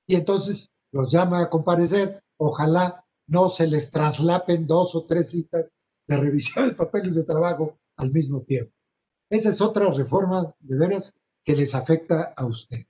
Y 0.06 0.16
entonces 0.16 0.70
los 0.96 1.12
llama 1.12 1.42
a 1.42 1.50
comparecer, 1.50 2.22
ojalá 2.38 3.04
no 3.28 3.50
se 3.50 3.66
les 3.66 3.90
traslapen 3.90 4.66
dos 4.66 4.94
o 4.94 5.04
tres 5.04 5.30
citas 5.30 5.72
de 6.08 6.16
revisión 6.16 6.68
de 6.68 6.74
papeles 6.74 7.14
de 7.14 7.24
trabajo 7.24 7.78
al 7.96 8.10
mismo 8.10 8.42
tiempo. 8.42 8.72
Esa 9.30 9.50
es 9.50 9.60
otra 9.60 9.92
reforma 9.92 10.54
de 10.60 10.78
veras 10.78 11.14
que 11.44 11.56
les 11.56 11.74
afecta 11.74 12.34
a 12.36 12.46
ustedes. 12.46 12.86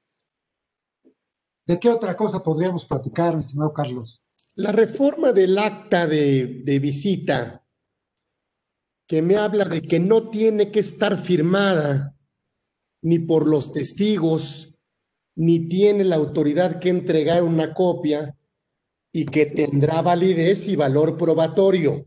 ¿De 1.66 1.80
qué 1.80 1.90
otra 1.90 2.16
cosa 2.16 2.42
podríamos 2.42 2.84
platicar, 2.84 3.36
estimado 3.38 3.72
Carlos? 3.72 4.22
La 4.54 4.72
reforma 4.72 5.32
del 5.32 5.59
acta 5.59 6.07
de, 6.07 6.62
de 6.64 6.78
visita, 6.78 7.66
que 9.09 9.22
me 9.22 9.36
habla 9.36 9.64
de 9.64 9.82
que 9.82 9.98
no 9.98 10.30
tiene 10.30 10.70
que 10.70 10.80
estar 10.80 11.18
firmada 11.18 12.16
ni 13.02 13.18
por 13.18 13.48
los 13.48 13.72
testigos, 13.72 14.76
ni 15.37 15.68
tiene 15.68 16.05
la 16.05 16.16
autoridad 16.16 16.80
que 16.80 16.89
entregar 16.89 17.43
una 17.43 17.74
copia 17.74 18.37
y 19.12 19.26
que 19.26 19.47
tendrá 19.47 20.03
validez 20.03 20.66
y 20.66 20.76
valor 20.76 21.16
probatorio. 21.16 22.07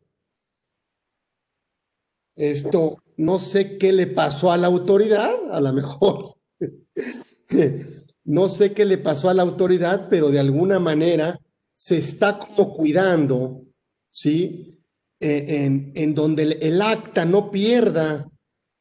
Esto 2.35 3.01
no 3.17 3.39
sé 3.39 3.77
qué 3.77 3.91
le 3.91 4.07
pasó 4.07 4.51
a 4.51 4.57
la 4.57 4.67
autoridad, 4.67 5.35
a 5.51 5.61
lo 5.61 5.73
mejor. 5.73 6.35
no 8.23 8.49
sé 8.49 8.73
qué 8.73 8.85
le 8.85 8.97
pasó 8.97 9.29
a 9.29 9.33
la 9.33 9.43
autoridad, 9.43 10.07
pero 10.09 10.29
de 10.29 10.39
alguna 10.39 10.79
manera 10.79 11.39
se 11.75 11.97
está 11.97 12.39
como 12.39 12.73
cuidando, 12.73 13.63
¿sí? 14.11 14.79
Eh, 15.19 15.65
en, 15.65 15.91
en, 15.95 16.15
donde 16.15 16.43
el, 16.43 16.57
el, 16.61 16.81
acta 16.81 17.25
no 17.25 17.51
pierda, 17.51 18.29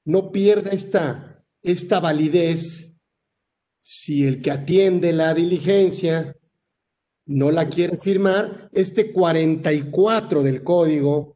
no 0.04 0.30
pierda 0.30 0.70
esta, 0.70 1.44
esta 1.62 1.98
validez 1.98 2.87
si 3.90 4.26
el 4.26 4.42
que 4.42 4.50
atiende 4.50 5.14
la 5.14 5.32
diligencia 5.32 6.36
no 7.24 7.50
la 7.50 7.70
quiere 7.70 7.96
firmar, 7.96 8.68
este 8.74 9.12
44 9.12 10.42
del 10.42 10.62
código 10.62 11.34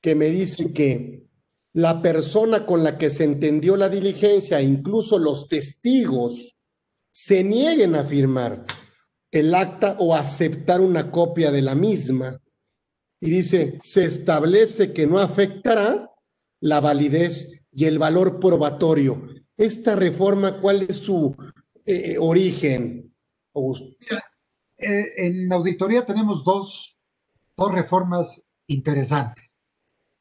que 0.00 0.14
me 0.14 0.30
dice 0.30 0.72
que 0.72 1.26
la 1.74 2.00
persona 2.00 2.64
con 2.64 2.84
la 2.84 2.96
que 2.96 3.10
se 3.10 3.24
entendió 3.24 3.76
la 3.76 3.90
diligencia, 3.90 4.62
incluso 4.62 5.18
los 5.18 5.46
testigos, 5.46 6.56
se 7.10 7.44
nieguen 7.44 7.96
a 7.96 8.04
firmar 8.04 8.64
el 9.30 9.54
acta 9.54 9.96
o 9.98 10.14
aceptar 10.14 10.80
una 10.80 11.10
copia 11.10 11.50
de 11.50 11.60
la 11.60 11.74
misma. 11.74 12.40
Y 13.20 13.28
dice, 13.28 13.78
se 13.82 14.04
establece 14.04 14.94
que 14.94 15.06
no 15.06 15.18
afectará 15.18 16.10
la 16.60 16.80
validez 16.80 17.62
y 17.72 17.84
el 17.84 17.98
valor 17.98 18.40
probatorio. 18.40 19.28
Esta 19.58 19.96
reforma, 19.96 20.62
¿cuál 20.62 20.86
es 20.88 20.96
su 20.96 21.36
eh, 21.86 22.12
eh, 22.12 22.18
origen, 22.18 23.14
eh, 24.78 25.04
en 25.16 25.52
auditoría 25.52 26.06
tenemos 26.06 26.42
dos, 26.44 26.96
dos 27.56 27.72
reformas 27.72 28.42
interesantes. 28.66 29.50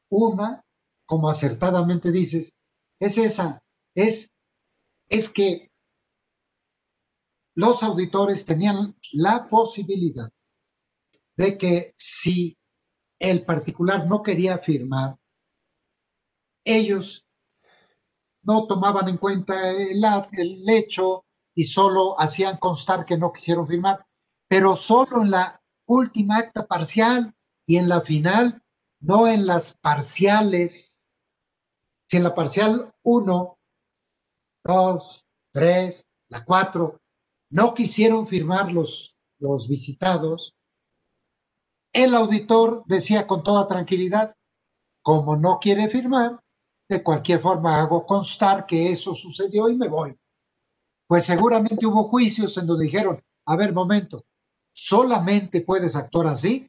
Una, 0.10 0.64
como 1.06 1.30
acertadamente 1.30 2.12
dices, 2.12 2.52
es 3.00 3.18
esa, 3.18 3.64
es, 3.96 4.30
es 5.08 5.30
que 5.30 5.72
los 7.56 7.82
auditores 7.82 8.46
tenían 8.46 8.96
la 9.14 9.48
posibilidad 9.48 10.30
de 11.38 11.58
que 11.58 11.94
si 11.98 12.58
el 13.20 13.46
particular 13.46 14.06
no 14.08 14.22
quería 14.22 14.58
firmar, 14.60 15.18
ellos 16.66 17.26
no 18.42 18.68
tomaban 18.68 19.08
en 19.08 19.18
cuenta 19.18 19.72
el, 19.72 20.04
el 20.34 20.70
hecho 20.70 21.26
y 21.56 21.66
solo 21.66 22.20
hacían 22.20 22.58
constar 22.58 23.06
que 23.06 23.18
no 23.18 23.32
quisieron 23.32 23.68
firmar, 23.68 24.06
pero 24.48 24.76
solo 24.76 25.22
en 25.22 25.32
la 25.32 25.62
última 25.86 26.38
acta 26.38 26.66
parcial 26.66 27.34
y 27.66 27.78
en 27.78 27.90
la 27.90 28.02
final, 28.02 28.62
no 29.00 29.28
en 29.28 29.46
las 29.46 29.74
parciales. 29.78 30.92
Si 32.08 32.18
en 32.18 32.24
la 32.24 32.34
parcial 32.34 32.94
1, 33.04 33.58
2, 34.64 35.26
3, 35.54 36.06
la 36.30 36.46
4, 36.46 37.00
no 37.52 37.74
quisieron 37.74 38.28
firmar 38.28 38.72
los, 38.72 39.16
los 39.40 39.68
visitados, 39.68 40.56
el 41.94 42.16
auditor 42.16 42.84
decía 42.88 43.28
con 43.28 43.44
toda 43.44 43.68
tranquilidad, 43.68 44.36
como 45.04 45.36
no 45.36 45.60
quiere 45.60 45.90
firmar, 45.90 46.40
de 46.90 47.04
cualquier 47.04 47.40
forma 47.40 47.80
hago 47.80 48.06
constar 48.06 48.66
que 48.66 48.92
eso 48.92 49.14
sucedió 49.14 49.70
y 49.70 49.76
me 49.76 49.88
voy 49.88 50.18
pues 51.14 51.28
seguramente 51.28 51.86
hubo 51.86 52.06
juicios 52.06 52.58
en 52.58 52.66
donde 52.66 52.86
dijeron, 52.86 53.22
a 53.46 53.56
ver, 53.56 53.72
momento, 53.72 54.26
solamente 54.74 55.62
puedes 55.62 55.96
actuar 55.96 56.26
así 56.26 56.68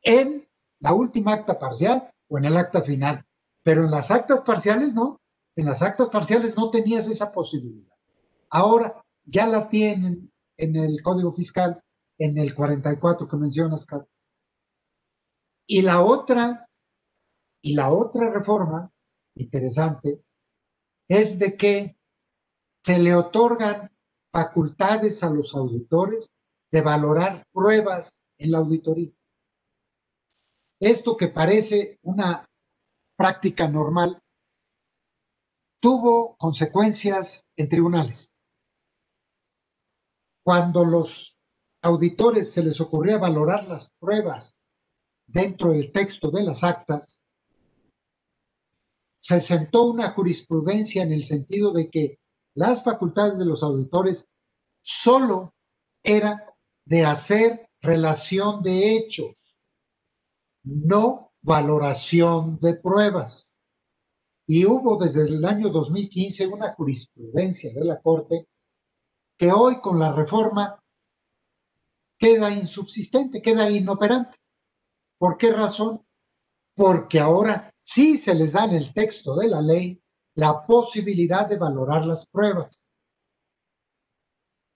en 0.00 0.48
la 0.80 0.94
última 0.94 1.34
acta 1.34 1.58
parcial 1.58 2.10
o 2.26 2.38
en 2.38 2.46
el 2.46 2.56
acta 2.56 2.80
final, 2.80 3.22
pero 3.62 3.84
en 3.84 3.90
las 3.90 4.10
actas 4.10 4.40
parciales 4.46 4.94
no, 4.94 5.20
en 5.56 5.66
las 5.66 5.82
actas 5.82 6.08
parciales 6.08 6.56
no 6.56 6.70
tenías 6.70 7.06
esa 7.06 7.32
posibilidad. 7.32 7.94
Ahora 8.48 8.98
ya 9.26 9.46
la 9.46 9.68
tienen 9.68 10.32
en 10.56 10.74
el 10.74 11.02
Código 11.02 11.34
Fiscal, 11.34 11.78
en 12.16 12.38
el 12.38 12.54
44 12.54 13.28
que 13.28 13.36
mencionas, 13.36 13.84
Carlos. 13.84 14.08
Y 15.66 15.82
la 15.82 16.00
otra, 16.00 16.66
y 17.60 17.74
la 17.74 17.90
otra 17.90 18.30
reforma 18.30 18.90
interesante 19.34 20.22
es 21.08 21.38
de 21.38 21.58
que 21.58 21.98
se 22.84 22.98
le 22.98 23.14
otorgan 23.14 23.90
facultades 24.32 25.22
a 25.22 25.30
los 25.30 25.54
auditores 25.54 26.30
de 26.70 26.80
valorar 26.80 27.46
pruebas 27.52 28.18
en 28.38 28.52
la 28.52 28.58
auditoría. 28.58 29.12
Esto 30.80 31.16
que 31.16 31.28
parece 31.28 31.98
una 32.02 32.48
práctica 33.16 33.68
normal 33.68 34.20
tuvo 35.80 36.36
consecuencias 36.36 37.44
en 37.56 37.68
tribunales. 37.68 38.32
cuando 40.44 40.84
los 40.84 41.36
auditores 41.82 42.52
se 42.52 42.62
les 42.62 42.80
ocurría 42.80 43.18
valorar 43.18 43.68
las 43.68 43.88
pruebas 43.98 44.58
dentro 45.26 45.70
del 45.72 45.92
texto 45.92 46.30
de 46.30 46.42
las 46.42 46.62
actas, 46.62 47.20
se 49.20 49.40
sentó 49.40 49.84
una 49.84 50.10
jurisprudencia 50.10 51.02
en 51.04 51.12
el 51.12 51.24
sentido 51.24 51.72
de 51.72 51.90
que 51.90 52.18
las 52.54 52.82
facultades 52.84 53.38
de 53.38 53.46
los 53.46 53.62
auditores 53.62 54.26
solo 54.82 55.54
eran 56.02 56.42
de 56.84 57.04
hacer 57.04 57.68
relación 57.80 58.62
de 58.62 58.96
hechos, 58.96 59.34
no 60.64 61.32
valoración 61.40 62.58
de 62.60 62.74
pruebas. 62.74 63.48
Y 64.46 64.66
hubo 64.66 64.96
desde 64.96 65.22
el 65.22 65.44
año 65.44 65.68
2015 65.70 66.46
una 66.48 66.74
jurisprudencia 66.74 67.72
de 67.72 67.84
la 67.84 68.00
Corte 68.00 68.48
que 69.38 69.50
hoy 69.52 69.80
con 69.80 69.98
la 69.98 70.12
reforma 70.12 70.78
queda 72.18 72.50
insubsistente, 72.50 73.40
queda 73.40 73.70
inoperante. 73.70 74.36
¿Por 75.18 75.38
qué 75.38 75.52
razón? 75.52 76.04
Porque 76.74 77.20
ahora 77.20 77.72
sí 77.84 78.18
se 78.18 78.34
les 78.34 78.52
da 78.52 78.64
en 78.64 78.74
el 78.74 78.92
texto 78.92 79.36
de 79.36 79.48
la 79.48 79.60
ley 79.60 80.01
la 80.34 80.66
posibilidad 80.66 81.48
de 81.48 81.58
valorar 81.58 82.06
las 82.06 82.26
pruebas. 82.26 82.80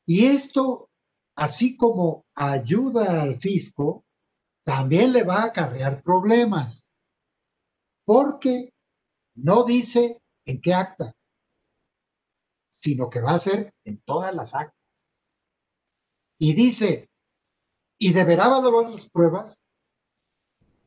Y 0.07 0.27
esto, 0.27 0.89
así 1.35 1.77
como 1.77 2.25
ayuda 2.35 3.23
al 3.23 3.41
fisco, 3.41 4.05
también 4.65 5.13
le 5.13 5.23
va 5.23 5.43
a 5.43 5.47
acarrear 5.47 6.03
problemas, 6.03 6.87
porque 8.05 8.73
no 9.35 9.65
dice 9.65 10.21
en 10.45 10.61
qué 10.61 10.75
acta, 10.75 11.15
sino 12.81 13.11
que 13.11 13.21
va 13.21 13.33
a 13.33 13.41
ser 13.41 13.73
en 13.85 14.01
todas 14.03 14.35
las 14.35 14.55
actas. 14.55 14.77
Y 16.39 16.55
dice, 16.55 17.09
y 17.99 18.13
deberá 18.13 18.49
valorar 18.49 18.91
las 18.93 19.09
pruebas 19.09 19.59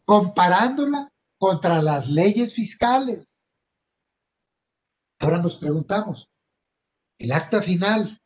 comparándola 0.06 1.12
contra 1.38 1.82
las 1.82 2.08
leyes 2.08 2.54
fiscales. 2.54 3.29
Ahora 5.20 5.38
nos 5.38 5.58
preguntamos, 5.58 6.30
el 7.18 7.32
acta 7.32 7.62
final, 7.62 8.22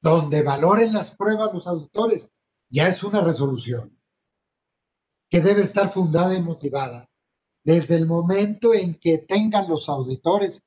donde 0.00 0.42
valoren 0.42 0.92
las 0.92 1.14
pruebas 1.14 1.52
los 1.52 1.66
auditores, 1.66 2.28
ya 2.70 2.88
es 2.88 3.02
una 3.02 3.20
resolución 3.20 3.98
que 5.28 5.40
debe 5.40 5.62
estar 5.62 5.92
fundada 5.92 6.34
y 6.34 6.42
motivada 6.42 7.08
desde 7.64 7.96
el 7.96 8.06
momento 8.06 8.74
en 8.74 8.94
que 8.94 9.18
tengan 9.18 9.68
los 9.68 9.88
auditores 9.88 10.62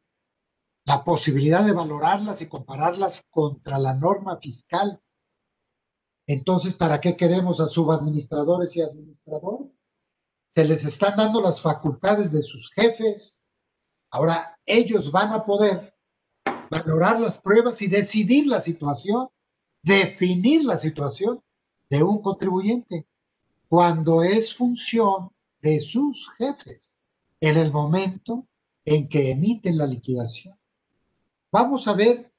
la 0.85 1.03
posibilidad 1.03 1.63
de 1.63 1.71
valorarlas 1.71 2.41
y 2.41 2.47
compararlas 2.47 3.23
contra 3.29 3.77
la 3.77 3.93
norma 3.93 4.37
fiscal. 4.37 4.99
Entonces, 6.27 6.73
¿para 6.73 6.99
qué 6.99 7.15
queremos 7.15 7.59
a 7.59 7.67
subadministradores 7.67 8.75
y 8.75 8.81
administradores? 8.81 9.71
Se 10.49 10.65
les 10.65 10.83
están 10.83 11.15
dando 11.15 11.41
las 11.41 11.61
facultades 11.61 12.31
de 12.31 12.41
sus 12.41 12.71
jefes. 12.71 13.38
Ahora 14.11 14.57
ellos 14.65 15.11
van 15.11 15.33
a 15.33 15.45
poder 15.45 15.93
valorar 16.69 17.19
las 17.19 17.37
pruebas 17.39 17.81
y 17.81 17.87
decidir 17.87 18.47
la 18.47 18.61
situación, 18.61 19.29
definir 19.81 20.63
la 20.63 20.77
situación 20.77 21.41
de 21.89 22.03
un 22.03 22.21
contribuyente 22.21 23.07
cuando 23.67 24.23
es 24.23 24.55
función 24.55 25.29
de 25.61 25.79
sus 25.79 26.29
jefes 26.37 26.81
en 27.39 27.57
el 27.57 27.71
momento 27.71 28.47
en 28.85 29.07
que 29.07 29.31
emiten 29.31 29.77
la 29.77 29.85
liquidación. 29.85 30.57
Vamos 31.51 31.87
a 31.87 31.93
ver 31.93 32.31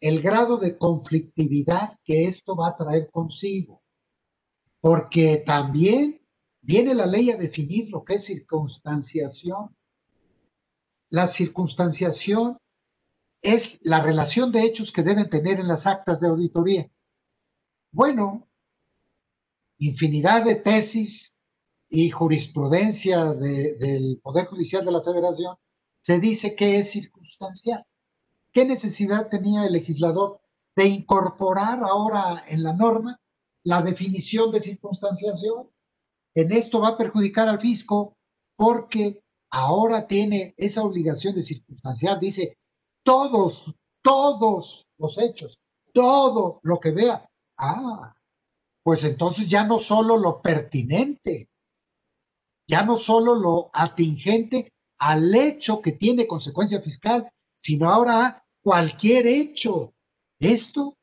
el 0.00 0.22
grado 0.22 0.56
de 0.56 0.76
conflictividad 0.76 1.98
que 2.04 2.26
esto 2.26 2.56
va 2.56 2.68
a 2.68 2.76
traer 2.76 3.10
consigo, 3.10 3.82
porque 4.80 5.42
también 5.46 6.20
viene 6.60 6.94
la 6.94 7.06
ley 7.06 7.30
a 7.30 7.36
definir 7.36 7.90
lo 7.90 8.04
que 8.04 8.14
es 8.14 8.24
circunstanciación. 8.24 9.75
La 11.10 11.28
circunstanciación 11.28 12.58
es 13.42 13.78
la 13.82 14.02
relación 14.02 14.50
de 14.50 14.62
hechos 14.62 14.90
que 14.90 15.02
deben 15.02 15.30
tener 15.30 15.60
en 15.60 15.68
las 15.68 15.86
actas 15.86 16.20
de 16.20 16.28
auditoría. 16.28 16.90
Bueno, 17.92 18.48
infinidad 19.78 20.44
de 20.44 20.56
tesis 20.56 21.32
y 21.88 22.10
jurisprudencia 22.10 23.32
del 23.32 24.18
Poder 24.22 24.46
Judicial 24.46 24.84
de 24.84 24.92
la 24.92 25.02
Federación, 25.02 25.56
se 26.02 26.18
dice 26.18 26.54
que 26.56 26.80
es 26.80 26.90
circunstancial. 26.90 27.84
¿Qué 28.52 28.64
necesidad 28.64 29.28
tenía 29.28 29.66
el 29.66 29.72
legislador 29.72 30.40
de 30.74 30.86
incorporar 30.86 31.82
ahora 31.84 32.44
en 32.48 32.62
la 32.62 32.72
norma 32.72 33.20
la 33.62 33.82
definición 33.82 34.50
de 34.50 34.60
circunstanciación? 34.60 35.68
En 36.34 36.52
esto 36.52 36.80
va 36.80 36.88
a 36.88 36.98
perjudicar 36.98 37.48
al 37.48 37.60
fisco 37.60 38.16
porque 38.56 39.22
ahora 39.50 40.06
tiene 40.06 40.54
esa 40.56 40.82
obligación 40.82 41.34
de 41.34 41.42
circunstanciar, 41.42 42.20
dice, 42.20 42.58
todos, 43.02 43.64
todos 44.02 44.86
los 44.98 45.18
hechos, 45.18 45.58
todo 45.92 46.60
lo 46.62 46.80
que 46.80 46.90
vea. 46.90 47.28
Ah, 47.56 48.14
pues 48.82 49.02
entonces 49.04 49.48
ya 49.48 49.64
no 49.64 49.78
solo 49.78 50.16
lo 50.16 50.40
pertinente, 50.42 51.48
ya 52.68 52.82
no 52.82 52.98
solo 52.98 53.34
lo 53.34 53.70
atingente 53.72 54.72
al 54.98 55.34
hecho 55.34 55.80
que 55.80 55.92
tiene 55.92 56.26
consecuencia 56.26 56.80
fiscal, 56.80 57.30
sino 57.62 57.90
ahora 57.90 58.44
cualquier 58.62 59.26
hecho. 59.26 59.92
Esto, 60.38 60.96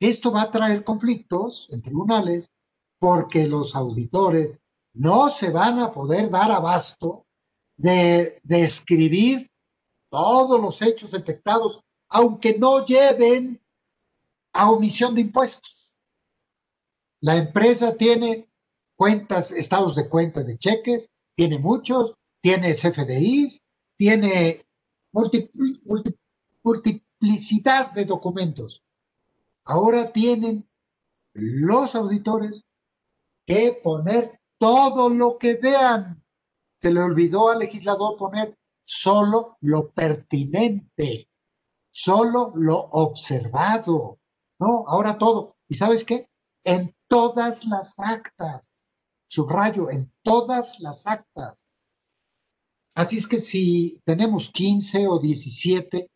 esto 0.00 0.32
va 0.32 0.42
a 0.42 0.50
traer 0.50 0.84
conflictos 0.84 1.68
en 1.70 1.82
tribunales 1.82 2.50
porque 2.98 3.46
los 3.46 3.74
auditores 3.74 4.58
no 4.94 5.30
se 5.30 5.50
van 5.50 5.78
a 5.78 5.92
poder 5.92 6.30
dar 6.30 6.50
abasto 6.50 7.24
de 7.80 8.40
describir 8.42 9.50
todos 10.10 10.60
los 10.60 10.82
hechos 10.82 11.10
detectados, 11.12 11.80
aunque 12.08 12.58
no 12.58 12.84
lleven 12.84 13.58
a 14.52 14.70
omisión 14.70 15.14
de 15.14 15.22
impuestos. 15.22 15.88
La 17.20 17.36
empresa 17.36 17.96
tiene 17.96 18.50
cuentas, 18.96 19.50
estados 19.50 19.96
de 19.96 20.08
cuenta 20.10 20.42
de 20.42 20.58
cheques, 20.58 21.08
tiene 21.34 21.58
muchos, 21.58 22.14
tiene 22.42 22.74
CFDIs, 22.74 23.62
tiene 23.96 24.66
multiplicidad 26.62 27.92
de 27.92 28.04
documentos. 28.04 28.82
Ahora 29.64 30.12
tienen 30.12 30.68
los 31.32 31.94
auditores 31.94 32.64
que 33.46 33.80
poner 33.82 34.38
todo 34.58 35.08
lo 35.08 35.38
que 35.38 35.54
vean. 35.54 36.22
Se 36.80 36.90
le 36.90 37.02
olvidó 37.02 37.50
al 37.50 37.58
legislador 37.60 38.16
poner 38.16 38.56
solo 38.84 39.56
lo 39.60 39.90
pertinente, 39.90 41.28
solo 41.90 42.52
lo 42.54 42.78
observado. 42.78 44.18
No, 44.58 44.84
ahora 44.86 45.18
todo. 45.18 45.56
¿Y 45.68 45.74
sabes 45.74 46.04
qué? 46.04 46.28
En 46.64 46.94
todas 47.08 47.64
las 47.64 47.94
actas 47.98 48.70
subrayo, 49.30 49.90
en 49.90 50.12
todas 50.22 50.78
las 50.80 51.06
actas. 51.06 51.56
Así 52.94 53.18
es 53.18 53.28
que 53.28 53.40
si 53.40 54.00
tenemos 54.04 54.50
15 54.52 55.06
o 55.06 55.18
17 55.20 56.10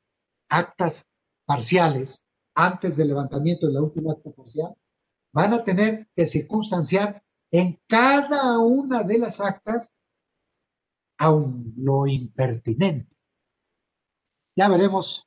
actas 0.49 1.07
parciales 1.47 2.21
antes 2.55 2.97
del 2.97 3.09
levantamiento 3.09 3.67
de 3.67 3.75
la 3.75 3.83
última 3.83 4.12
acta 4.12 4.31
parcial, 4.33 4.75
van 5.33 5.55
a 5.55 5.65
tener 5.65 6.09
que 6.15 6.27
circunstanciar 6.27 7.23
en 7.53 7.79
cada 7.89 8.59
una 8.59 9.05
de 9.05 9.19
las 9.19 9.41
actas 9.41 9.93
aun 11.19 11.75
lo 11.77 12.07
impertinente. 12.07 13.15
Ya 14.57 14.69
veremos 14.69 15.27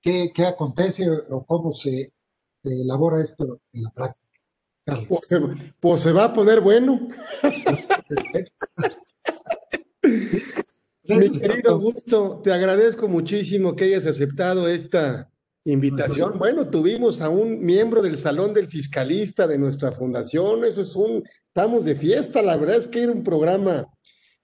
qué, 0.00 0.32
acontece 0.46 1.08
o 1.08 1.44
cómo 1.44 1.72
se 1.72 2.12
elabora 2.62 3.22
esto 3.22 3.60
en 3.72 3.82
la 3.82 3.90
práctica. 3.90 4.20
Pues, 5.08 5.26
pues 5.78 6.00
se, 6.00 6.12
va 6.12 6.24
a 6.24 6.32
poner 6.32 6.60
bueno. 6.60 7.08
Mi 11.04 11.30
querido 11.30 11.72
Augusto, 11.72 12.40
te 12.42 12.52
agradezco 12.52 13.08
muchísimo 13.08 13.74
que 13.74 13.84
hayas 13.84 14.06
aceptado 14.06 14.68
esta 14.68 15.30
invitación. 15.64 16.38
Bueno, 16.38 16.68
tuvimos 16.70 17.20
a 17.20 17.28
un 17.28 17.60
miembro 17.60 18.02
del 18.02 18.16
Salón 18.16 18.54
del 18.54 18.68
Fiscalista 18.68 19.46
de 19.46 19.58
nuestra 19.58 19.92
fundación. 19.92 20.64
Eso 20.64 20.80
es 20.80 20.96
un, 20.96 21.22
estamos 21.48 21.84
de 21.84 21.94
fiesta. 21.94 22.42
La 22.42 22.56
verdad 22.56 22.76
es 22.76 22.88
que 22.88 23.02
era 23.02 23.12
un 23.12 23.22
programa 23.22 23.86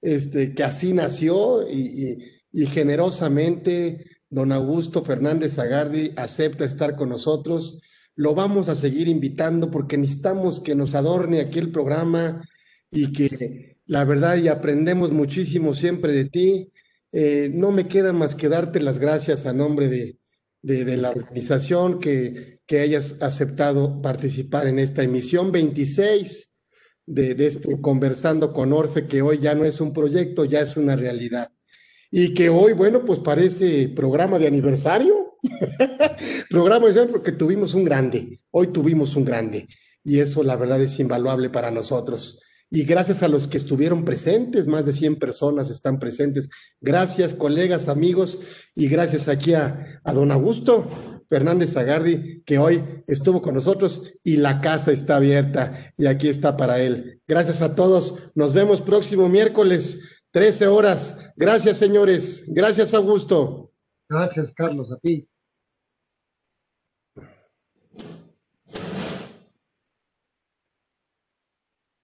este, 0.00 0.54
que 0.54 0.62
así 0.64 0.92
nació 0.92 1.68
y, 1.68 2.32
generosamente 2.68 4.04
don 4.30 4.50
Augusto 4.50 5.04
Fernández 5.04 5.58
Agardi 5.58 6.12
acepta 6.16 6.64
estar 6.64 6.96
con 6.96 7.10
nosotros 7.10 7.82
lo 8.16 8.34
vamos 8.34 8.68
a 8.68 8.74
seguir 8.74 9.08
invitando 9.08 9.70
porque 9.70 9.98
necesitamos 9.98 10.60
que 10.60 10.74
nos 10.74 10.94
adorne 10.94 11.40
aquí 11.40 11.58
el 11.58 11.70
programa 11.70 12.40
y 12.90 13.12
que 13.12 13.78
la 13.84 14.04
verdad 14.04 14.38
y 14.38 14.48
aprendemos 14.48 15.12
muchísimo 15.12 15.74
siempre 15.74 16.12
de 16.12 16.24
ti. 16.24 16.72
Eh, 17.12 17.50
no 17.52 17.70
me 17.72 17.86
queda 17.86 18.12
más 18.12 18.34
que 18.34 18.48
darte 18.48 18.80
las 18.80 18.98
gracias 18.98 19.44
a 19.44 19.52
nombre 19.52 19.88
de, 19.88 20.18
de, 20.62 20.96
la 20.96 21.10
organización 21.10 22.00
que, 22.00 22.60
que, 22.66 22.80
hayas 22.80 23.16
aceptado 23.20 24.00
participar 24.02 24.66
en 24.66 24.78
esta 24.78 25.02
emisión 25.02 25.52
26 25.52 26.55
de, 27.06 27.34
de 27.34 27.46
este 27.46 27.80
Conversando 27.80 28.52
con 28.52 28.72
Orfe, 28.72 29.06
que 29.06 29.22
hoy 29.22 29.38
ya 29.38 29.54
no 29.54 29.64
es 29.64 29.80
un 29.80 29.92
proyecto, 29.92 30.44
ya 30.44 30.60
es 30.60 30.76
una 30.76 30.96
realidad. 30.96 31.50
Y 32.10 32.34
que 32.34 32.48
hoy, 32.48 32.72
bueno, 32.72 33.04
pues 33.04 33.18
parece 33.18 33.88
programa 33.88 34.38
de 34.38 34.46
aniversario. 34.46 35.38
programa 36.50 36.88
de 36.88 37.06
porque 37.06 37.32
tuvimos 37.32 37.74
un 37.74 37.84
grande, 37.84 38.40
hoy 38.50 38.68
tuvimos 38.68 39.16
un 39.16 39.24
grande. 39.24 39.66
Y 40.02 40.20
eso 40.20 40.42
la 40.42 40.56
verdad 40.56 40.80
es 40.80 40.98
invaluable 40.98 41.50
para 41.50 41.70
nosotros. 41.70 42.40
Y 42.68 42.82
gracias 42.84 43.22
a 43.22 43.28
los 43.28 43.46
que 43.46 43.58
estuvieron 43.58 44.04
presentes, 44.04 44.66
más 44.66 44.86
de 44.86 44.92
100 44.92 45.16
personas 45.16 45.70
están 45.70 46.00
presentes. 46.00 46.48
Gracias, 46.80 47.32
colegas, 47.32 47.88
amigos, 47.88 48.40
y 48.74 48.88
gracias 48.88 49.28
aquí 49.28 49.54
a, 49.54 50.00
a 50.02 50.12
don 50.12 50.32
Augusto 50.32 50.88
Fernández 51.28 51.76
Agardi, 51.76 52.42
que 52.42 52.58
hoy 52.58 53.02
estuvo 53.06 53.42
con 53.42 53.54
nosotros 53.54 54.14
y 54.22 54.36
la 54.36 54.60
casa 54.60 54.92
está 54.92 55.16
abierta 55.16 55.92
y 55.96 56.06
aquí 56.06 56.28
está 56.28 56.56
para 56.56 56.80
él. 56.80 57.20
Gracias 57.26 57.62
a 57.62 57.74
todos. 57.74 58.30
Nos 58.34 58.54
vemos 58.54 58.80
próximo 58.80 59.28
miércoles, 59.28 60.22
13 60.30 60.66
horas. 60.66 61.32
Gracias, 61.36 61.76
señores. 61.76 62.44
Gracias, 62.48 62.94
Augusto. 62.94 63.72
Gracias, 64.08 64.52
Carlos, 64.52 64.92
a 64.92 64.98
ti. 64.98 65.28